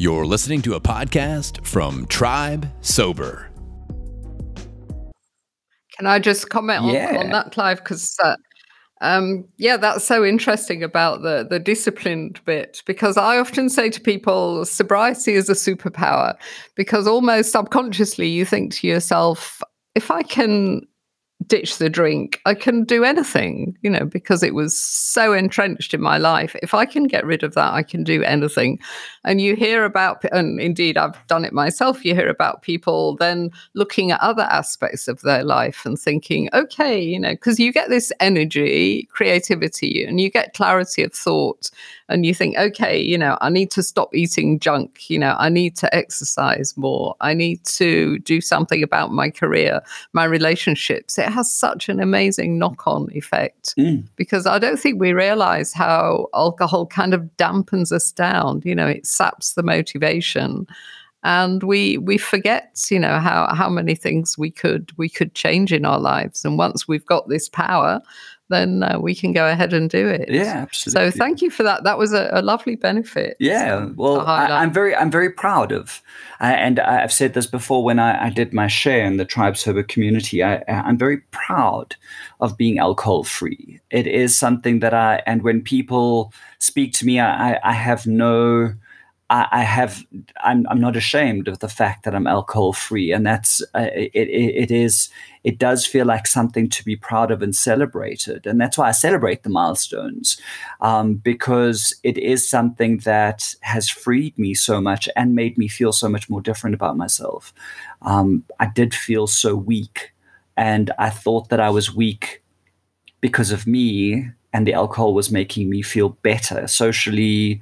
You're 0.00 0.26
listening 0.26 0.62
to 0.62 0.74
a 0.74 0.80
podcast 0.80 1.66
from 1.66 2.06
Tribe 2.06 2.70
Sober. 2.82 3.50
Can 5.96 6.06
I 6.06 6.20
just 6.20 6.50
comment 6.50 6.84
on, 6.84 6.94
yeah. 6.94 7.16
on 7.18 7.30
that, 7.30 7.50
Clive? 7.50 7.78
Because 7.78 8.16
uh, 8.22 8.36
um, 9.00 9.48
yeah, 9.56 9.76
that's 9.76 10.04
so 10.04 10.24
interesting 10.24 10.84
about 10.84 11.22
the 11.22 11.44
the 11.50 11.58
disciplined 11.58 12.40
bit 12.44 12.80
because 12.86 13.16
I 13.16 13.38
often 13.38 13.68
say 13.68 13.90
to 13.90 14.00
people, 14.00 14.64
sobriety 14.64 15.32
is 15.32 15.48
a 15.48 15.54
superpower 15.54 16.36
because 16.76 17.08
almost 17.08 17.50
subconsciously 17.50 18.28
you 18.28 18.44
think 18.44 18.74
to 18.74 18.86
yourself, 18.86 19.60
if 19.96 20.12
I 20.12 20.22
can 20.22 20.82
ditch 21.48 21.78
the 21.78 21.88
drink, 21.88 22.40
I 22.46 22.54
can 22.54 22.84
do 22.84 23.04
anything, 23.04 23.76
you 23.82 23.90
know, 23.90 24.04
because 24.04 24.42
it 24.42 24.54
was 24.54 24.78
so 24.78 25.32
entrenched 25.32 25.94
in 25.94 26.00
my 26.00 26.18
life. 26.18 26.54
If 26.62 26.74
I 26.74 26.84
can 26.84 27.04
get 27.04 27.24
rid 27.24 27.42
of 27.42 27.54
that, 27.54 27.72
I 27.72 27.82
can 27.82 28.04
do 28.04 28.22
anything. 28.22 28.78
And 29.24 29.40
you 29.40 29.56
hear 29.56 29.84
about, 29.84 30.22
and 30.30 30.60
indeed 30.60 30.96
I've 30.96 31.26
done 31.26 31.44
it 31.44 31.52
myself, 31.52 32.04
you 32.04 32.14
hear 32.14 32.28
about 32.28 32.62
people 32.62 33.16
then 33.16 33.50
looking 33.74 34.10
at 34.10 34.20
other 34.20 34.44
aspects 34.44 35.08
of 35.08 35.22
their 35.22 35.42
life 35.42 35.84
and 35.84 35.98
thinking, 35.98 36.48
okay, 36.52 37.00
you 37.00 37.18
know, 37.18 37.32
because 37.32 37.58
you 37.58 37.72
get 37.72 37.88
this 37.88 38.12
energy, 38.20 39.08
creativity, 39.10 40.04
and 40.04 40.20
you 40.20 40.30
get 40.30 40.54
clarity 40.54 41.02
of 41.02 41.12
thought 41.12 41.70
and 42.08 42.24
you 42.24 42.34
think, 42.34 42.56
okay, 42.56 42.98
you 42.98 43.18
know, 43.18 43.36
I 43.40 43.50
need 43.50 43.70
to 43.72 43.82
stop 43.82 44.14
eating 44.14 44.58
junk, 44.58 45.10
you 45.10 45.18
know, 45.18 45.36
I 45.38 45.48
need 45.48 45.76
to 45.76 45.94
exercise 45.94 46.76
more, 46.76 47.14
I 47.20 47.34
need 47.34 47.64
to 47.64 48.18
do 48.20 48.40
something 48.40 48.82
about 48.82 49.12
my 49.12 49.30
career, 49.30 49.80
my 50.12 50.24
relationships. 50.24 51.18
It 51.18 51.28
has 51.38 51.52
such 51.52 51.88
an 51.88 52.00
amazing 52.00 52.58
knock-on 52.58 53.08
effect 53.12 53.74
Mm. 53.78 54.04
because 54.16 54.46
I 54.46 54.58
don't 54.58 54.78
think 54.78 55.00
we 55.00 55.12
realize 55.12 55.72
how 55.72 56.26
alcohol 56.34 56.86
kind 56.86 57.14
of 57.14 57.22
dampens 57.38 57.92
us 57.92 58.12
down. 58.12 58.60
You 58.64 58.74
know, 58.74 58.86
it 58.86 59.06
saps 59.06 59.54
the 59.54 59.62
motivation, 59.62 60.66
and 61.28 61.62
we 61.62 61.98
we 61.98 62.16
forget, 62.16 62.86
you 62.90 62.98
know, 62.98 63.18
how 63.20 63.54
how 63.54 63.68
many 63.68 63.94
things 63.94 64.38
we 64.38 64.50
could 64.50 64.90
we 64.96 65.10
could 65.10 65.34
change 65.34 65.74
in 65.74 65.84
our 65.84 66.00
lives. 66.00 66.44
And 66.44 66.56
once 66.56 66.88
we've 66.88 67.04
got 67.04 67.28
this 67.28 67.50
power, 67.50 68.00
then 68.48 68.82
uh, 68.82 68.98
we 68.98 69.14
can 69.14 69.34
go 69.34 69.46
ahead 69.46 69.74
and 69.74 69.90
do 69.90 70.08
it. 70.08 70.30
Yeah, 70.30 70.56
absolutely 70.62 71.10
So 71.10 71.18
thank 71.18 71.42
you 71.42 71.50
for 71.50 71.64
that. 71.64 71.84
That 71.84 71.98
was 71.98 72.14
a, 72.14 72.30
a 72.32 72.40
lovely 72.40 72.76
benefit. 72.76 73.36
Yeah, 73.38 73.90
well, 73.94 74.20
I, 74.20 74.46
I'm 74.46 74.72
very, 74.72 74.96
I'm 74.96 75.10
very 75.10 75.30
proud 75.30 75.70
of, 75.70 76.00
I 76.40 76.54
and 76.54 76.80
I've 76.80 77.12
said 77.12 77.34
this 77.34 77.46
before 77.46 77.84
when 77.84 77.98
I, 77.98 78.28
I 78.28 78.30
did 78.30 78.54
my 78.54 78.66
share 78.66 79.04
in 79.04 79.18
the 79.18 79.26
tribes 79.26 79.60
Sober 79.60 79.82
community. 79.82 80.42
I, 80.42 80.64
I'm 80.66 80.96
very 80.96 81.18
proud 81.30 81.94
of 82.40 82.56
being 82.56 82.78
alcohol 82.78 83.24
free. 83.24 83.80
It 83.90 84.06
is 84.06 84.34
something 84.34 84.80
that 84.80 84.94
I, 84.94 85.20
and 85.26 85.42
when 85.42 85.60
people 85.60 86.32
speak 86.58 86.94
to 86.94 87.04
me, 87.04 87.20
I, 87.20 87.60
I 87.62 87.74
have 87.74 88.06
no, 88.06 88.72
I, 89.30 89.46
I 89.52 89.62
have, 89.62 90.04
I'm, 90.42 90.66
I'm 90.68 90.80
not 90.80 90.96
ashamed 90.96 91.48
of 91.48 91.58
the 91.58 91.68
fact 91.68 92.04
that 92.04 92.14
I'm 92.14 92.26
alcohol 92.26 92.72
free, 92.72 93.12
and 93.12 93.26
that's, 93.26 93.62
uh, 93.74 93.88
it, 93.94 94.10
it, 94.14 94.54
it 94.64 94.70
is, 94.70 95.10
it 95.44 95.58
does 95.58 95.86
feel 95.86 96.06
like 96.06 96.26
something 96.26 96.68
to 96.70 96.84
be 96.84 96.96
proud 96.96 97.30
of 97.30 97.42
and 97.42 97.54
celebrated, 97.54 98.46
and 98.46 98.60
that's 98.60 98.78
why 98.78 98.88
I 98.88 98.92
celebrate 98.92 99.42
the 99.42 99.50
milestones 99.50 100.40
um, 100.80 101.14
because 101.14 101.94
it 102.02 102.16
is 102.16 102.48
something 102.48 102.98
that 102.98 103.54
has 103.60 103.88
freed 103.88 104.38
me 104.38 104.54
so 104.54 104.80
much 104.80 105.08
and 105.14 105.34
made 105.34 105.58
me 105.58 105.68
feel 105.68 105.92
so 105.92 106.08
much 106.08 106.30
more 106.30 106.40
different 106.40 106.74
about 106.74 106.96
myself. 106.96 107.52
Um, 108.02 108.44
I 108.60 108.66
did 108.66 108.94
feel 108.94 109.26
so 109.26 109.54
weak, 109.54 110.12
and 110.56 110.90
I 110.98 111.10
thought 111.10 111.50
that 111.50 111.60
I 111.60 111.70
was 111.70 111.94
weak 111.94 112.42
because 113.20 113.52
of 113.52 113.66
me, 113.66 114.30
and 114.52 114.66
the 114.66 114.72
alcohol 114.72 115.12
was 115.12 115.30
making 115.30 115.68
me 115.68 115.82
feel 115.82 116.10
better 116.22 116.66
socially. 116.66 117.60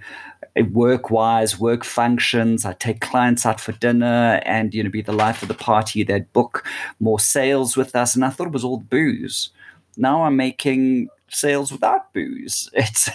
Work 0.73 1.11
wise, 1.11 1.59
work 1.59 1.85
functions. 1.85 2.65
I 2.65 2.73
take 2.73 3.01
clients 3.01 3.45
out 3.45 3.61
for 3.61 3.73
dinner 3.73 4.41
and, 4.45 4.73
you 4.75 4.83
know, 4.83 4.91
be 4.91 5.03
the 5.03 5.13
life 5.13 5.43
of 5.43 5.49
the 5.49 5.55
party. 5.55 6.03
They'd 6.03 6.33
book 6.33 6.65
more 6.99 7.21
sales 7.21 7.77
with 7.77 7.95
us. 7.95 8.15
And 8.15 8.25
I 8.25 8.31
thought 8.31 8.47
it 8.47 8.53
was 8.53 8.65
all 8.65 8.79
booze 8.79 9.51
now 9.97 10.25
I'm 10.25 10.37
making 10.37 11.09
sales 11.29 11.73
without 11.73 12.13
booze. 12.13 12.71
It's 12.75 13.11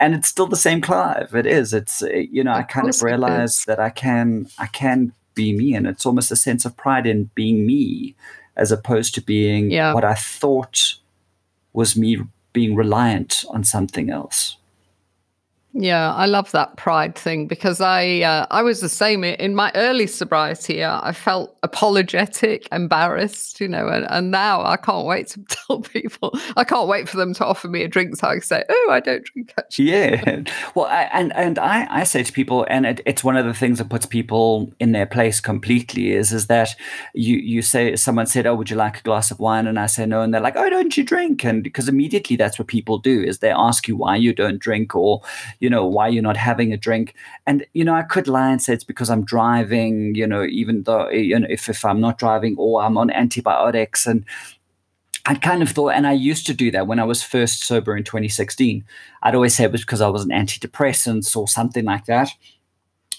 and 0.00 0.14
it's 0.14 0.28
still 0.28 0.46
the 0.46 0.56
same 0.56 0.80
Clive. 0.80 1.34
It 1.34 1.46
is. 1.46 1.72
It's 1.72 2.02
you 2.02 2.42
know 2.42 2.52
I 2.52 2.62
kind 2.62 2.88
of 2.88 3.02
realize 3.02 3.64
that 3.66 3.78
I 3.78 3.90
can 3.90 4.48
I 4.58 4.66
can 4.66 5.12
be 5.34 5.52
me, 5.56 5.74
and 5.74 5.86
it's 5.86 6.06
almost 6.06 6.30
a 6.30 6.36
sense 6.36 6.64
of 6.64 6.76
pride 6.76 7.06
in 7.06 7.30
being 7.34 7.66
me, 7.66 8.14
as 8.56 8.72
opposed 8.72 9.14
to 9.14 9.20
being 9.20 9.70
Yeah. 9.70 9.92
what 9.92 10.04
I 10.04 10.14
thought 10.14 10.94
was 11.72 11.96
me 11.96 12.18
being 12.52 12.76
reliant 12.76 13.44
on 13.50 13.64
something 13.64 14.10
else. 14.10 14.56
Yeah, 15.76 16.14
I 16.14 16.26
love 16.26 16.52
that 16.52 16.76
pride 16.76 17.16
thing 17.16 17.48
because 17.48 17.80
I 17.80 18.20
uh, 18.20 18.46
I 18.52 18.62
was 18.62 18.80
the 18.80 18.88
same 18.88 19.24
in 19.24 19.56
my 19.56 19.72
early 19.74 20.06
sobriety. 20.06 20.84
uh, 20.84 21.00
I 21.02 21.12
felt 21.12 21.56
apologetic, 21.64 22.68
embarrassed, 22.70 23.60
you 23.60 23.66
know, 23.66 23.88
and, 23.88 24.06
and 24.08 24.30
now 24.30 24.64
I 24.64 24.76
can't 24.76 25.04
wait 25.04 25.26
to 25.28 25.40
tell 25.48 25.80
people. 25.80 26.38
I 26.56 26.62
can't 26.62 26.86
wait 26.86 27.08
for 27.08 27.16
them 27.16 27.34
to 27.34 27.44
offer 27.44 27.66
me 27.66 27.82
a 27.82 27.88
drink 27.88 28.14
so 28.14 28.28
I 28.28 28.34
can 28.34 28.42
say, 28.42 28.62
"Oh, 28.68 28.88
I 28.92 29.00
don't 29.00 29.24
drink 29.24 29.52
actually." 29.58 29.90
Yeah. 29.90 30.42
Well, 30.74 30.86
I, 30.86 31.02
and 31.12 31.32
and 31.34 31.58
I, 31.58 31.86
I 31.90 32.04
say 32.04 32.22
to 32.22 32.32
people, 32.32 32.66
and 32.70 32.86
it, 32.86 33.00
it's 33.06 33.22
one 33.24 33.36
of 33.36 33.44
the 33.44 33.54
things 33.54 33.78
that 33.78 33.88
puts 33.88 34.06
people 34.06 34.72
in 34.80 34.92
their 34.92 35.06
place 35.06 35.40
completely 35.40 36.12
is 36.12 36.32
is 36.32 36.46
that 36.46 36.74
you 37.14 37.36
you 37.36 37.62
say 37.62 37.96
someone 37.96 38.26
said, 38.26 38.46
"Oh, 38.46 38.54
would 38.54 38.70
you 38.70 38.76
like 38.76 39.00
a 39.00 39.02
glass 39.02 39.30
of 39.32 39.40
wine?" 39.40 39.66
And 39.66 39.78
I 39.78 39.86
say 39.86 40.06
no, 40.06 40.22
and 40.22 40.32
they're 40.32 40.40
like, 40.40 40.56
"Oh, 40.56 40.70
don't 40.70 40.96
you 40.96 41.04
drink?" 41.04 41.44
And 41.44 41.64
because 41.64 41.88
immediately 41.88 42.36
that's 42.36 42.58
what 42.58 42.68
people 42.68 42.98
do 42.98 43.22
is 43.22 43.38
they 43.40 43.50
ask 43.50 43.88
you 43.88 43.96
why 43.96 44.16
you 44.16 44.32
don't 44.32 44.58
drink 44.58 44.94
or 44.94 45.20
you 45.64 45.70
know 45.70 45.86
why 45.86 46.06
you're 46.08 46.28
not 46.30 46.36
having 46.36 46.72
a 46.72 46.76
drink. 46.76 47.14
And 47.46 47.66
you 47.72 47.84
know 47.84 47.94
I 47.94 48.02
could 48.02 48.28
lie 48.28 48.50
and 48.50 48.60
say 48.60 48.74
it's 48.74 48.90
because 48.92 49.10
I'm 49.10 49.24
driving. 49.24 50.14
You 50.14 50.26
know, 50.26 50.44
even 50.44 50.82
though 50.82 51.08
you 51.08 51.38
know 51.38 51.46
if 51.48 51.68
if 51.68 51.84
I'm 51.84 52.00
not 52.00 52.18
driving 52.18 52.54
or 52.58 52.82
I'm 52.82 52.98
on 52.98 53.10
antibiotics 53.10 54.06
and 54.06 54.24
I 55.26 55.34
kind 55.36 55.62
of 55.62 55.70
thought, 55.70 55.94
and 55.94 56.06
I 56.06 56.12
used 56.12 56.46
to 56.48 56.54
do 56.54 56.70
that 56.72 56.86
when 56.86 57.00
I 57.00 57.04
was 57.04 57.22
first 57.22 57.64
sober 57.64 57.96
in 57.96 58.04
2016. 58.04 58.84
I'd 59.22 59.34
always 59.34 59.54
say 59.54 59.64
it 59.64 59.72
was 59.72 59.80
because 59.80 60.02
I 60.02 60.08
was 60.08 60.22
on 60.22 60.28
antidepressants 60.28 61.34
or 61.34 61.48
something 61.48 61.86
like 61.86 62.04
that. 62.06 62.28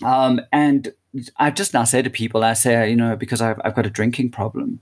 Um, 0.04 0.40
and 0.52 0.94
I 1.38 1.50
just 1.50 1.74
now 1.74 1.84
say 1.84 2.04
to 2.04 2.10
people, 2.12 2.44
I 2.44 2.54
say, 2.54 2.88
you 2.92 2.96
know, 2.96 3.16
because 3.16 3.42
I've, 3.42 3.60
I've 3.66 3.74
got 3.74 3.88
a 3.88 3.90
drinking 3.90 4.30
problem. 4.30 4.82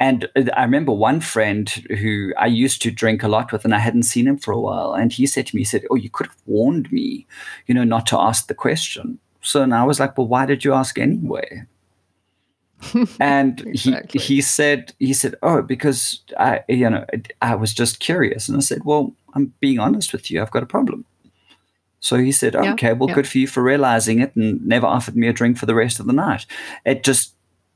And 0.00 0.28
uh, 0.36 0.44
I 0.56 0.62
remember 0.64 0.92
one 0.92 1.20
friend 1.20 1.68
who 1.68 2.32
I 2.36 2.46
used 2.46 2.82
to 2.82 2.90
drink 2.90 3.22
a 3.22 3.28
lot 3.28 3.52
with, 3.52 3.64
and 3.64 3.74
I 3.74 3.78
hadn't 3.78 4.02
seen 4.04 4.26
him 4.26 4.38
for 4.38 4.52
a 4.52 4.60
while. 4.60 4.92
And 4.92 5.12
he 5.12 5.26
said 5.26 5.46
to 5.46 5.56
me, 5.56 5.60
he 5.60 5.64
said, 5.64 5.84
Oh, 5.90 5.94
you 5.96 6.10
could 6.10 6.26
have 6.26 6.36
warned 6.46 6.90
me, 6.92 7.26
you 7.66 7.74
know, 7.74 7.84
not 7.84 8.06
to 8.08 8.18
ask 8.18 8.48
the 8.48 8.54
question. 8.54 9.18
So, 9.40 9.62
and 9.62 9.74
I 9.74 9.84
was 9.84 10.00
like, 10.00 10.18
Well, 10.18 10.26
why 10.26 10.46
did 10.46 10.64
you 10.64 10.74
ask 10.74 10.98
anyway? 10.98 11.64
and 13.20 13.60
Exactly. 13.66 14.20
he 14.20 14.34
he 14.36 14.40
said 14.42 14.92
he 14.98 15.14
said 15.14 15.34
oh 15.42 15.62
because 15.62 16.20
i 16.38 16.60
you 16.68 16.90
know 16.90 17.06
i 17.40 17.54
was 17.54 17.72
just 17.72 17.98
curious 17.98 18.46
and 18.48 18.58
i 18.58 18.60
said 18.60 18.84
well 18.84 19.14
i'm 19.34 19.54
being 19.60 19.78
honest 19.78 20.12
with 20.12 20.30
you 20.30 20.42
i've 20.42 20.50
got 20.50 20.62
a 20.62 20.66
problem 20.66 21.04
so 22.00 22.18
he 22.18 22.30
said 22.30 22.54
Yeah, 22.54 22.72
okay 22.74 22.92
well 22.92 23.08
yeah. 23.08 23.14
good 23.14 23.26
for 23.28 23.38
you 23.38 23.46
for 23.46 23.62
realizing 23.62 24.20
it 24.20 24.34
and 24.36 24.60
never 24.66 24.86
offered 24.86 25.16
me 25.16 25.28
a 25.28 25.32
drink 25.32 25.56
for 25.56 25.64
the 25.66 25.74
rest 25.74 25.98
of 25.98 26.06
the 26.06 26.12
night 26.12 26.44
it 26.84 27.04
just 27.04 27.34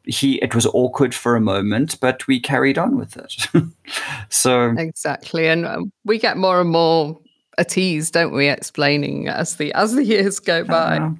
he 0.09 0.37
it 0.37 0.55
was 0.55 0.67
awkward 0.67 1.15
for 1.15 1.37
a 1.37 1.41
moment 1.41 2.01
but 2.01 2.27
we 2.27 2.41
carried 2.41 2.79
on 2.79 2.97
with 2.97 3.17
it 3.17 3.47
so 4.29 4.75
Exactly, 4.77 5.49
and 5.49 5.67
um, 5.67 5.93
we 6.05 6.19
get 6.19 6.37
more 6.37 6.61
and 6.61 6.71
more 6.71 7.19
at 7.59 7.77
ease, 7.77 8.11
don't 8.11 8.33
we? 8.33 8.49
Explaining 8.49 9.29
as 9.29 9.57
the 9.57 9.73
as 9.75 9.95
the 9.95 10.05
years 10.05 10.39
go 10.39 10.65
by. 10.65 11.11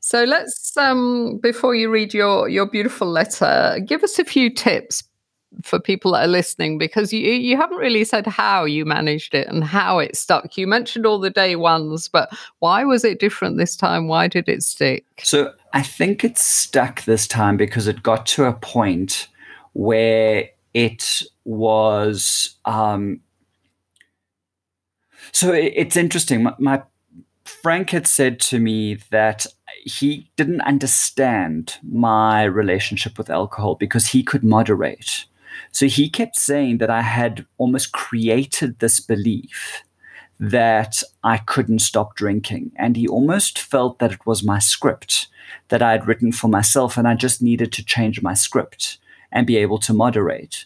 So 0.00 0.24
let's 0.24 0.76
um 0.76 1.38
before 1.42 1.74
you 1.74 1.90
read 1.90 2.14
your 2.14 2.48
your 2.48 2.66
beautiful 2.66 3.08
letter, 3.08 3.78
give 3.84 4.02
us 4.02 4.18
a 4.18 4.24
few 4.24 4.50
tips 4.50 5.02
for 5.62 5.80
people 5.80 6.12
that 6.12 6.24
are 6.24 6.28
listening 6.28 6.78
because 6.78 7.12
you 7.12 7.20
you 7.20 7.56
haven't 7.56 7.78
really 7.78 8.04
said 8.04 8.26
how 8.26 8.64
you 8.64 8.84
managed 8.84 9.34
it 9.34 9.48
and 9.48 9.64
how 9.64 9.98
it 9.98 10.16
stuck. 10.16 10.56
You 10.56 10.66
mentioned 10.66 11.04
all 11.04 11.18
the 11.18 11.30
day 11.30 11.56
ones, 11.56 12.08
but 12.08 12.30
why 12.60 12.84
was 12.84 13.04
it 13.04 13.20
different 13.20 13.58
this 13.58 13.76
time? 13.76 14.08
Why 14.08 14.28
did 14.28 14.48
it 14.48 14.62
stick? 14.62 15.04
So 15.22 15.52
I 15.72 15.82
think 15.82 16.24
it 16.24 16.38
stuck 16.38 17.04
this 17.04 17.26
time 17.26 17.56
because 17.56 17.86
it 17.86 18.02
got 18.02 18.26
to 18.26 18.44
a 18.44 18.52
point 18.52 19.28
where 19.72 20.48
it 20.74 21.22
was. 21.44 22.56
Um, 22.64 23.20
so 25.32 25.52
it, 25.52 25.72
it's 25.76 25.96
interesting. 25.96 26.42
My, 26.42 26.54
my 26.58 26.82
Frank 27.44 27.90
had 27.90 28.06
said 28.06 28.40
to 28.40 28.58
me 28.58 28.98
that 29.10 29.46
he 29.84 30.30
didn't 30.36 30.60
understand 30.62 31.76
my 31.82 32.44
relationship 32.44 33.16
with 33.16 33.30
alcohol 33.30 33.74
because 33.74 34.08
he 34.08 34.22
could 34.22 34.44
moderate. 34.44 35.24
So 35.72 35.86
he 35.86 36.08
kept 36.08 36.36
saying 36.36 36.78
that 36.78 36.90
I 36.90 37.02
had 37.02 37.46
almost 37.56 37.92
created 37.92 38.78
this 38.78 39.00
belief 39.00 39.82
that 40.40 41.02
I 41.24 41.38
couldn't 41.38 41.80
stop 41.80 42.14
drinking. 42.14 42.72
And 42.76 42.96
he 42.96 43.08
almost 43.08 43.58
felt 43.58 43.98
that 43.98 44.12
it 44.12 44.26
was 44.26 44.44
my 44.44 44.58
script 44.58 45.28
that 45.68 45.82
I 45.82 45.92
had 45.92 46.06
written 46.06 46.32
for 46.32 46.48
myself, 46.48 46.96
and 46.96 47.08
I 47.08 47.14
just 47.14 47.42
needed 47.42 47.72
to 47.72 47.84
change 47.84 48.22
my 48.22 48.34
script 48.34 48.98
and 49.32 49.46
be 49.46 49.56
able 49.56 49.78
to 49.78 49.92
moderate. 49.92 50.64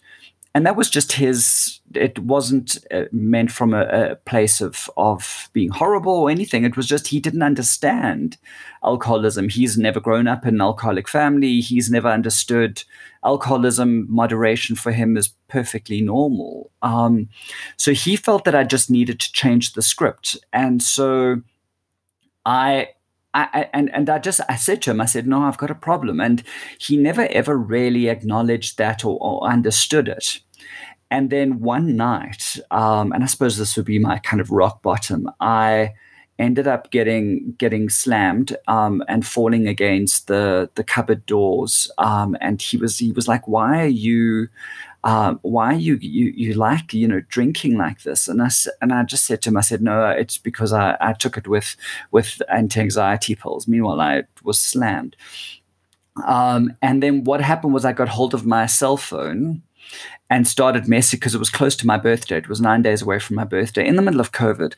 And 0.55 0.67
that 0.67 0.77
was 0.77 0.91
just 0.91 1.13
his, 1.13 1.81
it 1.95 2.19
wasn't 2.19 2.77
uh, 2.91 3.05
meant 3.11 3.51
from 3.51 3.73
a, 3.73 3.85
a 3.87 4.17
place 4.17 4.61
of, 4.61 4.91
of 4.99 5.49
being 5.55 5.71
horrible 5.71 6.13
or 6.13 6.31
anything. 6.31 6.65
It 6.65 6.77
was 6.77 6.87
just 6.87 7.09
he 7.09 7.21
didn't 7.21 7.43
understand 7.43 8.37
alcoholism. 8.85 9.49
He's 9.49 9.79
never 9.79 9.99
grown 9.99 10.29
up 10.29 10.45
in 10.45 10.57
an 10.57 10.61
alcoholic 10.61 11.09
family. 11.09 11.61
He's 11.61 11.91
never 11.91 12.09
understood 12.09 12.85
alcoholism. 13.25 14.07
Moderation 14.11 14.77
for 14.77 14.93
him 14.93 15.17
is 15.17 15.29
perfectly 15.49 16.03
normal. 16.03 16.71
Um, 16.83 17.31
so 17.79 17.93
he 17.93 18.17
felt 18.17 18.45
that 18.45 18.55
I 18.55 18.65
just 18.65 18.91
needed 18.91 19.21
to 19.21 19.33
change 19.33 19.73
the 19.73 19.83
script. 19.83 20.37
And 20.53 20.83
so 20.83 21.41
I 22.45 22.89
I, 23.35 23.71
and 23.73 23.91
and 23.95 24.11
I 24.11 24.19
just 24.19 24.41
I 24.49 24.57
said 24.57 24.83
to 24.83 24.91
him, 24.91 25.01
I 25.01 25.07
said, 25.07 25.27
no, 25.27 25.43
I've 25.43 25.57
got 25.57 25.71
a 25.71 25.75
problem, 25.75 26.21
and 26.21 26.43
he 26.79 26.97
never 26.97 27.27
ever 27.29 27.57
really 27.57 28.09
acknowledged 28.09 28.79
that 28.79 29.05
or, 29.05 29.19
or 29.21 29.49
understood 29.49 30.09
it. 30.09 30.41
And 31.11 31.31
then 31.31 31.61
one 31.61 31.97
night, 31.97 32.59
um, 32.71 33.13
and 33.13 33.23
I 33.23 33.27
suppose 33.27 33.57
this 33.59 33.77
would 33.77 33.87
be 33.87 33.99
my 33.99 34.19
kind 34.19 34.41
of 34.41 34.51
rock 34.51 34.83
bottom, 34.83 35.31
I 35.41 35.93
ended 36.39 36.67
up 36.67 36.91
getting 36.91 37.55
getting 37.59 37.89
slammed 37.89 38.57
um, 38.67 39.03
and 39.09 39.27
falling 39.27 39.69
against 39.69 40.27
the 40.27 40.71
the 40.75 40.85
cupboard 40.85 41.25
doors. 41.27 41.91
Um, 41.99 42.37
and 42.41 42.61
he 42.61 42.77
was 42.77 42.99
he 42.99 43.13
was 43.13 43.29
like, 43.29 43.47
"Why 43.49 43.83
are 43.83 43.87
you?" 43.87 44.49
Um, 45.05 45.41
why 45.43 45.73
you, 45.73 45.99
you 46.01 46.33
you 46.37 46.55
like 46.55 46.95
you 46.95 47.09
know 47.09 47.21
drinking 47.29 47.77
like 47.77 48.03
this? 48.03 48.29
And 48.29 48.41
I 48.41 48.49
and 48.81 48.93
I 48.93 49.03
just 49.03 49.25
said 49.27 49.43
to 49.43 49.51
him 49.51 49.57
I 49.57 49.61
said 49.63 49.83
no 49.83 50.09
it's 50.09 50.39
because 50.39 50.73
I, 50.73 50.97
I 51.01 51.13
took 51.13 51.37
it 51.37 51.49
with 51.49 51.77
with 52.13 52.41
anti-anxiety 52.49 53.35
pills. 53.35 53.67
Meanwhile 53.67 54.01
I 54.01 54.23
was 54.43 54.61
slammed. 54.61 55.17
Um, 56.27 56.77
and 56.83 57.03
then 57.03 57.25
what 57.25 57.41
happened 57.41 57.73
was 57.75 57.85
I 57.85 57.93
got 57.93 58.09
hold 58.09 58.35
of 58.35 58.47
my 58.47 58.67
cell 58.67 58.97
phone 58.97 59.63
and 60.33 60.49
started 60.49 60.89
messing 60.89 61.19
because 61.19 61.35
it 61.35 61.39
was 61.39 61.51
close 61.51 61.77
to 61.77 61.87
my 61.87 61.99
birthday. 61.99 62.39
It 62.39 62.49
was 62.49 62.59
nine 62.59 62.81
days 62.81 63.03
away 63.03 63.19
from 63.19 63.37
my 63.37 63.45
birthday 63.45 63.87
in 63.87 63.97
the 63.97 64.03
middle 64.03 64.19
of 64.19 64.33
COVID, 64.33 64.73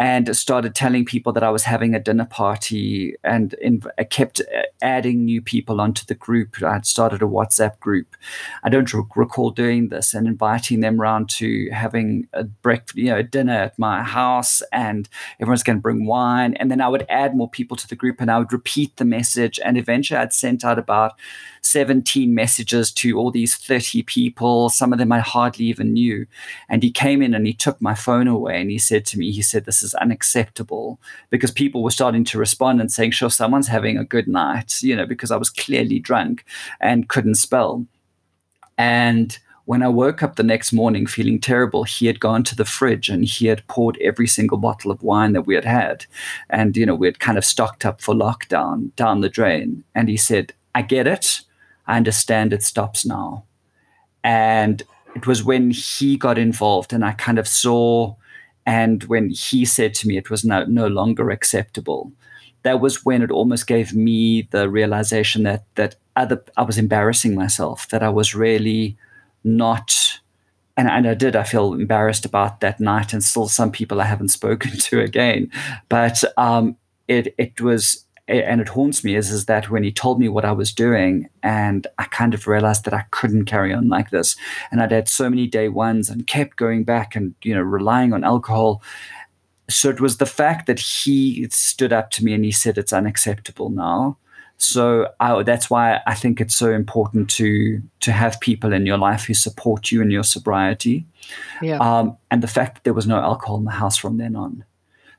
and 0.00 0.36
started 0.36 0.74
telling 0.74 1.04
people 1.04 1.32
that 1.34 1.44
I 1.44 1.50
was 1.50 1.62
having 1.62 1.94
a 1.94 2.00
dinner 2.00 2.24
party 2.24 3.14
and 3.22 3.54
in, 3.54 3.82
I 3.96 4.02
kept 4.02 4.40
uh, 4.40 4.62
adding 4.82 5.24
new 5.24 5.40
people 5.40 5.80
onto 5.80 6.04
the 6.04 6.16
group. 6.16 6.60
I 6.60 6.72
had 6.72 6.86
started 6.86 7.22
a 7.22 7.26
WhatsApp 7.26 7.78
group. 7.78 8.16
I 8.64 8.68
don't 8.68 8.92
re- 8.92 9.04
recall 9.14 9.50
doing 9.50 9.90
this 9.90 10.12
and 10.12 10.26
inviting 10.26 10.80
them 10.80 11.00
around 11.00 11.28
to 11.38 11.70
having 11.70 12.26
a 12.32 12.42
breakfast, 12.42 12.98
you 12.98 13.10
know, 13.10 13.22
dinner 13.22 13.52
at 13.52 13.78
my 13.78 14.02
house, 14.02 14.60
and 14.72 15.08
everyone's 15.38 15.62
going 15.62 15.78
to 15.78 15.82
bring 15.82 16.04
wine. 16.06 16.54
And 16.54 16.68
then 16.68 16.80
I 16.80 16.88
would 16.88 17.06
add 17.08 17.36
more 17.36 17.48
people 17.48 17.76
to 17.76 17.86
the 17.86 17.94
group, 17.94 18.20
and 18.20 18.28
I 18.28 18.38
would 18.40 18.52
repeat 18.52 18.96
the 18.96 19.04
message. 19.04 19.60
And 19.64 19.78
eventually, 19.78 20.18
I'd 20.18 20.32
sent 20.32 20.64
out 20.64 20.80
about 20.80 21.12
17 21.66 22.34
messages 22.34 22.90
to 22.92 23.18
all 23.18 23.30
these 23.30 23.56
30 23.56 24.02
people. 24.02 24.68
Some 24.68 24.92
of 24.92 24.98
them 24.98 25.12
I 25.12 25.20
hardly 25.20 25.66
even 25.66 25.92
knew. 25.92 26.26
And 26.68 26.82
he 26.82 26.90
came 26.90 27.22
in 27.22 27.34
and 27.34 27.46
he 27.46 27.52
took 27.52 27.80
my 27.80 27.94
phone 27.94 28.28
away 28.28 28.60
and 28.60 28.70
he 28.70 28.78
said 28.78 29.04
to 29.06 29.18
me, 29.18 29.30
he 29.30 29.42
said, 29.42 29.64
This 29.64 29.82
is 29.82 29.94
unacceptable 29.94 31.00
because 31.30 31.50
people 31.50 31.82
were 31.82 31.90
starting 31.90 32.24
to 32.24 32.38
respond 32.38 32.80
and 32.80 32.90
saying, 32.90 33.12
Sure, 33.12 33.30
someone's 33.30 33.68
having 33.68 33.98
a 33.98 34.04
good 34.04 34.28
night, 34.28 34.82
you 34.82 34.96
know, 34.96 35.06
because 35.06 35.30
I 35.30 35.36
was 35.36 35.50
clearly 35.50 35.98
drunk 35.98 36.44
and 36.80 37.08
couldn't 37.08 37.36
spell. 37.36 37.86
And 38.78 39.38
when 39.66 39.82
I 39.82 39.88
woke 39.88 40.22
up 40.22 40.36
the 40.36 40.44
next 40.44 40.72
morning 40.72 41.06
feeling 41.06 41.40
terrible, 41.40 41.82
he 41.82 42.06
had 42.06 42.20
gone 42.20 42.44
to 42.44 42.54
the 42.54 42.64
fridge 42.64 43.08
and 43.08 43.24
he 43.24 43.46
had 43.46 43.66
poured 43.66 43.98
every 44.00 44.28
single 44.28 44.58
bottle 44.58 44.92
of 44.92 45.02
wine 45.02 45.32
that 45.32 45.42
we 45.42 45.56
had 45.56 45.64
had. 45.64 46.06
And, 46.48 46.76
you 46.76 46.86
know, 46.86 46.94
we 46.94 47.08
had 47.08 47.18
kind 47.18 47.36
of 47.36 47.44
stocked 47.44 47.84
up 47.84 48.00
for 48.00 48.14
lockdown 48.14 48.94
down 48.94 49.20
the 49.20 49.28
drain. 49.28 49.82
And 49.94 50.08
he 50.08 50.16
said, 50.16 50.52
I 50.76 50.82
get 50.82 51.08
it. 51.08 51.40
I 51.86 51.96
understand 51.96 52.52
it 52.52 52.62
stops 52.62 53.04
now. 53.04 53.44
And 54.24 54.82
it 55.14 55.26
was 55.26 55.44
when 55.44 55.70
he 55.70 56.16
got 56.16 56.38
involved 56.38 56.92
and 56.92 57.04
I 57.04 57.12
kind 57.12 57.38
of 57.38 57.48
saw, 57.48 58.14
and 58.66 59.04
when 59.04 59.30
he 59.30 59.64
said 59.64 59.94
to 59.94 60.08
me 60.08 60.16
it 60.16 60.30
was 60.30 60.44
no, 60.44 60.64
no 60.64 60.88
longer 60.88 61.30
acceptable, 61.30 62.12
that 62.62 62.80
was 62.80 63.04
when 63.04 63.22
it 63.22 63.30
almost 63.30 63.66
gave 63.66 63.94
me 63.94 64.48
the 64.50 64.68
realization 64.68 65.44
that 65.44 65.64
that 65.76 65.94
other 66.16 66.42
I 66.56 66.62
was 66.62 66.78
embarrassing 66.78 67.34
myself, 67.34 67.88
that 67.90 68.02
I 68.02 68.08
was 68.08 68.34
really 68.34 68.96
not 69.44 70.18
and, 70.76 70.88
and 70.88 71.08
I 71.08 71.14
did, 71.14 71.36
I 71.36 71.44
feel 71.44 71.72
embarrassed 71.72 72.26
about 72.26 72.60
that 72.60 72.80
night 72.80 73.12
and 73.12 73.24
still 73.24 73.48
some 73.48 73.72
people 73.72 74.00
I 74.00 74.04
haven't 74.04 74.28
spoken 74.28 74.72
to 74.78 75.00
again. 75.00 75.50
But 75.88 76.24
um, 76.36 76.76
it 77.08 77.34
it 77.38 77.60
was 77.60 78.04
and 78.28 78.60
it 78.60 78.68
haunts 78.68 79.04
me 79.04 79.14
is, 79.14 79.30
is 79.30 79.46
that 79.46 79.70
when 79.70 79.84
he 79.84 79.92
told 79.92 80.18
me 80.18 80.28
what 80.28 80.44
I 80.44 80.52
was 80.52 80.72
doing, 80.72 81.28
and 81.42 81.86
I 81.98 82.04
kind 82.04 82.34
of 82.34 82.46
realized 82.46 82.84
that 82.84 82.94
I 82.94 83.04
couldn't 83.10 83.44
carry 83.44 83.72
on 83.72 83.88
like 83.88 84.10
this. 84.10 84.36
And 84.70 84.82
I'd 84.82 84.90
had 84.92 85.08
so 85.08 85.30
many 85.30 85.46
day 85.46 85.68
ones 85.68 86.10
and 86.10 86.26
kept 86.26 86.56
going 86.56 86.84
back 86.84 87.14
and, 87.16 87.34
you 87.42 87.54
know, 87.54 87.62
relying 87.62 88.12
on 88.12 88.24
alcohol. 88.24 88.82
So 89.70 89.88
it 89.90 90.00
was 90.00 90.16
the 90.16 90.26
fact 90.26 90.66
that 90.66 90.80
he 90.80 91.46
stood 91.50 91.92
up 91.92 92.10
to 92.12 92.24
me 92.24 92.32
and 92.34 92.44
he 92.44 92.52
said, 92.52 92.78
it's 92.78 92.92
unacceptable 92.92 93.70
now. 93.70 94.16
So 94.58 95.08
I, 95.20 95.42
that's 95.42 95.68
why 95.68 96.00
I 96.06 96.14
think 96.14 96.40
it's 96.40 96.56
so 96.56 96.72
important 96.72 97.28
to 97.30 97.82
to 98.00 98.12
have 98.12 98.40
people 98.40 98.72
in 98.72 98.86
your 98.86 98.96
life 98.96 99.24
who 99.24 99.34
support 99.34 99.92
you 99.92 100.00
in 100.00 100.10
your 100.10 100.24
sobriety, 100.24 101.04
Yeah. 101.60 101.76
um, 101.78 102.16
and 102.30 102.42
the 102.42 102.48
fact 102.48 102.74
that 102.74 102.84
there 102.84 102.94
was 102.94 103.06
no 103.06 103.18
alcohol 103.18 103.58
in 103.58 103.64
the 103.64 103.70
house 103.70 103.98
from 103.98 104.16
then 104.16 104.34
on. 104.34 104.64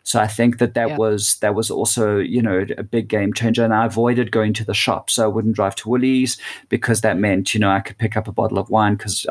So 0.08 0.20
I 0.22 0.28
think 0.28 0.58
that 0.60 0.74
that 0.74 0.90
Yeah. 0.90 0.98
was 1.04 1.38
that 1.42 1.54
was 1.54 1.70
also 1.70 2.18
you 2.36 2.42
know 2.42 2.66
a 2.78 2.84
big 2.84 3.08
game 3.10 3.34
changer. 3.34 3.64
And 3.66 3.74
I 3.74 3.86
avoided 3.86 4.32
going 4.32 4.54
to 4.54 4.66
the 4.66 4.74
shop, 4.74 5.10
so 5.10 5.24
I 5.26 5.28
wouldn't 5.28 5.56
drive 5.56 5.76
to 5.76 5.90
Woolies 5.90 6.38
because 6.70 7.02
that 7.02 7.18
meant 7.18 7.54
you 7.54 7.60
know 7.60 7.70
I 7.70 7.82
could 7.82 7.98
pick 7.98 8.16
up 8.18 8.28
a 8.28 8.32
bottle 8.32 8.58
of 8.58 8.70
wine 8.70 8.96
because 8.96 9.26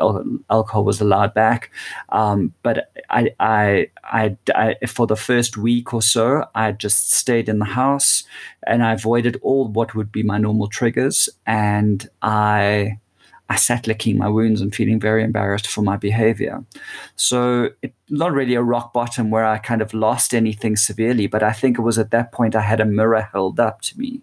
alcohol 0.49 0.83
was 0.83 1.01
allowed 1.01 1.33
back. 1.33 1.71
Um, 2.09 2.53
but 2.61 2.91
I, 3.09 3.21
I 3.39 3.87
I 4.03 4.37
I 4.55 4.75
for 4.87 5.07
the 5.07 5.15
first 5.15 5.57
week 5.57 5.93
or 5.93 6.01
so 6.01 6.45
I 6.53 6.71
just 6.73 7.11
stayed 7.11 7.49
in 7.49 7.59
the 7.59 7.65
house 7.81 8.23
and 8.67 8.83
I 8.83 8.93
avoided 8.93 9.39
all 9.41 9.67
what 9.69 9.95
would 9.95 10.11
be 10.11 10.23
my 10.23 10.37
normal 10.37 10.67
triggers, 10.67 11.29
and 11.47 12.07
I. 12.21 12.99
I 13.49 13.55
sat 13.55 13.87
licking 13.87 14.17
my 14.17 14.27
wounds 14.27 14.61
and 14.61 14.75
feeling 14.75 14.99
very 14.99 15.23
embarrassed 15.23 15.67
for 15.67 15.81
my 15.81 15.95
behavior. 15.95 16.63
So 17.15 17.69
it, 17.81 17.93
not 18.09 18.33
really 18.33 18.55
a 18.55 18.61
rock 18.61 18.91
bottom 18.93 19.29
where 19.29 19.45
I 19.45 19.57
kind 19.57 19.81
of 19.81 19.93
lost 19.93 20.33
anything 20.33 20.75
severely, 20.75 21.27
but 21.27 21.43
I 21.43 21.53
think 21.53 21.77
it 21.77 21.81
was 21.81 21.97
at 21.97 22.11
that 22.11 22.31
point 22.31 22.55
I 22.55 22.61
had 22.61 22.81
a 22.81 22.85
mirror 22.85 23.21
held 23.21 23.59
up 23.59 23.81
to 23.83 23.97
me, 23.97 24.21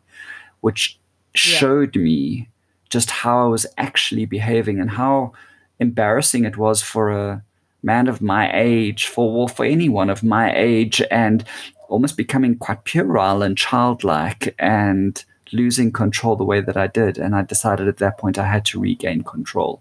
which 0.61 0.99
showed 1.35 1.97
me 1.97 2.49
just 2.91 3.11
how 3.11 3.47
I 3.47 3.49
was 3.49 3.67
actually 3.79 4.27
behaving 4.27 4.79
and 4.79 4.91
how 4.91 5.33
embarrassing 5.81 6.45
it 6.45 6.57
was 6.57 6.83
for 6.83 7.11
a 7.11 7.43
man 7.83 8.09
of 8.09 8.21
my 8.21 8.51
age, 8.55 9.07
for 9.07 9.49
for 9.49 9.65
anyone 9.65 10.11
of 10.11 10.23
my 10.23 10.55
age, 10.55 11.03
and 11.11 11.45
almost 11.89 12.17
becoming 12.17 12.57
quite 12.57 12.85
puerile 12.85 13.43
and 13.43 13.57
childlike 13.57 14.55
and 14.59 15.25
losing 15.55 15.93
control 15.93 16.37
the 16.37 16.45
way 16.45 16.61
that 16.61 16.77
I 16.77 16.87
did. 16.89 17.17
And 17.19 17.35
I 17.35 17.43
decided 17.43 17.89
at 17.89 17.97
that 17.99 18.19
point 18.19 18.39
I 18.39 18.47
had 18.47 18.65
to 18.67 18.81
regain 18.81 19.23
control. 19.23 19.81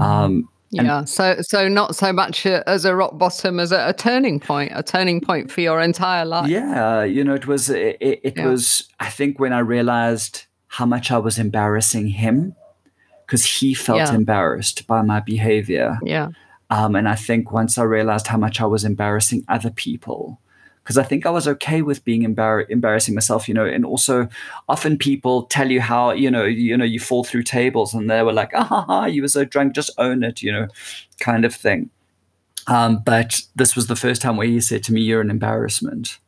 Um, 0.00 0.48
and- 0.76 0.86
Yeah. 0.86 1.04
So 1.04 1.36
so 1.42 1.68
not 1.68 1.94
so 1.94 2.12
much 2.12 2.46
a, 2.46 2.68
as 2.68 2.84
a 2.84 2.94
rock 2.96 3.16
bottom 3.18 3.60
as 3.60 3.70
a, 3.72 3.88
a 3.88 3.92
turning 3.92 4.40
point, 4.40 4.72
a 4.74 4.82
turning 4.82 5.20
point 5.20 5.50
for 5.52 5.60
your 5.60 5.80
entire 5.80 6.24
life. 6.24 6.48
Yeah, 6.50 7.04
you 7.04 7.22
know, 7.22 7.34
it 7.34 7.46
was 7.46 7.70
it, 7.70 7.96
it 8.00 8.20
it 8.24 8.34
Yeah. 8.36 8.46
was 8.48 8.88
I 8.98 9.08
think 9.10 9.38
when 9.38 9.52
I 9.52 9.60
realized 9.60 10.46
how 10.68 10.86
much 10.86 11.10
I 11.12 11.18
was 11.18 11.38
embarrassing 11.38 12.08
him 12.08 12.56
because 13.26 13.44
he 13.60 13.74
felt 13.74 13.98
Yeah. 13.98 14.14
embarrassed 14.14 14.86
by 14.86 15.02
my 15.02 15.20
behavior. 15.20 15.98
Yeah. 16.02 16.28
Um, 16.70 16.96
and 16.96 17.06
I 17.08 17.14
think 17.14 17.52
once 17.52 17.78
I 17.78 17.84
realized 17.84 18.26
how 18.26 18.38
much 18.38 18.60
I 18.60 18.66
was 18.66 18.84
embarrassing 18.84 19.44
other 19.48 19.70
people, 19.70 20.40
because 20.84 20.98
I 20.98 21.02
think 21.02 21.24
I 21.24 21.30
was 21.30 21.48
okay 21.48 21.80
with 21.80 22.04
being 22.04 22.22
embar- 22.22 22.68
embarrassing 22.68 23.14
myself, 23.14 23.48
you 23.48 23.54
know, 23.54 23.64
and 23.64 23.86
also 23.86 24.28
often 24.68 24.98
people 24.98 25.44
tell 25.44 25.70
you 25.70 25.80
how, 25.80 26.10
you 26.12 26.30
know, 26.30 26.44
you 26.44 26.76
know, 26.76 26.84
you 26.84 27.00
fall 27.00 27.24
through 27.24 27.44
tables 27.44 27.94
and 27.94 28.10
they 28.10 28.22
were 28.22 28.34
like, 28.34 28.50
ah, 28.54 28.64
ha, 28.64 28.82
ha, 28.82 29.04
you 29.06 29.22
were 29.22 29.28
so 29.28 29.46
drunk, 29.46 29.74
just 29.74 29.90
own 29.96 30.22
it, 30.22 30.42
you 30.42 30.52
know, 30.52 30.68
kind 31.20 31.46
of 31.46 31.54
thing. 31.54 31.88
Um, 32.66 33.02
but 33.04 33.40
this 33.56 33.74
was 33.74 33.86
the 33.86 33.96
first 33.96 34.20
time 34.20 34.36
where 34.36 34.46
he 34.46 34.60
said 34.60 34.82
to 34.84 34.92
me, 34.92 35.00
you're 35.00 35.22
an 35.22 35.30
embarrassment. 35.30 36.18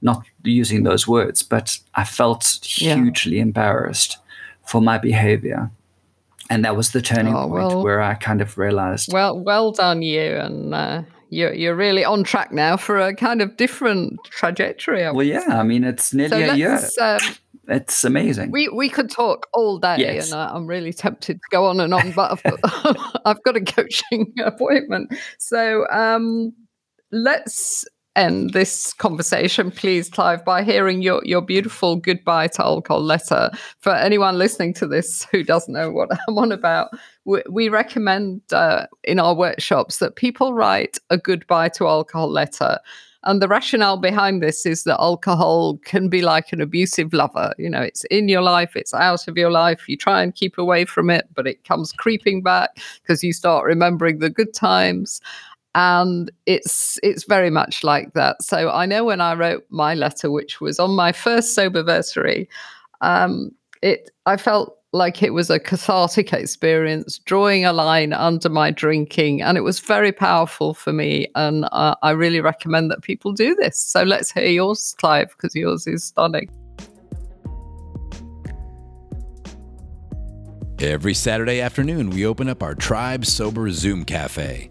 Not 0.00 0.24
using 0.44 0.84
those 0.84 1.08
words, 1.08 1.42
but 1.42 1.78
I 1.94 2.04
felt 2.04 2.60
Yeah. 2.78 2.94
hugely 2.96 3.40
embarrassed 3.40 4.18
for 4.64 4.80
my 4.80 4.98
behavior. 4.98 5.70
And 6.50 6.64
that 6.64 6.76
was 6.76 6.92
the 6.92 7.00
turning 7.02 7.34
Oh, 7.34 7.48
point 7.48 7.82
where 7.82 8.00
I 8.02 8.14
kind 8.14 8.40
of 8.42 8.58
realized 8.58 9.12
Well, 9.12 9.40
well 9.40 9.72
done 9.72 10.02
you, 10.02 10.20
and 10.20 10.74
uh, 10.74 11.02
you're 11.34 11.52
you're 11.54 11.74
really 11.76 12.04
on 12.04 12.24
track 12.24 12.52
now 12.52 12.76
for 12.76 12.98
a 12.98 13.14
kind 13.14 13.42
of 13.42 13.56
different 13.56 14.18
trajectory. 14.30 15.04
I 15.04 15.10
Well, 15.10 15.26
yeah, 15.26 15.40
say. 15.40 15.52
I 15.54 15.62
mean, 15.62 15.84
it's 15.84 16.10
So 16.10 16.16
nearly 16.16 16.42
a 16.44 16.54
year. 16.54 16.80
Um, 17.00 17.20
It's 17.66 18.04
amazing. 18.04 18.50
we 18.50 18.68
we 18.68 18.88
could 18.90 19.10
talk 19.10 19.46
all 19.54 19.78
day, 19.78 19.96
Yes. 19.98 20.30
and 20.30 20.40
I, 20.40 20.54
I'm 20.54 20.66
really 20.66 20.92
tempted 20.92 21.36
to 21.36 21.48
go 21.50 21.64
on 21.66 21.80
and 21.80 21.94
on, 21.94 22.12
but 22.12 22.32
I've 22.32 22.42
got, 22.42 22.60
I've 23.24 23.42
got 23.42 23.56
a 23.56 23.60
coaching 23.62 24.32
appointment. 24.44 25.14
So 25.38 25.86
um, 25.90 26.52
let's 27.10 27.84
end 28.16 28.52
this 28.52 28.92
conversation, 28.92 29.70
please, 29.70 30.08
Clive, 30.08 30.44
by 30.44 30.62
hearing 30.62 31.02
your 31.02 31.22
your 31.24 31.42
beautiful 31.42 31.96
goodbye 31.96 32.48
to 32.48 32.62
alcohol 32.62 33.02
letter. 33.02 33.50
For 33.80 33.92
anyone 33.92 34.38
listening 34.38 34.74
to 34.74 34.86
this 34.86 35.26
who 35.30 35.42
doesn't 35.42 35.72
know 35.72 35.90
what 35.90 36.10
I'm 36.28 36.38
on 36.38 36.52
about, 36.52 36.90
we, 37.24 37.42
we 37.50 37.68
recommend 37.68 38.40
uh, 38.52 38.86
in 39.04 39.18
our 39.18 39.34
workshops 39.34 39.98
that 39.98 40.16
people 40.16 40.54
write 40.54 40.98
a 41.10 41.18
goodbye 41.18 41.70
to 41.70 41.86
alcohol 41.86 42.28
letter. 42.28 42.78
And 43.26 43.40
the 43.40 43.48
rationale 43.48 43.96
behind 43.96 44.42
this 44.42 44.66
is 44.66 44.84
that 44.84 45.00
alcohol 45.00 45.78
can 45.78 46.10
be 46.10 46.20
like 46.20 46.52
an 46.52 46.60
abusive 46.60 47.14
lover. 47.14 47.54
You 47.56 47.70
know, 47.70 47.80
it's 47.80 48.04
in 48.04 48.28
your 48.28 48.42
life, 48.42 48.76
it's 48.76 48.92
out 48.92 49.26
of 49.28 49.38
your 49.38 49.50
life. 49.50 49.88
You 49.88 49.96
try 49.96 50.22
and 50.22 50.34
keep 50.34 50.58
away 50.58 50.84
from 50.84 51.08
it, 51.08 51.26
but 51.34 51.46
it 51.46 51.64
comes 51.64 51.90
creeping 51.92 52.42
back 52.42 52.78
because 53.00 53.24
you 53.24 53.32
start 53.32 53.64
remembering 53.64 54.18
the 54.18 54.28
good 54.28 54.52
times. 54.52 55.22
And 55.74 56.30
it's 56.46 56.98
it's 57.02 57.24
very 57.24 57.50
much 57.50 57.82
like 57.82 58.12
that. 58.14 58.42
So 58.42 58.70
I 58.70 58.86
know 58.86 59.04
when 59.04 59.20
I 59.20 59.34
wrote 59.34 59.66
my 59.70 59.94
letter, 59.94 60.30
which 60.30 60.60
was 60.60 60.78
on 60.78 60.92
my 60.92 61.10
first 61.10 61.56
soberversary, 61.56 62.46
um, 63.00 63.50
it 63.82 64.10
I 64.26 64.36
felt 64.36 64.78
like 64.92 65.24
it 65.24 65.34
was 65.34 65.50
a 65.50 65.58
cathartic 65.58 66.32
experience, 66.32 67.18
drawing 67.18 67.64
a 67.64 67.72
line 67.72 68.12
under 68.12 68.48
my 68.48 68.70
drinking, 68.70 69.42
and 69.42 69.58
it 69.58 69.62
was 69.62 69.80
very 69.80 70.12
powerful 70.12 70.72
for 70.72 70.92
me. 70.92 71.26
And 71.34 71.66
uh, 71.72 71.96
I 72.02 72.12
really 72.12 72.40
recommend 72.40 72.92
that 72.92 73.02
people 73.02 73.32
do 73.32 73.56
this. 73.56 73.76
So 73.76 74.04
let's 74.04 74.30
hear 74.30 74.46
yours, 74.46 74.94
Clive, 74.98 75.30
because 75.30 75.56
yours 75.56 75.88
is 75.88 76.04
stunning. 76.04 76.48
Every 80.78 81.14
Saturday 81.14 81.60
afternoon, 81.60 82.10
we 82.10 82.24
open 82.24 82.48
up 82.48 82.62
our 82.62 82.74
Tribe 82.74 83.26
Sober 83.26 83.70
Zoom 83.70 84.04
Cafe. 84.04 84.70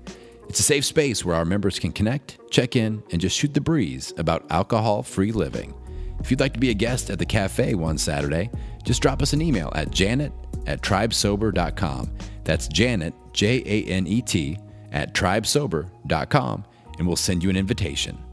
It's 0.53 0.59
a 0.59 0.63
safe 0.63 0.85
space 0.85 1.25
where 1.25 1.35
our 1.35 1.45
members 1.45 1.79
can 1.79 1.91
connect, 1.91 2.37
check 2.51 2.75
in, 2.75 3.01
and 3.11 3.19
just 3.19 3.35
shoot 3.35 3.55
the 3.55 3.59
breeze 3.59 4.13
about 4.17 4.45
alcohol 4.51 5.01
free 5.01 5.31
living. 5.31 5.73
If 6.19 6.29
you'd 6.29 6.39
like 6.39 6.53
to 6.53 6.59
be 6.59 6.69
a 6.69 6.75
guest 6.75 7.09
at 7.09 7.17
the 7.17 7.25
cafe 7.25 7.73
one 7.73 7.97
Saturday, 7.97 8.51
just 8.83 9.01
drop 9.01 9.23
us 9.23 9.33
an 9.33 9.41
email 9.41 9.71
at 9.73 9.89
janet 9.89 10.31
at 10.67 10.83
tribesober.com. 10.83 12.11
That's 12.43 12.67
Janet, 12.67 13.15
J 13.33 13.63
A 13.65 13.85
N 13.89 14.05
E 14.05 14.21
T, 14.21 14.59
at 14.91 15.15
tribesober.com, 15.15 16.65
and 16.99 17.07
we'll 17.07 17.15
send 17.15 17.43
you 17.43 17.49
an 17.49 17.57
invitation. 17.57 18.23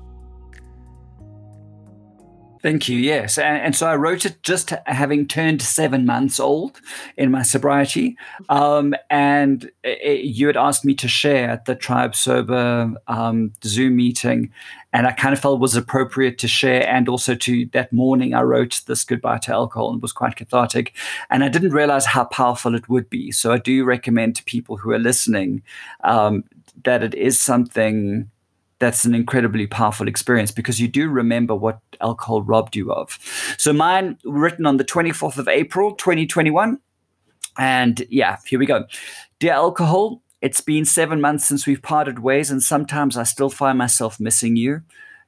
Thank 2.63 2.91
you. 2.91 2.99
Yes. 2.99 3.39
And, 3.39 3.63
and, 3.63 3.75
so 3.75 3.87
I 3.89 3.97
wrote 3.97 4.27
it 4.27 4.43
just 4.43 4.71
having 4.85 5.27
turned 5.27 5.63
seven 5.63 6.05
months 6.05 6.39
old 6.39 6.79
in 7.17 7.31
my 7.31 7.41
sobriety. 7.41 8.19
Um, 8.51 8.95
and 9.09 9.71
it, 9.83 10.25
you 10.27 10.47
had 10.47 10.59
asked 10.59 10.85
me 10.85 10.95
to 10.97 11.09
share 11.09 11.49
at 11.49 11.65
the 11.65 11.75
Tribe 11.75 12.15
Sober 12.15 12.93
um, 13.09 13.55
Zoom 13.65 13.97
meeting. 13.97 14.53
And 14.93 15.07
I 15.07 15.13
kind 15.13 15.33
of 15.33 15.41
felt 15.41 15.57
it 15.57 15.63
was 15.63 15.75
appropriate 15.75 16.37
to 16.39 16.49
share. 16.49 16.87
And 16.87 17.09
also 17.09 17.35
to 17.35 17.65
that 17.73 17.95
morning, 17.95 18.35
I 18.35 18.43
wrote 18.43 18.83
this 18.87 19.05
goodbye 19.05 19.39
to 19.39 19.53
alcohol 19.53 19.91
and 19.93 20.03
was 20.03 20.13
quite 20.13 20.37
cathartic. 20.37 20.95
And 21.31 21.43
I 21.43 21.49
didn't 21.49 21.71
realize 21.71 22.05
how 22.05 22.25
powerful 22.25 22.75
it 22.75 22.91
would 22.91 23.09
be. 23.09 23.33
So 23.33 23.53
I 23.53 23.59
do 23.59 23.85
recommend 23.85 24.37
to 24.37 24.45
people 24.45 24.77
who 24.77 24.91
are 24.91 24.99
listening 24.99 25.63
um, 26.05 26.45
that 26.85 27.03
it 27.03 27.15
is 27.15 27.41
something 27.41 28.31
that's 28.81 29.05
an 29.05 29.15
incredibly 29.15 29.67
powerful 29.67 30.09
experience 30.09 30.51
because 30.51 30.81
you 30.81 30.89
do 30.89 31.09
remember 31.09 31.55
what 31.55 31.81
alcohol 32.01 32.43
robbed 32.43 32.75
you 32.75 32.91
of. 32.93 33.19
So 33.59 33.73
mine 33.73 34.19
written 34.25 34.67
on 34.67 34.79
the 34.79 34.85
24th 34.85 35.37
of 35.39 35.47
April 35.47 35.95
2021 35.95 36.81
and 37.59 38.07
yeah, 38.11 38.39
here 38.47 38.59
we 38.59 38.67
go. 38.67 38.87
Dear 39.39 39.53
alcohol, 39.53 40.23
it's 40.41 40.63
been 40.63 40.87
7 40.87 41.21
months 41.21 41.45
since 41.45 41.67
we've 41.67 41.83
parted 41.83 42.21
ways 42.21 42.51
and 42.51 42.63
sometimes 42.63 43.17
I 43.17 43.25
still 43.25 43.51
find 43.51 43.77
myself 43.77 44.19
missing 44.19 44.57
you. 44.57 44.81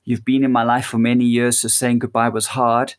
You've 0.05 0.25
been 0.25 0.45
in 0.45 0.51
my 0.51 0.65
life 0.65 0.87
for 0.87 0.99
many 0.99 1.27
years 1.27 1.61
so 1.61 1.69
saying 1.69 2.01
goodbye 2.01 2.31
was 2.31 2.49
hard. 2.49 2.95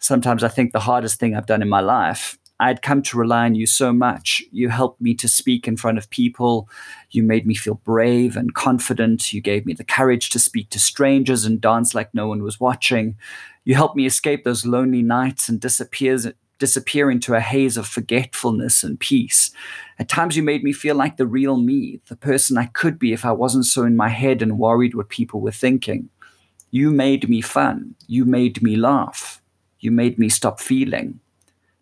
Sometimes 0.00 0.42
I 0.42 0.48
think 0.48 0.72
the 0.72 0.80
hardest 0.80 1.20
thing 1.20 1.36
I've 1.36 1.46
done 1.46 1.62
in 1.62 1.68
my 1.68 1.80
life. 1.80 2.36
I'd 2.62 2.80
come 2.80 3.02
to 3.02 3.18
rely 3.18 3.46
on 3.46 3.56
you 3.56 3.66
so 3.66 3.92
much. 3.92 4.40
You 4.52 4.68
helped 4.68 5.00
me 5.00 5.14
to 5.16 5.26
speak 5.26 5.66
in 5.66 5.76
front 5.76 5.98
of 5.98 6.08
people. 6.10 6.68
You 7.10 7.24
made 7.24 7.44
me 7.44 7.56
feel 7.56 7.74
brave 7.74 8.36
and 8.36 8.54
confident. 8.54 9.32
You 9.32 9.40
gave 9.40 9.66
me 9.66 9.72
the 9.72 9.82
courage 9.82 10.30
to 10.30 10.38
speak 10.38 10.70
to 10.70 10.78
strangers 10.78 11.44
and 11.44 11.60
dance 11.60 11.92
like 11.92 12.14
no 12.14 12.28
one 12.28 12.40
was 12.40 12.60
watching. 12.60 13.16
You 13.64 13.74
helped 13.74 13.96
me 13.96 14.06
escape 14.06 14.44
those 14.44 14.64
lonely 14.64 15.02
nights 15.02 15.48
and 15.48 15.60
disappears, 15.60 16.28
disappear 16.60 17.10
into 17.10 17.34
a 17.34 17.40
haze 17.40 17.76
of 17.76 17.88
forgetfulness 17.88 18.84
and 18.84 19.00
peace. 19.00 19.50
At 19.98 20.08
times, 20.08 20.36
you 20.36 20.44
made 20.44 20.62
me 20.62 20.72
feel 20.72 20.94
like 20.94 21.16
the 21.16 21.26
real 21.26 21.56
me, 21.56 22.00
the 22.06 22.16
person 22.16 22.56
I 22.58 22.66
could 22.66 22.96
be 22.96 23.12
if 23.12 23.24
I 23.24 23.32
wasn't 23.32 23.66
so 23.66 23.82
in 23.82 23.96
my 23.96 24.08
head 24.08 24.40
and 24.40 24.56
worried 24.56 24.94
what 24.94 25.08
people 25.08 25.40
were 25.40 25.50
thinking. 25.50 26.10
You 26.70 26.92
made 26.92 27.28
me 27.28 27.40
fun. 27.40 27.96
You 28.06 28.24
made 28.24 28.62
me 28.62 28.76
laugh. 28.76 29.42
You 29.80 29.90
made 29.90 30.16
me 30.16 30.28
stop 30.28 30.60
feeling 30.60 31.18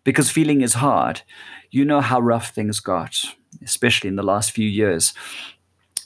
because 0.03 0.31
feeling 0.31 0.61
is 0.61 0.75
hard. 0.75 1.21
You 1.69 1.85
know 1.85 2.01
how 2.01 2.19
rough 2.19 2.53
things 2.53 2.79
got, 2.79 3.17
especially 3.63 4.07
in 4.07 4.15
the 4.15 4.23
last 4.23 4.51
few 4.51 4.67
years. 4.67 5.13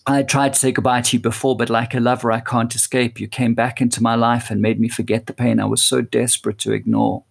I 0.07 0.21
tried 0.21 0.53
to 0.53 0.59
say 0.59 0.71
goodbye 0.71 1.01
to 1.01 1.17
you 1.17 1.21
before, 1.21 1.57
but 1.57 1.69
like 1.69 1.95
a 1.95 1.99
lover, 1.99 2.31
I 2.31 2.39
can't 2.39 2.75
escape. 2.75 3.19
You 3.19 3.27
came 3.27 3.55
back 3.55 3.81
into 3.81 4.03
my 4.03 4.13
life 4.13 4.51
and 4.51 4.61
made 4.61 4.79
me 4.79 4.87
forget 4.87 5.25
the 5.25 5.33
pain 5.33 5.59
I 5.59 5.65
was 5.65 5.81
so 5.81 6.01
desperate 6.01 6.59
to 6.59 6.73
ignore. 6.73 7.23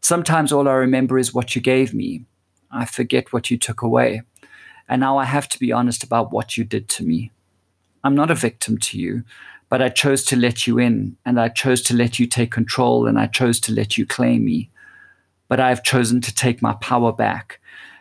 Sometimes 0.00 0.50
all 0.50 0.68
I 0.68 0.72
remember 0.72 1.16
is 1.16 1.32
what 1.32 1.54
you 1.54 1.62
gave 1.62 1.94
me. 1.94 2.24
I 2.72 2.86
forget 2.86 3.32
what 3.32 3.50
you 3.50 3.58
took 3.58 3.82
away. 3.82 4.22
And 4.88 5.00
now 5.00 5.16
I 5.16 5.26
have 5.26 5.48
to 5.50 5.60
be 5.60 5.70
honest 5.70 6.02
about 6.02 6.32
what 6.32 6.58
you 6.58 6.64
did 6.64 6.88
to 6.90 7.04
me. 7.04 7.30
I'm 8.02 8.16
not 8.16 8.32
a 8.32 8.34
victim 8.34 8.78
to 8.78 8.98
you, 8.98 9.22
but 9.68 9.80
I 9.80 9.88
chose 9.88 10.24
to 10.24 10.36
let 10.36 10.66
you 10.66 10.80
in, 10.80 11.16
and 11.24 11.38
I 11.38 11.48
chose 11.48 11.82
to 11.82 11.94
let 11.94 12.18
you 12.18 12.26
take 12.26 12.50
control, 12.50 13.06
and 13.06 13.16
I 13.16 13.28
chose 13.28 13.60
to 13.60 13.72
let 13.72 13.96
you 13.96 14.04
claim 14.04 14.44
me 14.44 14.70
but 15.48 15.60
I 15.60 15.68
have 15.68 15.82
chosen 15.82 16.20
to 16.22 16.34
take 16.34 16.62
my 16.62 16.74
power 16.74 17.12
back 17.12 17.60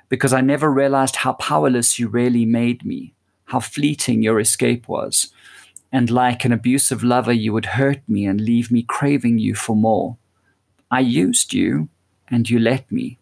because 0.09 0.33
I 0.33 0.41
never 0.41 0.71
realized 0.71 1.17
how 1.17 1.33
powerless 1.33 1.97
you 1.97 2.07
really 2.07 2.45
made 2.45 2.85
me, 2.85 3.13
how 3.45 3.59
fleeting 3.59 4.21
your 4.21 4.39
escape 4.39 4.87
was. 4.87 5.31
And 5.91 6.09
like 6.09 6.45
an 6.45 6.51
abusive 6.51 7.03
lover, 7.03 7.33
you 7.33 7.53
would 7.53 7.65
hurt 7.67 8.01
me 8.07 8.25
and 8.25 8.39
leave 8.39 8.71
me 8.71 8.83
craving 8.83 9.39
you 9.39 9.55
for 9.55 9.75
more. 9.75 10.17
I 10.89 10.99
used 10.99 11.53
you, 11.53 11.89
and 12.29 12.49
you 12.49 12.59
let 12.59 12.91
me. 12.91 13.17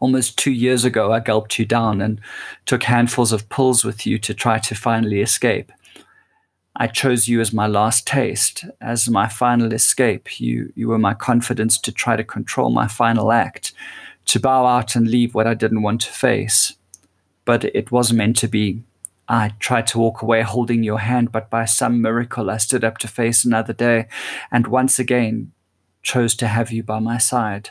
Almost 0.00 0.38
two 0.38 0.52
years 0.52 0.84
ago, 0.84 1.12
I 1.12 1.20
gulped 1.20 1.58
you 1.58 1.64
down 1.64 2.00
and 2.00 2.20
took 2.66 2.84
handfuls 2.84 3.32
of 3.32 3.48
pills 3.48 3.84
with 3.84 4.06
you 4.06 4.18
to 4.18 4.34
try 4.34 4.58
to 4.58 4.74
finally 4.74 5.20
escape. 5.20 5.72
I 6.80 6.86
chose 6.86 7.26
you 7.26 7.40
as 7.40 7.52
my 7.52 7.66
last 7.66 8.06
taste, 8.06 8.64
as 8.80 9.10
my 9.10 9.26
final 9.26 9.72
escape. 9.72 10.40
You, 10.40 10.72
you 10.76 10.86
were 10.86 10.98
my 10.98 11.12
confidence 11.12 11.76
to 11.78 11.90
try 11.90 12.14
to 12.14 12.22
control 12.22 12.70
my 12.70 12.86
final 12.86 13.32
act, 13.32 13.72
to 14.26 14.38
bow 14.38 14.64
out 14.64 14.94
and 14.94 15.08
leave 15.08 15.34
what 15.34 15.48
I 15.48 15.54
didn't 15.54 15.82
want 15.82 16.02
to 16.02 16.12
face. 16.12 16.76
But 17.44 17.64
it 17.64 17.90
was 17.90 18.12
meant 18.12 18.36
to 18.36 18.46
be. 18.46 18.84
I 19.28 19.54
tried 19.58 19.88
to 19.88 19.98
walk 19.98 20.22
away 20.22 20.42
holding 20.42 20.84
your 20.84 21.00
hand, 21.00 21.32
but 21.32 21.50
by 21.50 21.64
some 21.64 22.00
miracle 22.00 22.48
I 22.48 22.58
stood 22.58 22.84
up 22.84 22.98
to 22.98 23.08
face 23.08 23.44
another 23.44 23.72
day, 23.72 24.06
and 24.52 24.68
once 24.68 25.00
again 25.00 25.50
chose 26.02 26.36
to 26.36 26.46
have 26.46 26.70
you 26.70 26.84
by 26.84 27.00
my 27.00 27.18
side. 27.18 27.70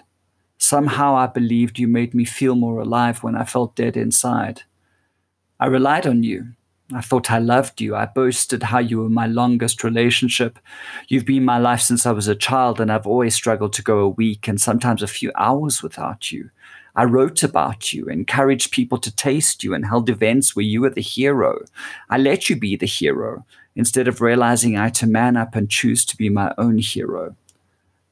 Somehow 0.57 1.15
I 1.15 1.27
believed 1.27 1.79
you 1.79 1.87
made 1.87 2.13
me 2.13 2.25
feel 2.25 2.55
more 2.55 2.81
alive 2.81 3.23
when 3.23 3.37
I 3.37 3.45
felt 3.45 3.75
dead 3.75 3.95
inside. 3.95 4.63
I 5.61 5.67
relied 5.67 6.05
on 6.05 6.23
you, 6.23 6.49
I 6.93 7.01
thought 7.01 7.29
I 7.29 7.39
loved 7.39 7.81
you. 7.81 7.97
I 7.97 8.05
boasted 8.05 8.63
how 8.63 8.79
you 8.79 8.99
were 8.99 9.09
my 9.09 9.27
longest 9.27 9.83
relationship. 9.83 10.57
You've 11.09 11.25
been 11.25 11.43
my 11.43 11.57
life 11.57 11.81
since 11.81 12.05
I 12.05 12.11
was 12.11 12.29
a 12.29 12.35
child, 12.35 12.79
and 12.79 12.89
I've 12.89 13.05
always 13.05 13.35
struggled 13.35 13.73
to 13.73 13.81
go 13.81 13.99
a 13.99 14.07
week 14.07 14.47
and 14.47 14.59
sometimes 14.59 15.03
a 15.03 15.07
few 15.07 15.31
hours 15.35 15.83
without 15.83 16.31
you. 16.31 16.49
I 16.95 17.03
wrote 17.03 17.43
about 17.43 17.91
you, 17.91 18.05
encouraged 18.05 18.71
people 18.71 18.97
to 18.99 19.13
taste 19.13 19.65
you, 19.65 19.73
and 19.73 19.85
held 19.85 20.09
events 20.09 20.55
where 20.55 20.63
you 20.63 20.81
were 20.81 20.89
the 20.89 21.01
hero. 21.01 21.59
I 22.09 22.17
let 22.17 22.49
you 22.49 22.55
be 22.55 22.77
the 22.77 22.85
hero 22.85 23.45
instead 23.75 24.07
of 24.07 24.21
realizing 24.21 24.77
I 24.77 24.85
had 24.85 24.95
to 24.95 25.07
man 25.07 25.35
up 25.35 25.55
and 25.55 25.69
choose 25.69 26.05
to 26.05 26.17
be 26.17 26.29
my 26.29 26.53
own 26.57 26.77
hero. 26.77 27.35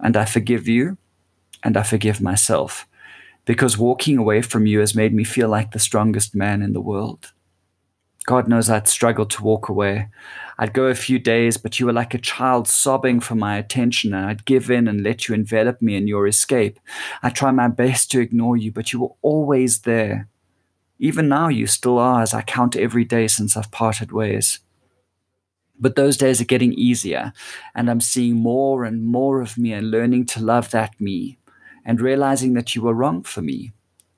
And 0.01 0.17
I 0.17 0.25
forgive 0.25 0.67
you, 0.67 0.97
and 1.63 1.77
I 1.77 1.83
forgive 1.83 2.19
myself, 2.19 2.85
because 3.45 3.77
walking 3.77 4.17
away 4.17 4.41
from 4.41 4.67
you 4.67 4.81
has 4.81 4.93
made 4.93 5.13
me 5.13 5.23
feel 5.23 5.47
like 5.47 5.71
the 5.71 5.79
strongest 5.79 6.35
man 6.35 6.61
in 6.61 6.73
the 6.73 6.81
world. 6.81 7.31
God 8.25 8.47
knows 8.47 8.69
I'd 8.69 8.87
struggle 8.87 9.25
to 9.27 9.43
walk 9.43 9.69
away. 9.69 10.09
I'd 10.57 10.73
go 10.73 10.85
a 10.85 10.95
few 10.95 11.19
days, 11.19 11.57
but 11.57 11.79
you 11.79 11.85
were 11.85 11.93
like 11.93 12.13
a 12.15 12.19
child 12.19 12.67
sobbing 12.67 13.19
for 13.19 13.35
my 13.35 13.57
attention, 13.57 14.13
and 14.13 14.25
I'd 14.25 14.45
give 14.45 14.71
in 14.71 14.87
and 14.87 15.03
let 15.03 15.27
you 15.27 15.35
envelop 15.35 15.81
me 15.81 15.95
in 15.95 16.07
your 16.07 16.25
escape. 16.25 16.79
I 17.21 17.29
try 17.29 17.51
my 17.51 17.67
best 17.67 18.09
to 18.11 18.19
ignore 18.19 18.57
you, 18.57 18.71
but 18.71 18.91
you 18.91 19.01
were 19.01 19.13
always 19.21 19.81
there. 19.81 20.27
Even 20.97 21.27
now, 21.27 21.49
you 21.49 21.67
still 21.67 21.99
are, 21.99 22.21
as 22.21 22.33
I 22.33 22.41
count 22.41 22.75
every 22.75 23.03
day 23.03 23.27
since 23.27 23.55
I've 23.55 23.69
parted 23.69 24.11
ways. 24.11 24.59
But 25.77 25.95
those 25.95 26.17
days 26.17 26.41
are 26.41 26.45
getting 26.45 26.73
easier, 26.73 27.33
and 27.75 27.91
I'm 27.91 28.01
seeing 28.01 28.37
more 28.37 28.85
and 28.85 29.05
more 29.05 29.41
of 29.41 29.57
me 29.57 29.73
and 29.73 29.91
learning 29.91 30.25
to 30.27 30.39
love 30.39 30.71
that 30.71 30.99
me, 30.99 31.37
and 31.83 32.01
realizing 32.01 32.53
that 32.53 32.73
you 32.73 32.81
were 32.81 32.93
wrong 32.93 33.21
for 33.21 33.41
me. 33.41 33.73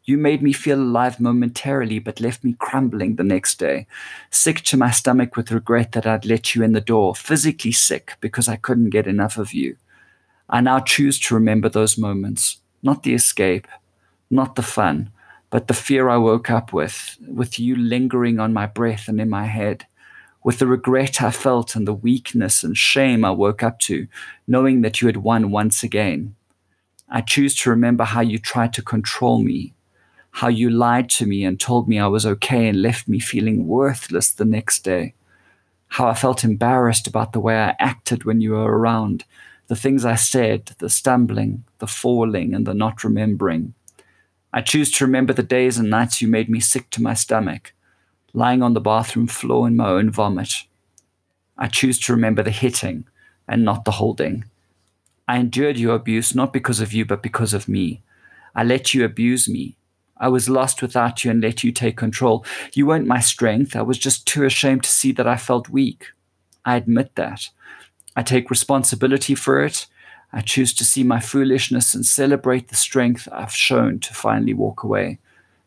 You 0.07 0.17
made 0.17 0.41
me 0.41 0.53
feel 0.53 0.79
alive 0.79 1.19
momentarily, 1.19 1.99
but 1.99 2.21
left 2.21 2.41
me 2.41 2.55
crumbling 2.57 3.17
the 3.17 3.25
next 3.25 3.59
day, 3.59 3.87
sick 4.31 4.61
to 4.61 4.77
my 4.77 4.89
stomach 4.89 5.35
with 5.35 5.51
regret 5.51 5.91
that 5.91 6.07
I'd 6.07 6.25
let 6.25 6.55
you 6.55 6.63
in 6.63 6.71
the 6.71 6.79
door, 6.79 7.13
physically 7.13 7.73
sick 7.73 8.13
because 8.21 8.47
I 8.47 8.55
couldn't 8.55 8.91
get 8.91 9.05
enough 9.05 9.37
of 9.37 9.53
you. 9.53 9.75
I 10.49 10.61
now 10.61 10.79
choose 10.79 11.19
to 11.19 11.35
remember 11.35 11.67
those 11.67 11.97
moments, 11.97 12.61
not 12.81 13.03
the 13.03 13.13
escape, 13.13 13.67
not 14.31 14.55
the 14.55 14.61
fun, 14.61 15.11
but 15.49 15.67
the 15.67 15.73
fear 15.73 16.07
I 16.07 16.15
woke 16.15 16.49
up 16.49 16.71
with, 16.71 17.17
with 17.27 17.59
you 17.59 17.75
lingering 17.75 18.39
on 18.39 18.53
my 18.53 18.65
breath 18.65 19.09
and 19.09 19.19
in 19.19 19.29
my 19.29 19.43
head, 19.43 19.87
with 20.41 20.59
the 20.59 20.67
regret 20.67 21.21
I 21.21 21.31
felt 21.31 21.75
and 21.75 21.85
the 21.85 21.93
weakness 21.93 22.63
and 22.63 22.77
shame 22.77 23.25
I 23.25 23.31
woke 23.31 23.61
up 23.61 23.77
to, 23.79 24.07
knowing 24.47 24.83
that 24.83 25.01
you 25.01 25.07
had 25.07 25.17
won 25.17 25.51
once 25.51 25.83
again. 25.83 26.37
I 27.09 27.19
choose 27.19 27.55
to 27.57 27.69
remember 27.69 28.05
how 28.05 28.21
you 28.21 28.37
tried 28.37 28.71
to 28.73 28.81
control 28.81 29.39
me, 29.43 29.73
how 30.38 30.47
you 30.47 30.69
lied 30.69 31.09
to 31.09 31.25
me 31.25 31.43
and 31.43 31.59
told 31.59 31.89
me 31.89 31.97
I 31.97 32.05
was 32.05 32.23
okay 32.23 32.67
and 32.67 32.79
left 32.79 33.07
me 33.07 33.19
feeling 33.19 33.65
worthless 33.65 34.29
the 34.29 34.45
next 34.45 34.83
day. 34.83 35.15
How 35.88 36.07
I 36.09 36.13
felt 36.13 36.43
embarrassed 36.43 37.07
about 37.07 37.33
the 37.33 37.39
way 37.39 37.57
I 37.57 37.75
acted 37.79 38.23
when 38.23 38.39
you 38.39 38.51
were 38.51 38.77
around, 38.77 39.25
the 39.65 39.75
things 39.75 40.05
I 40.05 40.13
said, 40.13 40.75
the 40.77 40.91
stumbling, 40.91 41.63
the 41.79 41.88
falling, 41.88 42.53
and 42.53 42.67
the 42.67 42.75
not 42.75 43.03
remembering. 43.03 43.73
I 44.53 44.61
choose 44.61 44.91
to 44.91 45.05
remember 45.05 45.33
the 45.33 45.41
days 45.41 45.79
and 45.79 45.89
nights 45.89 46.21
you 46.21 46.27
made 46.27 46.49
me 46.49 46.59
sick 46.59 46.91
to 46.91 47.01
my 47.01 47.15
stomach, 47.15 47.73
lying 48.31 48.61
on 48.61 48.75
the 48.75 48.79
bathroom 48.79 49.25
floor 49.25 49.67
in 49.67 49.75
my 49.75 49.89
own 49.89 50.11
vomit. 50.11 50.65
I 51.57 51.67
choose 51.67 51.97
to 52.01 52.13
remember 52.13 52.43
the 52.43 52.51
hitting 52.51 53.05
and 53.47 53.65
not 53.65 53.85
the 53.85 53.93
holding. 53.93 54.45
I 55.27 55.39
endured 55.39 55.77
your 55.77 55.95
abuse 55.95 56.35
not 56.35 56.53
because 56.53 56.79
of 56.79 56.93
you, 56.93 57.05
but 57.05 57.23
because 57.23 57.55
of 57.55 57.67
me. 57.67 58.03
I 58.53 58.63
let 58.63 58.93
you 58.93 59.03
abuse 59.03 59.49
me, 59.49 59.77
I 60.20 60.28
was 60.30 60.49
lost 60.49 60.82
without 60.82 61.24
you 61.24 61.32
and 61.32 61.41
let 61.41 61.63
you 61.63 61.72
take 61.72 61.97
control. 61.97 62.45
You 62.74 62.88
weren't 62.88 63.07
my 63.07 63.20
strength. 63.20 63.76
I 63.76 63.82
was 63.82 63.97
just 63.97 64.26
too 64.26 64.43
ashamed 64.45 64.84
to 64.84 64.89
see 64.89 65.11
that 65.13 65.28
I 65.28 65.38
felt 65.38 65.70
weak. 65.70 66.07
I 66.65 66.76
admit 66.76 67.15
that. 67.15 67.49
I 68.15 68.24
take 68.24 68.49
responsibility 68.49 69.36
for 69.36 69.63
it. 69.63 69.88
I 70.34 70.41
choose 70.41 70.74
to 70.76 70.84
see 70.86 71.03
my 71.03 71.20
foolishness 71.20 71.93
and 71.93 72.05
celebrate 72.05 72.68
the 72.68 72.76
strength 72.76 73.28
I've 73.32 73.53
shown 73.55 73.99
to 73.99 74.13
finally 74.13 74.53
walk 74.53 74.84
away. 74.84 75.20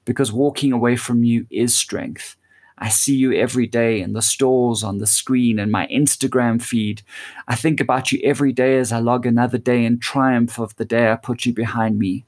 because 0.04 0.32
walking 0.32 0.72
away 0.72 0.96
from 0.96 1.22
you 1.24 1.46
is 1.50 1.76
strength. 1.76 2.36
I 2.78 2.88
see 2.88 3.14
you 3.14 3.32
every 3.32 3.66
day 3.66 4.00
in 4.00 4.14
the 4.14 4.22
stores, 4.22 4.82
on 4.82 4.98
the 4.98 5.06
screen, 5.06 5.58
in 5.58 5.70
my 5.70 5.86
Instagram 5.88 6.60
feed. 6.62 7.02
I 7.46 7.54
think 7.54 7.80
about 7.80 8.10
you 8.10 8.18
every 8.24 8.52
day 8.52 8.78
as 8.78 8.90
I 8.90 8.98
log 8.98 9.26
another 9.26 9.58
day 9.58 9.84
in 9.84 9.98
triumph 10.00 10.58
of 10.58 10.74
the 10.76 10.84
day 10.86 11.12
I 11.12 11.16
put 11.16 11.44
you 11.44 11.52
behind 11.52 11.98
me. 11.98 12.24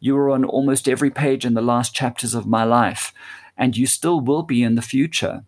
You 0.00 0.14
were 0.14 0.30
on 0.30 0.44
almost 0.44 0.88
every 0.88 1.10
page 1.10 1.44
in 1.44 1.54
the 1.54 1.62
last 1.62 1.94
chapters 1.94 2.34
of 2.34 2.46
my 2.46 2.64
life, 2.64 3.12
and 3.56 3.76
you 3.76 3.86
still 3.86 4.20
will 4.20 4.42
be 4.42 4.62
in 4.62 4.74
the 4.74 4.82
future. 4.82 5.44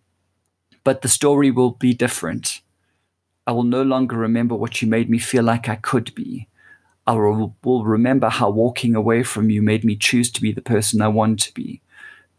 But 0.83 1.01
the 1.01 1.07
story 1.07 1.51
will 1.51 1.71
be 1.71 1.93
different. 1.93 2.61
I 3.45 3.51
will 3.51 3.63
no 3.63 3.83
longer 3.83 4.15
remember 4.15 4.55
what 4.55 4.81
you 4.81 4.87
made 4.87 5.09
me 5.09 5.19
feel 5.19 5.43
like 5.43 5.67
I 5.69 5.75
could 5.75 6.13
be. 6.15 6.47
I 7.07 7.13
will, 7.13 7.55
remember 7.63 8.29
how 8.29 8.49
walking 8.51 8.95
away 8.95 9.23
from 9.23 9.49
you 9.49 9.61
made 9.61 9.83
me 9.83 9.95
choose 9.95 10.31
to 10.31 10.41
be 10.41 10.51
the 10.51 10.61
person 10.61 11.01
I 11.01 11.07
want 11.07 11.39
to 11.41 11.53
be 11.53 11.81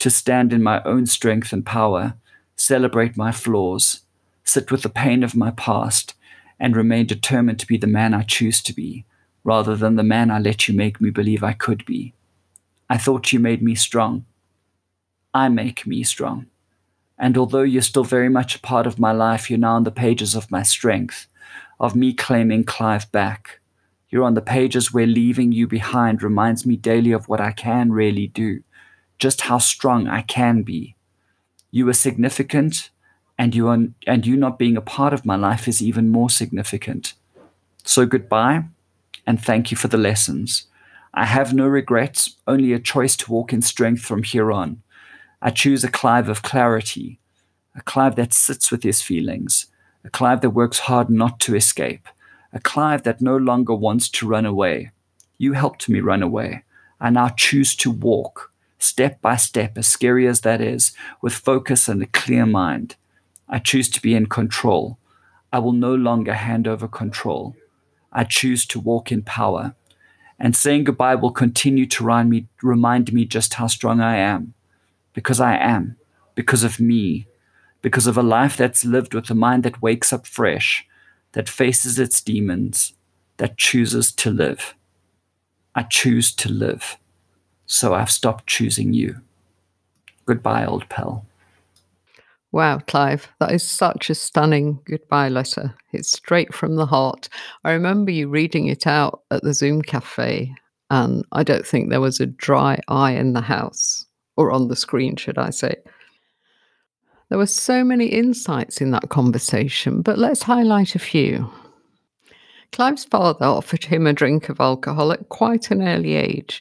to 0.01 0.11
stand 0.11 0.53
in 0.53 0.63
my 0.63 0.83
own 0.85 1.07
strength 1.07 1.53
and 1.53 1.65
power, 1.65 2.15
celebrate 2.57 3.17
my 3.17 3.31
flaws, 3.31 4.01
sit 4.45 4.71
with 4.71 4.83
the 4.83 4.89
pain 4.89 5.23
of 5.23 5.37
my 5.37 5.51
past, 5.51 6.15
and 6.59 6.75
remain 6.75 7.07
determined 7.07 7.61
to 7.61 7.67
be 7.67 7.77
the 7.77 7.87
man 7.87 8.15
I 8.15 8.23
choose 8.23 8.63
to 8.63 8.73
be, 8.73 9.05
rather 9.45 9.77
than 9.77 9.97
the 9.97 10.03
man 10.03 10.31
I 10.31 10.39
let 10.39 10.69
you 10.69 10.75
make 10.75 11.01
me 11.01 11.11
believe 11.11 11.43
I 11.43 11.53
could 11.53 11.85
be. 11.87 12.13
I 12.89 12.99
thought 12.99 13.33
you 13.33 13.41
made 13.41 13.63
me 13.63 13.75
strong. 13.75 14.25
I 15.33 15.49
make 15.49 15.87
me 15.87 16.03
strong. 16.03 16.47
And 17.19 17.37
although 17.37 17.63
you're 17.63 17.83
still 17.83 18.05
very 18.05 18.29
much 18.29 18.57
a 18.57 18.61
part 18.61 18.87
of 18.87 18.99
my 18.99 19.13
life, 19.13 19.51
you're 19.51 19.59
now 19.59 19.75
on 19.75 19.85
the 19.85 19.91
pages 19.91 20.35
of 20.35 20.51
my 20.51 20.63
strength, 20.63 21.27
of 21.79 21.95
me 21.95 22.13
claiming 22.13 22.65
Clive 22.65 23.11
back. 23.13 23.61
You're 24.09 24.25
on 24.25 24.35
the 24.35 24.43
pages 24.43 24.93
where 24.93 25.07
leaving 25.07 25.53
you 25.53 25.67
behind 25.67 26.23
reminds 26.23 26.67
me 26.67 26.77
daily 26.77 27.13
of 27.13 27.29
what 27.29 27.41
I 27.41 27.53
can 27.53 27.93
really 27.93 28.27
do 28.27 28.63
just 29.21 29.43
how 29.43 29.59
strong 29.59 30.09
I 30.09 30.23
can 30.23 30.63
be. 30.63 30.97
You 31.71 31.89
are 31.89 31.93
significant, 31.93 32.91
and 33.39 33.55
you 33.55 33.69
are, 33.69 33.79
and 34.07 34.27
you 34.27 34.37
not 34.37 34.59
being 34.59 34.77
a 34.77 34.81
part 34.81 35.13
of 35.13 35.25
my 35.25 35.37
life 35.37 35.69
is 35.69 35.81
even 35.81 36.09
more 36.09 36.31
significant. 36.31 37.15
So 37.85 38.07
goodbye, 38.07 38.65
and 39.31 39.41
thank 39.41 39.71
you 39.71 39.77
for 39.77 39.87
the 39.87 39.97
lessons. 39.97 40.67
I 41.15 41.25
have 41.25 41.55
no 41.55 41.69
regrets, 41.69 42.35
only 42.49 42.73
a 42.73 42.81
choice 42.81 43.15
to 43.19 43.31
walk 43.31 43.53
in 43.53 43.63
strength 43.63 44.03
from 44.03 44.25
here 44.25 44.51
on. 44.51 44.83
I 45.41 45.51
choose 45.51 45.85
a 45.85 45.89
Clive 45.89 46.29
of 46.29 46.43
clarity, 46.43 47.21
a 47.77 47.81
Clive 47.83 48.17
that 48.17 48.33
sits 48.33 48.73
with 48.73 48.83
his 48.83 49.03
feelings, 49.03 49.67
a 50.05 50.11
Clive 50.11 50.41
that 50.41 50.51
works 50.51 50.81
hard 50.81 51.11
not 51.11 51.39
to 51.41 51.55
escape, 51.55 52.09
a 52.53 52.59
Clive 52.59 53.05
that 53.05 53.21
no 53.21 53.37
longer 53.37 53.73
wants 53.73 54.09
to 54.09 54.27
run 54.27 54.45
away. 54.45 54.91
You 55.39 55.53
helped 55.53 55.89
me 55.89 56.01
run 56.01 56.25
away. 56.25 56.65
I 57.01 57.11
now 57.11 57.29
choose 57.29 57.77
to 57.77 57.91
walk 57.93 58.51
step 58.81 59.21
by 59.21 59.37
step, 59.37 59.79
as 59.79 59.87
scary 59.87 60.27
as 60.27 60.41
that 60.41 60.61
is, 60.61 60.91
with 61.23 61.35
focus 61.35 61.87
and 61.87 62.03
a 62.03 62.07
clear 62.07 62.47
mind. 62.47 62.97
I 63.49 63.61
choose 63.61 63.89
to 63.91 64.03
be 64.03 64.17
in 64.17 64.27
control. 64.27 64.99
I 65.53 65.61
will 65.61 65.73
no 65.73 65.95
longer 65.95 66.35
hand 66.35 66.67
over 66.67 66.89
control. 66.89 67.55
I 68.13 68.25
choose 68.25 68.67
to 68.67 68.81
walk 68.81 69.13
in 69.13 69.23
power. 69.23 69.75
And 70.39 70.57
saying 70.57 70.85
goodbye 70.85 71.17
will 71.17 71.33
continue 71.33 71.87
to 71.87 72.05
remind 72.05 72.31
me, 72.31 72.47
remind 72.63 73.13
me 73.13 73.25
just 73.25 73.55
how 73.55 73.67
strong 73.67 74.01
I 74.01 74.17
am. 74.17 74.55
Because 75.13 75.41
I 75.41 75.57
am. 75.57 75.97
Because 76.35 76.65
of 76.65 76.81
me. 76.81 77.27
Because 77.83 78.07
of 78.07 78.17
a 78.17 78.23
life 78.23 78.57
that's 78.57 78.85
lived 78.85 79.15
with 79.15 79.31
a 79.31 79.35
mind 79.35 79.63
that 79.65 79.83
wakes 79.83 80.13
up 80.13 80.27
fresh, 80.27 80.87
that 81.33 81.49
faces 81.49 81.99
its 81.99 82.21
demons, 82.21 82.95
that 83.37 83.59
chooses 83.59 84.13
to 84.13 84.31
live. 84.31 84.75
I 85.75 85.83
choose 85.83 86.33
to 86.35 86.51
live 86.51 86.99
so 87.71 87.95
I've 87.95 88.11
stopped 88.11 88.49
choosing 88.49 88.93
you. 88.93 89.21
Goodbye, 90.27 90.67
old 90.67 90.89
pal. 90.89 91.25
Wow, 92.53 92.79
Clive, 92.79 93.29
that 93.39 93.53
is 93.53 93.63
such 93.63 94.11
a 94.11 94.15
stunning 94.15 94.81
goodbye 94.85 95.29
letter. 95.29 95.73
It's 95.93 96.11
straight 96.11 96.53
from 96.53 96.75
the 96.75 96.87
heart. 96.87 97.29
I 97.63 97.71
remember 97.71 98.11
you 98.11 98.29
reading 98.29 98.67
it 98.67 98.89
out 98.89 99.23
at 99.31 99.45
the 99.45 99.55
Zoom 99.55 99.83
cafe, 99.83 100.53
and 100.91 101.25
I 101.31 101.45
don't 101.45 101.65
think 101.65 101.91
there 101.91 102.01
was 102.01 102.19
a 102.19 102.27
dry 102.27 102.81
eye 102.89 103.13
in 103.13 103.35
the 103.35 103.41
house, 103.41 104.05
or 104.37 104.51
on 104.51 104.67
the 104.67 104.75
screen, 104.75 105.15
should 105.15 105.39
I 105.39 105.51
say. 105.51 105.77
There 107.29 107.39
were 107.39 107.47
so 107.47 107.85
many 107.85 108.07
insights 108.07 108.81
in 108.81 108.91
that 108.91 109.11
conversation, 109.11 110.03
but 110.03 110.19
let's 110.19 110.43
highlight 110.43 110.97
a 110.97 110.99
few. 110.99 111.49
Clive's 112.73 113.05
father 113.05 113.47
offered 113.47 113.85
him 113.85 114.09
a 114.09 114.13
drink 114.13 114.49
of 114.49 114.61
alcohol 114.61 115.13
at 115.13 115.29
quite 115.29 115.71
an 115.71 115.87
early 115.87 116.15
age, 116.15 116.61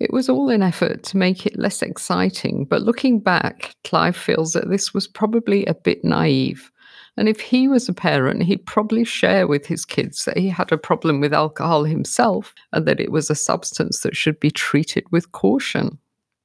it 0.00 0.12
was 0.12 0.28
all 0.28 0.48
an 0.48 0.62
effort 0.62 1.02
to 1.04 1.16
make 1.16 1.46
it 1.46 1.58
less 1.58 1.82
exciting, 1.82 2.64
but 2.64 2.82
looking 2.82 3.20
back, 3.20 3.74
Clive 3.84 4.16
feels 4.16 4.52
that 4.52 4.68
this 4.68 4.92
was 4.92 5.06
probably 5.06 5.64
a 5.66 5.74
bit 5.74 6.04
naive. 6.04 6.70
And 7.16 7.28
if 7.28 7.40
he 7.40 7.68
was 7.68 7.88
a 7.88 7.92
parent, 7.92 8.42
he'd 8.42 8.66
probably 8.66 9.04
share 9.04 9.46
with 9.46 9.66
his 9.66 9.84
kids 9.84 10.24
that 10.24 10.36
he 10.36 10.48
had 10.48 10.72
a 10.72 10.78
problem 10.78 11.20
with 11.20 11.32
alcohol 11.32 11.84
himself 11.84 12.52
and 12.72 12.86
that 12.86 12.98
it 12.98 13.12
was 13.12 13.30
a 13.30 13.36
substance 13.36 14.00
that 14.00 14.16
should 14.16 14.40
be 14.40 14.50
treated 14.50 15.04
with 15.12 15.30
caution. 15.30 15.98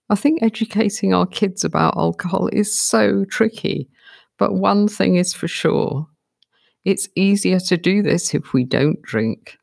I 0.10 0.16
think 0.16 0.44
educating 0.44 1.14
our 1.14 1.26
kids 1.26 1.64
about 1.64 1.98
alcohol 1.98 2.50
is 2.54 2.78
so 2.78 3.26
tricky, 3.26 3.90
but 4.38 4.54
one 4.54 4.88
thing 4.88 5.16
is 5.16 5.34
for 5.34 5.48
sure 5.48 6.08
it's 6.86 7.10
easier 7.16 7.60
to 7.60 7.78
do 7.78 8.02
this 8.02 8.34
if 8.34 8.54
we 8.54 8.64
don't 8.64 9.02
drink. 9.02 9.59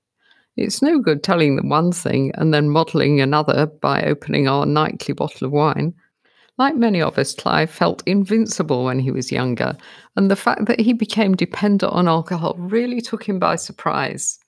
It's 0.57 0.81
no 0.81 0.99
good 0.99 1.23
telling 1.23 1.57
them 1.57 1.69
one 1.69 1.93
thing 1.93 2.33
and 2.35 2.53
then 2.55 2.71
modelling 2.71 3.21
another 3.21 3.67
by 3.67 4.03
opening 4.05 4.49
our 4.49 4.65
nightly 4.65 5.13
bottle 5.13 5.47
of 5.47 5.53
wine. 5.53 5.95
Like 6.59 6.75
many 6.75 7.03
of 7.03 7.19
us, 7.19 7.35
Clive 7.35 7.71
felt 7.71 8.03
invincible 8.07 8.85
when 8.85 8.99
he 8.99 9.11
was 9.11 9.31
younger, 9.31 9.77
and 10.17 10.31
the 10.31 10.37
fact 10.37 10.65
that 10.67 10.81
he 10.81 10.95
became 10.95 11.35
dependent 11.35 11.93
on 11.93 12.09
alcohol 12.09 12.55
really 12.59 13.03
took 13.03 13.29
him 13.29 13.39
by 13.39 13.57
surprise. 13.57 14.39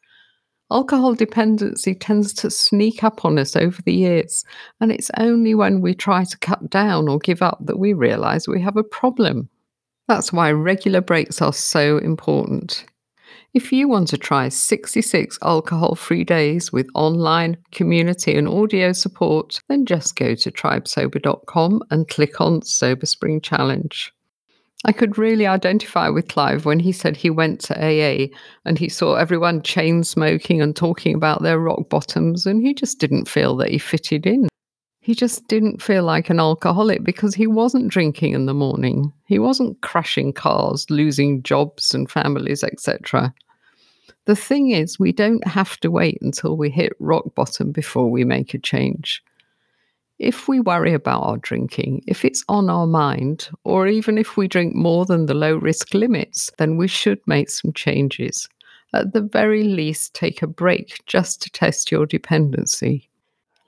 Alcohol 0.70 1.14
dependency 1.14 1.94
tends 1.94 2.32
to 2.34 2.50
sneak 2.50 3.04
up 3.04 3.26
on 3.26 3.38
us 3.38 3.56
over 3.56 3.82
the 3.82 3.92
years, 3.92 4.44
and 4.80 4.90
it's 4.90 5.11
only 5.18 5.54
when 5.54 5.82
we 5.82 5.94
try 5.94 6.24
to 6.24 6.38
cut 6.38 6.70
down 6.70 7.09
or 7.09 7.18
give 7.18 7.42
up 7.42 7.59
that 7.61 7.78
we 7.78 7.92
realise 7.92 8.48
we 8.48 8.61
have 8.62 8.76
a 8.76 8.82
problem. 8.82 9.50
That's 10.09 10.32
why 10.32 10.50
regular 10.52 11.02
breaks 11.02 11.42
are 11.42 11.52
so 11.52 11.98
important. 11.98 12.86
If 13.55 13.72
you 13.72 13.88
want 13.88 14.09
to 14.09 14.18
try 14.18 14.51
66 14.51 15.38
alcohol 15.42 15.94
free 15.94 16.22
days 16.22 16.70
with 16.70 16.86
online, 16.94 17.57
community, 17.72 18.36
and 18.36 18.46
audio 18.46 18.92
support, 18.92 19.61
then 19.68 19.86
just 19.86 20.16
go 20.16 20.34
to 20.34 20.51
tribesober.com 20.51 21.82
and 21.90 22.09
click 22.09 22.42
on 22.42 22.61
Sober 22.62 23.07
Spring 23.07 23.40
Challenge. 23.40 24.12
I 24.84 24.92
could 24.92 25.18
really 25.18 25.46
identify 25.46 26.09
with 26.09 26.28
Clive 26.28 26.66
when 26.66 26.78
he 26.78 26.92
said 26.92 27.16
he 27.16 27.30
went 27.30 27.61
to 27.62 27.74
AA 27.74 28.28
and 28.64 28.78
he 28.78 28.88
saw 28.88 29.14
everyone 29.14 29.62
chain 29.62 30.05
smoking 30.05 30.61
and 30.61 30.76
talking 30.76 31.14
about 31.14 31.42
their 31.42 31.59
rock 31.59 31.88
bottoms, 31.88 32.44
and 32.44 32.62
he 32.62 32.74
just 32.74 33.01
didn't 33.01 33.28
feel 33.28 33.57
that 33.57 33.70
he 33.70 33.78
fitted 33.78 34.26
in. 34.26 34.49
He 35.09 35.14
just 35.14 35.48
didn't 35.48 35.80
feel 35.80 36.04
like 36.04 36.28
an 36.28 36.38
alcoholic 36.38 37.02
because 37.02 37.34
he 37.34 37.46
wasn't 37.46 37.88
drinking 37.88 38.34
in 38.34 38.44
the 38.44 38.52
morning. 38.52 39.11
He 39.24 39.38
wasn't 39.38 39.80
crashing 39.80 40.34
cars, 40.34 40.84
losing 40.90 41.42
jobs 41.42 41.94
and 41.94 42.11
families, 42.11 42.62
etc. 42.62 43.32
The 44.26 44.36
thing 44.36 44.72
is, 44.72 44.98
we 44.98 45.12
don't 45.12 45.46
have 45.46 45.80
to 45.80 45.90
wait 45.90 46.18
until 46.20 46.59
we 46.59 46.68
hit 46.68 46.92
rock 46.98 47.34
bottom 47.34 47.72
before 47.72 48.11
we 48.11 48.22
make 48.22 48.52
a 48.52 48.59
change. 48.59 49.24
If 50.18 50.46
we 50.46 50.61
worry 50.61 50.92
about 50.92 51.22
our 51.22 51.38
drinking, 51.38 52.04
if 52.06 52.22
it's 52.22 52.44
on 52.46 52.68
our 52.68 52.86
mind, 52.86 53.48
or 53.64 53.86
even 53.86 54.18
if 54.18 54.36
we 54.36 54.46
drink 54.46 54.74
more 54.74 55.06
than 55.06 55.24
the 55.24 55.32
low 55.32 55.56
risk 55.56 55.94
limits, 55.94 56.50
then 56.59 56.76
we 56.76 56.86
should 56.86 57.20
make 57.26 57.48
some 57.48 57.72
changes. 57.72 58.46
At 58.92 59.14
the 59.14 59.22
very 59.22 59.64
least, 59.64 60.12
take 60.12 60.42
a 60.42 60.46
break 60.46 61.00
just 61.06 61.40
to 61.40 61.50
test 61.50 61.90
your 61.90 62.04
dependency. 62.04 63.07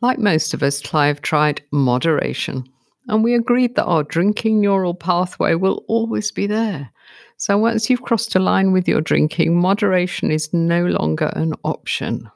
Like 0.02 0.18
most 0.18 0.54
of 0.54 0.62
us, 0.62 0.80
Clive 0.80 1.20
tried 1.20 1.62
moderation, 1.72 2.64
and 3.08 3.22
we 3.22 3.34
agreed 3.34 3.74
that 3.76 3.84
our 3.84 4.02
drinking 4.02 4.60
neural 4.60 4.94
pathway 4.94 5.54
will 5.54 5.84
always 5.88 6.30
be 6.30 6.46
there. 6.46 6.90
So 7.36 7.58
once 7.58 7.90
you've 7.90 8.02
crossed 8.02 8.34
a 8.34 8.38
line 8.38 8.72
with 8.72 8.88
your 8.88 9.00
drinking, 9.00 9.60
moderation 9.60 10.30
is 10.30 10.52
no 10.54 10.86
longer 10.86 11.30
an 11.36 11.54
option. 11.64 12.30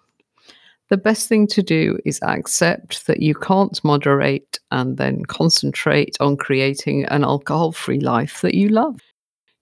The 0.91 0.99
best 0.99 1.29
thing 1.29 1.47
to 1.49 1.63
do 1.63 1.99
is 2.05 2.21
accept 2.23 3.07
that 3.07 3.21
you 3.21 3.35
can't 3.35 3.83
moderate 3.83 4.61
and 4.71 4.99
then 4.99 5.25
concentrate 5.25 6.17
on 6.21 6.37
creating 6.37 7.07
an 7.07 7.25
alcohol 7.25 7.73
free 7.73 8.01
life 8.01 8.43
that 8.43 8.55
you 8.55 8.69
love. 8.69 9.01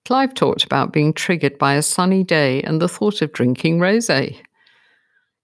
Clive 0.04 0.34
talked 0.34 0.64
about 0.64 0.92
being 0.92 1.12
triggered 1.12 1.56
by 1.58 1.74
a 1.74 1.82
sunny 1.82 2.24
day 2.24 2.62
and 2.62 2.82
the 2.82 2.88
thought 2.88 3.22
of 3.22 3.32
drinking 3.32 3.78
rosé. 3.78 4.36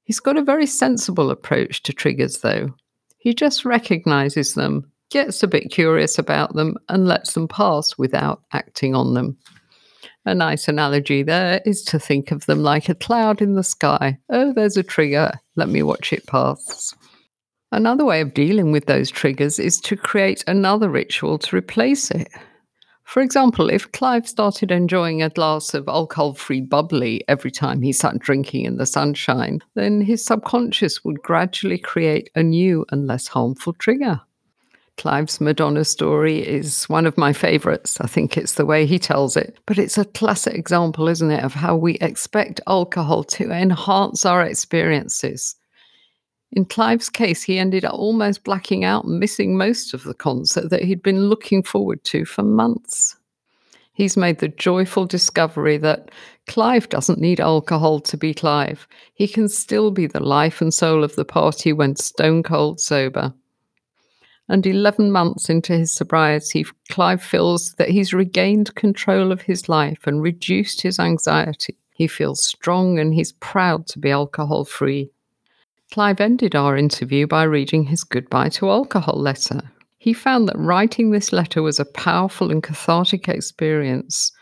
He's 0.09 0.21
got 0.21 0.39
a 0.39 0.43
very 0.43 0.65
sensible 0.65 1.31
approach 1.31 1.83
to 1.83 1.93
triggers, 1.93 2.39
though. 2.39 2.75
He 3.19 3.35
just 3.35 3.67
recognizes 3.67 4.55
them, 4.55 4.91
gets 5.11 5.43
a 5.43 5.47
bit 5.47 5.71
curious 5.71 6.19
about 6.19 6.55
them, 6.55 6.79
and 6.89 7.07
lets 7.07 7.35
them 7.35 7.47
pass 7.47 7.99
without 7.99 8.41
acting 8.55 8.95
on 8.95 9.13
them. 9.13 9.37
A 10.25 10.35
nice 10.35 10.67
analogy 10.67 11.23
there 11.23 11.61
is 11.67 11.83
to 11.85 11.99
think 11.99 12.31
of 12.31 12.47
them 12.47 12.63
like 12.63 12.89
a 12.89 12.95
cloud 12.95 13.43
in 13.43 13.55
the 13.55 13.63
sky. 13.63 14.19
Oh, 14.31 14.55
there's 14.55 14.79
a 14.79 14.83
trigger. 14.83 15.31
Let 15.57 15.69
me 15.69 15.83
watch 15.83 16.15
it 16.15 16.27
pass. 16.27 16.95
Another 17.71 18.07
way 18.07 18.23
of 18.23 18.33
dealing 18.33 18.73
with 18.73 18.87
those 18.87 19.11
triggers 19.11 19.59
is 19.59 19.79
to 19.83 19.95
create 19.95 20.43
another 20.47 20.89
ritual 20.89 21.37
to 21.41 21.55
replace 21.55 22.11
it. 22.11 22.29
For 23.09 23.23
example, 23.23 23.71
if 23.71 23.91
Clive 23.93 24.29
started 24.29 24.71
enjoying 24.71 25.23
a 25.23 25.31
glass 25.31 25.73
of 25.73 25.89
alcohol 25.89 26.35
free 26.35 26.61
bubbly 26.61 27.25
every 27.27 27.51
time 27.51 27.81
he 27.81 27.91
sat 27.91 28.19
drinking 28.19 28.67
in 28.67 28.77
the 28.77 28.85
sunshine, 28.85 29.61
then 29.73 30.03
his 30.03 30.23
subconscious 30.23 31.03
would 31.05 31.23
gradually 31.23 31.79
create 31.79 32.29
a 32.35 32.43
new 32.43 32.85
and 32.91 33.07
less 33.07 33.27
harmful 33.27 33.73
trigger. 33.73 34.21
Clive's 34.99 35.41
Madonna 35.41 35.87
story 35.87 36.47
is 36.47 36.85
one 36.85 37.07
of 37.07 37.17
my 37.17 37.33
favourites. 37.33 37.99
I 37.99 38.09
think 38.09 38.37
it's 38.37 38.55
the 38.55 38.67
way 38.67 38.85
he 38.85 38.99
tells 38.99 39.39
it. 39.39 39.57
But 39.65 39.79
it's 39.79 39.97
a 39.97 40.05
classic 40.05 40.55
example, 40.55 41.09
isn't 41.09 41.31
it, 41.31 41.43
of 41.43 41.55
how 41.55 41.77
we 41.77 41.95
expect 41.95 42.61
alcohol 42.67 43.25
to 43.25 43.51
enhance 43.51 44.27
our 44.27 44.43
experiences. 44.43 45.57
In 46.53 46.64
Clive's 46.64 47.11
case, 47.11 47.42
he 47.42 47.59
ended 47.59 47.84
up 47.84 47.94
almost 47.94 48.44
blacking 48.44 48.84
out 48.84 49.05
and 49.05 49.20
missing 49.20 49.57
most 49.57 49.92
of 49.92 50.05
the 50.05 50.14
concert 50.14 50.70
that 50.70 50.82
he'd 50.82 51.03
been 51.03 51.28
looking 51.28 51.62
forward 51.62 52.03
to 52.05 52.24
for 52.24 52.42
months. 52.42 53.16
He's 53.92 54.16
made 54.16 54.38
the 54.38 54.49
joyful 54.49 55.07
discovery 55.07 55.76
that 55.78 56.11
Clive 56.46 56.88
doesn't 56.88 57.20
need 57.20 57.40
alcohol 57.40 58.01
to 58.01 58.16
be 58.16 58.32
Clive. 58.32 58.86
He 59.12 59.26
can 59.26 59.49
still 59.49 59.90
be 59.90 60.07
the 60.07 60.20
life 60.20 60.61
and 60.61 60.72
soul 60.72 61.03
of 61.03 61.16
the 61.16 61.24
party 61.24 61.72
when 61.72 61.96
stone 61.96 62.42
cold 62.42 62.80
sober. 62.80 63.34
And 64.49 64.64
11 64.64 65.12
months 65.12 65.51
into 65.51 65.74
his 65.76 65.92
sobriety, 65.92 66.64
Clive 66.88 67.22
feels 67.22 67.74
that 67.74 67.90
he's 67.90 68.14
regained 68.14 68.74
control 68.76 69.32
of 69.32 69.42
his 69.42 69.68
life 69.68 70.07
and 70.07 70.22
reduced 70.22 70.80
his 70.80 70.99
anxiety. 70.99 71.76
He 71.92 72.07
feels 72.07 72.42
strong 72.42 72.99
and 72.99 73.12
he's 73.12 73.32
proud 73.32 73.86
to 73.88 73.99
be 73.99 74.11
alcohol 74.11 74.64
free. 74.64 75.11
Clive 75.93 76.20
ended 76.20 76.55
our 76.55 76.76
interview 76.76 77.26
by 77.26 77.45
reading 77.45 77.84
his 77.84 78.05
goodbye 78.05 78.51
to 78.51 78.68
alcohol 78.68 79.18
letter. 79.18 79.72
He 79.97 80.12
found 80.12 80.47
that 80.49 80.59
writing 80.59 81.11
this 81.11 81.32
letter 81.32 81.62
was 81.62 81.80
a 81.80 81.84
powerful 81.84 82.51
and 82.51 82.62
cathartic 82.62 83.28
experience. 83.28 84.32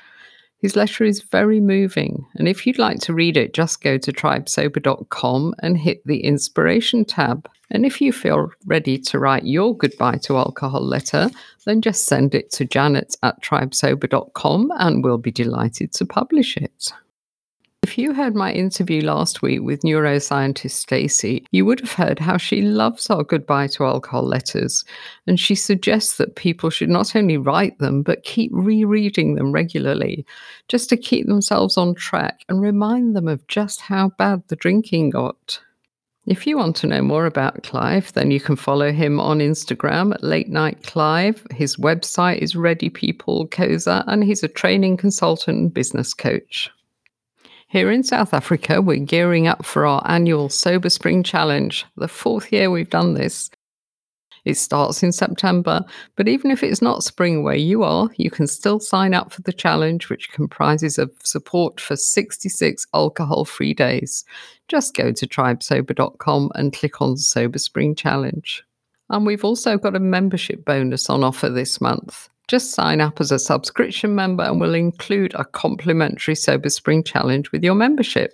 His 0.59 0.75
letter 0.75 1.05
is 1.05 1.23
very 1.23 1.61
moving, 1.61 2.27
and 2.35 2.49
if 2.49 2.67
you'd 2.67 2.79
like 2.79 2.99
to 3.01 3.15
read 3.15 3.37
it, 3.37 3.55
just 3.55 3.81
go 3.81 3.97
to 3.97 4.13
tribesober.com 4.13 5.55
and 5.61 5.79
hit 5.79 6.05
the 6.05 6.25
inspiration 6.25 7.05
tab. 7.05 7.49
And 7.71 7.87
if 7.87 8.01
you 8.01 8.13
feel 8.13 8.51
ready 8.65 8.99
to 8.99 9.19
write 9.19 9.45
your 9.45 9.77
goodbye 9.77 10.19
to 10.25 10.39
alcohol 10.39 10.85
letter, 10.85 11.31
then 11.65 11.81
just 11.81 12.07
send 12.07 12.35
it 12.35 12.51
to 12.53 12.65
janet 12.65 13.17
at 13.23 13.41
tribesober.com 13.43 14.73
and 14.79 15.05
we'll 15.05 15.19
be 15.19 15.31
delighted 15.31 15.93
to 15.93 16.07
publish 16.07 16.57
it. 16.57 16.93
If 17.87 17.97
you 17.97 18.15
heard 18.15 18.35
my 18.35 18.53
interview 18.53 19.01
last 19.01 19.43
week 19.43 19.63
with 19.63 19.83
neuroscientist 19.83 20.73
Stacey, 20.73 21.47
you 21.53 21.65
would 21.65 21.79
have 21.79 21.93
heard 21.93 22.19
how 22.19 22.37
she 22.37 22.61
loves 22.61 23.09
our 23.11 23.23
goodbye 23.23 23.69
to 23.69 23.85
alcohol 23.85 24.25
letters, 24.25 24.85
and 25.29 25.39
she 25.39 25.55
suggests 25.55 26.17
that 26.17 26.35
people 26.35 26.69
should 26.69 26.89
not 26.89 27.15
only 27.15 27.37
write 27.37 27.79
them 27.79 28.03
but 28.03 28.25
keep 28.25 28.51
rereading 28.53 29.37
them 29.37 29.53
regularly, 29.53 30.27
just 30.67 30.89
to 30.89 30.97
keep 30.97 31.29
themselves 31.29 31.77
on 31.77 31.95
track 31.95 32.41
and 32.49 32.61
remind 32.61 33.15
them 33.15 33.29
of 33.29 33.47
just 33.47 33.81
how 33.83 34.09
bad 34.19 34.43
the 34.49 34.57
drinking 34.57 35.11
got. 35.11 35.61
If 36.27 36.45
you 36.45 36.59
want 36.59 36.75
to 36.79 36.89
know 36.89 37.03
more 37.03 37.25
about 37.25 37.63
Clive, 37.63 38.13
then 38.15 38.33
you 38.33 38.41
can 38.41 38.57
follow 38.57 38.91
him 38.91 39.21
on 39.21 39.39
Instagram 39.39 40.13
at 40.13 40.25
Late 40.25 40.49
Night 40.49 40.83
Clive. 40.83 41.47
His 41.53 41.77
website 41.77 42.39
is 42.39 42.57
Ready 42.57 42.91
People 42.91 43.47
Koza, 43.47 44.03
and 44.09 44.25
he's 44.25 44.43
a 44.43 44.49
training 44.49 44.97
consultant 44.97 45.57
and 45.57 45.73
business 45.73 46.15
coach. 46.15 46.69
Here 47.69 47.91
in 47.91 48.05
South 48.05 48.33
Africa, 48.33 48.81
we're 48.81 49.05
gearing 49.05 49.49
up 49.49 49.67
for 49.67 49.87
our 49.87 50.01
annual 50.07 50.49
Sober 50.49 50.89
Spring 50.89 51.25
Challenge, 51.25 51.85
the 51.97 52.07
fourth 52.07 52.53
year 52.53 52.71
we've 52.71 52.91
done 52.91 53.15
this. 53.15 53.51
It 54.45 54.57
starts 54.57 55.03
in 55.03 55.11
September, 55.11 55.85
but 56.15 56.29
even 56.29 56.53
if 56.53 56.63
it's 56.63 56.81
not 56.81 57.03
spring 57.03 57.43
where 57.43 57.57
you 57.57 57.83
are, 57.83 58.09
you 58.17 58.31
can 58.31 58.47
still 58.47 58.79
sign 58.79 59.15
up 59.15 59.33
for 59.33 59.43
the 59.43 59.53
challenge, 59.53 60.09
which 60.09 60.31
comprises 60.31 60.97
of 60.97 61.11
support 61.25 61.81
for 61.81 61.97
66 61.97 62.87
alcohol 62.95 63.45
free 63.45 63.75
days. 63.75 64.25
Just 64.69 64.95
go 64.95 65.11
to 65.11 65.27
tribesober.com 65.27 66.53
and 66.55 66.73
click 66.73 67.03
on 67.03 67.17
Sober 67.17 67.59
Spring 67.59 67.97
Challenge. 67.97 68.63
And 69.11 69.27
we've 69.27 69.45
also 69.45 69.77
got 69.77 69.97
a 69.97 70.01
membership 70.01 70.65
bonus 70.65 71.11
on 71.11 71.25
offer 71.25 71.49
this 71.49 71.81
month. 71.81 72.29
Just 72.49 72.71
sign 72.71 73.01
up 73.01 73.21
as 73.21 73.33
a 73.33 73.39
subscription 73.41 74.15
member 74.15 74.45
and 74.45 74.61
we'll 74.61 74.75
include 74.75 75.35
a 75.35 75.45
complimentary 75.45 76.37
Sober 76.37 76.69
Spring 76.69 77.03
Challenge 77.03 77.51
with 77.51 77.65
your 77.65 77.75
membership. 77.75 78.33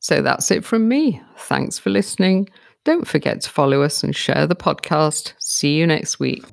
So 0.00 0.22
that's 0.22 0.50
it 0.50 0.64
from 0.64 0.88
me. 0.88 1.22
Thanks 1.36 1.78
for 1.78 1.90
listening. 1.90 2.48
Don't 2.84 3.06
forget 3.06 3.40
to 3.42 3.50
follow 3.50 3.82
us 3.82 4.02
and 4.02 4.14
share 4.14 4.48
the 4.48 4.56
podcast. 4.56 5.34
See 5.38 5.76
you 5.76 5.86
next 5.86 6.18
week. 6.18 6.44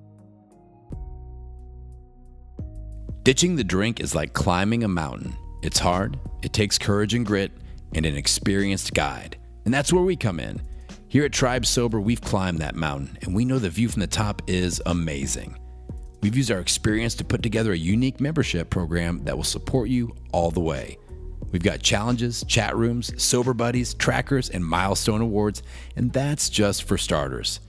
Ditching 3.23 3.55
the 3.55 3.63
drink 3.63 3.99
is 3.99 4.13
like 4.13 4.33
climbing 4.33 4.83
a 4.83 4.87
mountain. 4.87 5.35
It's 5.63 5.79
hard, 5.79 6.19
it 6.43 6.53
takes 6.53 6.77
courage 6.77 7.15
and 7.15 7.25
grit, 7.25 7.51
and 7.95 8.05
an 8.05 8.15
experienced 8.15 8.93
guide. 8.93 9.37
And 9.65 9.73
that's 9.73 9.91
where 9.91 10.03
we 10.03 10.15
come 10.15 10.39
in. 10.39 10.61
Here 11.07 11.25
at 11.25 11.33
Tribe 11.33 11.65
Sober, 11.65 11.99
we've 11.99 12.21
climbed 12.21 12.59
that 12.59 12.75
mountain, 12.75 13.17
and 13.23 13.33
we 13.33 13.43
know 13.43 13.57
the 13.57 13.69
view 13.71 13.89
from 13.89 14.01
the 14.01 14.07
top 14.07 14.43
is 14.47 14.79
amazing. 14.85 15.57
We've 16.21 16.35
used 16.35 16.51
our 16.51 16.59
experience 16.59 17.15
to 17.15 17.23
put 17.23 17.41
together 17.41 17.71
a 17.71 17.77
unique 17.77 18.19
membership 18.19 18.69
program 18.69 19.23
that 19.23 19.35
will 19.35 19.43
support 19.43 19.89
you 19.89 20.15
all 20.31 20.51
the 20.51 20.59
way. 20.59 20.97
We've 21.51 21.63
got 21.63 21.81
challenges, 21.81 22.43
chat 22.47 22.75
rooms, 22.75 23.11
sober 23.21 23.53
buddies, 23.53 23.93
trackers, 23.93 24.49
and 24.49 24.63
milestone 24.63 25.21
awards, 25.21 25.63
and 25.95 26.11
that's 26.11 26.49
just 26.49 26.83
for 26.83 26.97
starters. 26.97 27.59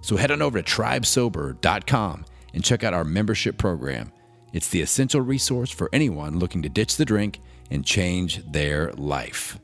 So 0.00 0.16
head 0.16 0.30
on 0.30 0.40
over 0.40 0.62
to 0.62 0.72
tribesober.com 0.72 2.24
and 2.54 2.64
check 2.64 2.84
out 2.84 2.94
our 2.94 3.04
membership 3.04 3.58
program. 3.58 4.12
It's 4.52 4.68
the 4.68 4.80
essential 4.80 5.20
resource 5.20 5.70
for 5.70 5.90
anyone 5.92 6.38
looking 6.38 6.62
to 6.62 6.68
ditch 6.68 6.96
the 6.96 7.04
drink 7.04 7.40
and 7.70 7.84
change 7.84 8.42
their 8.50 8.92
life. 8.92 9.58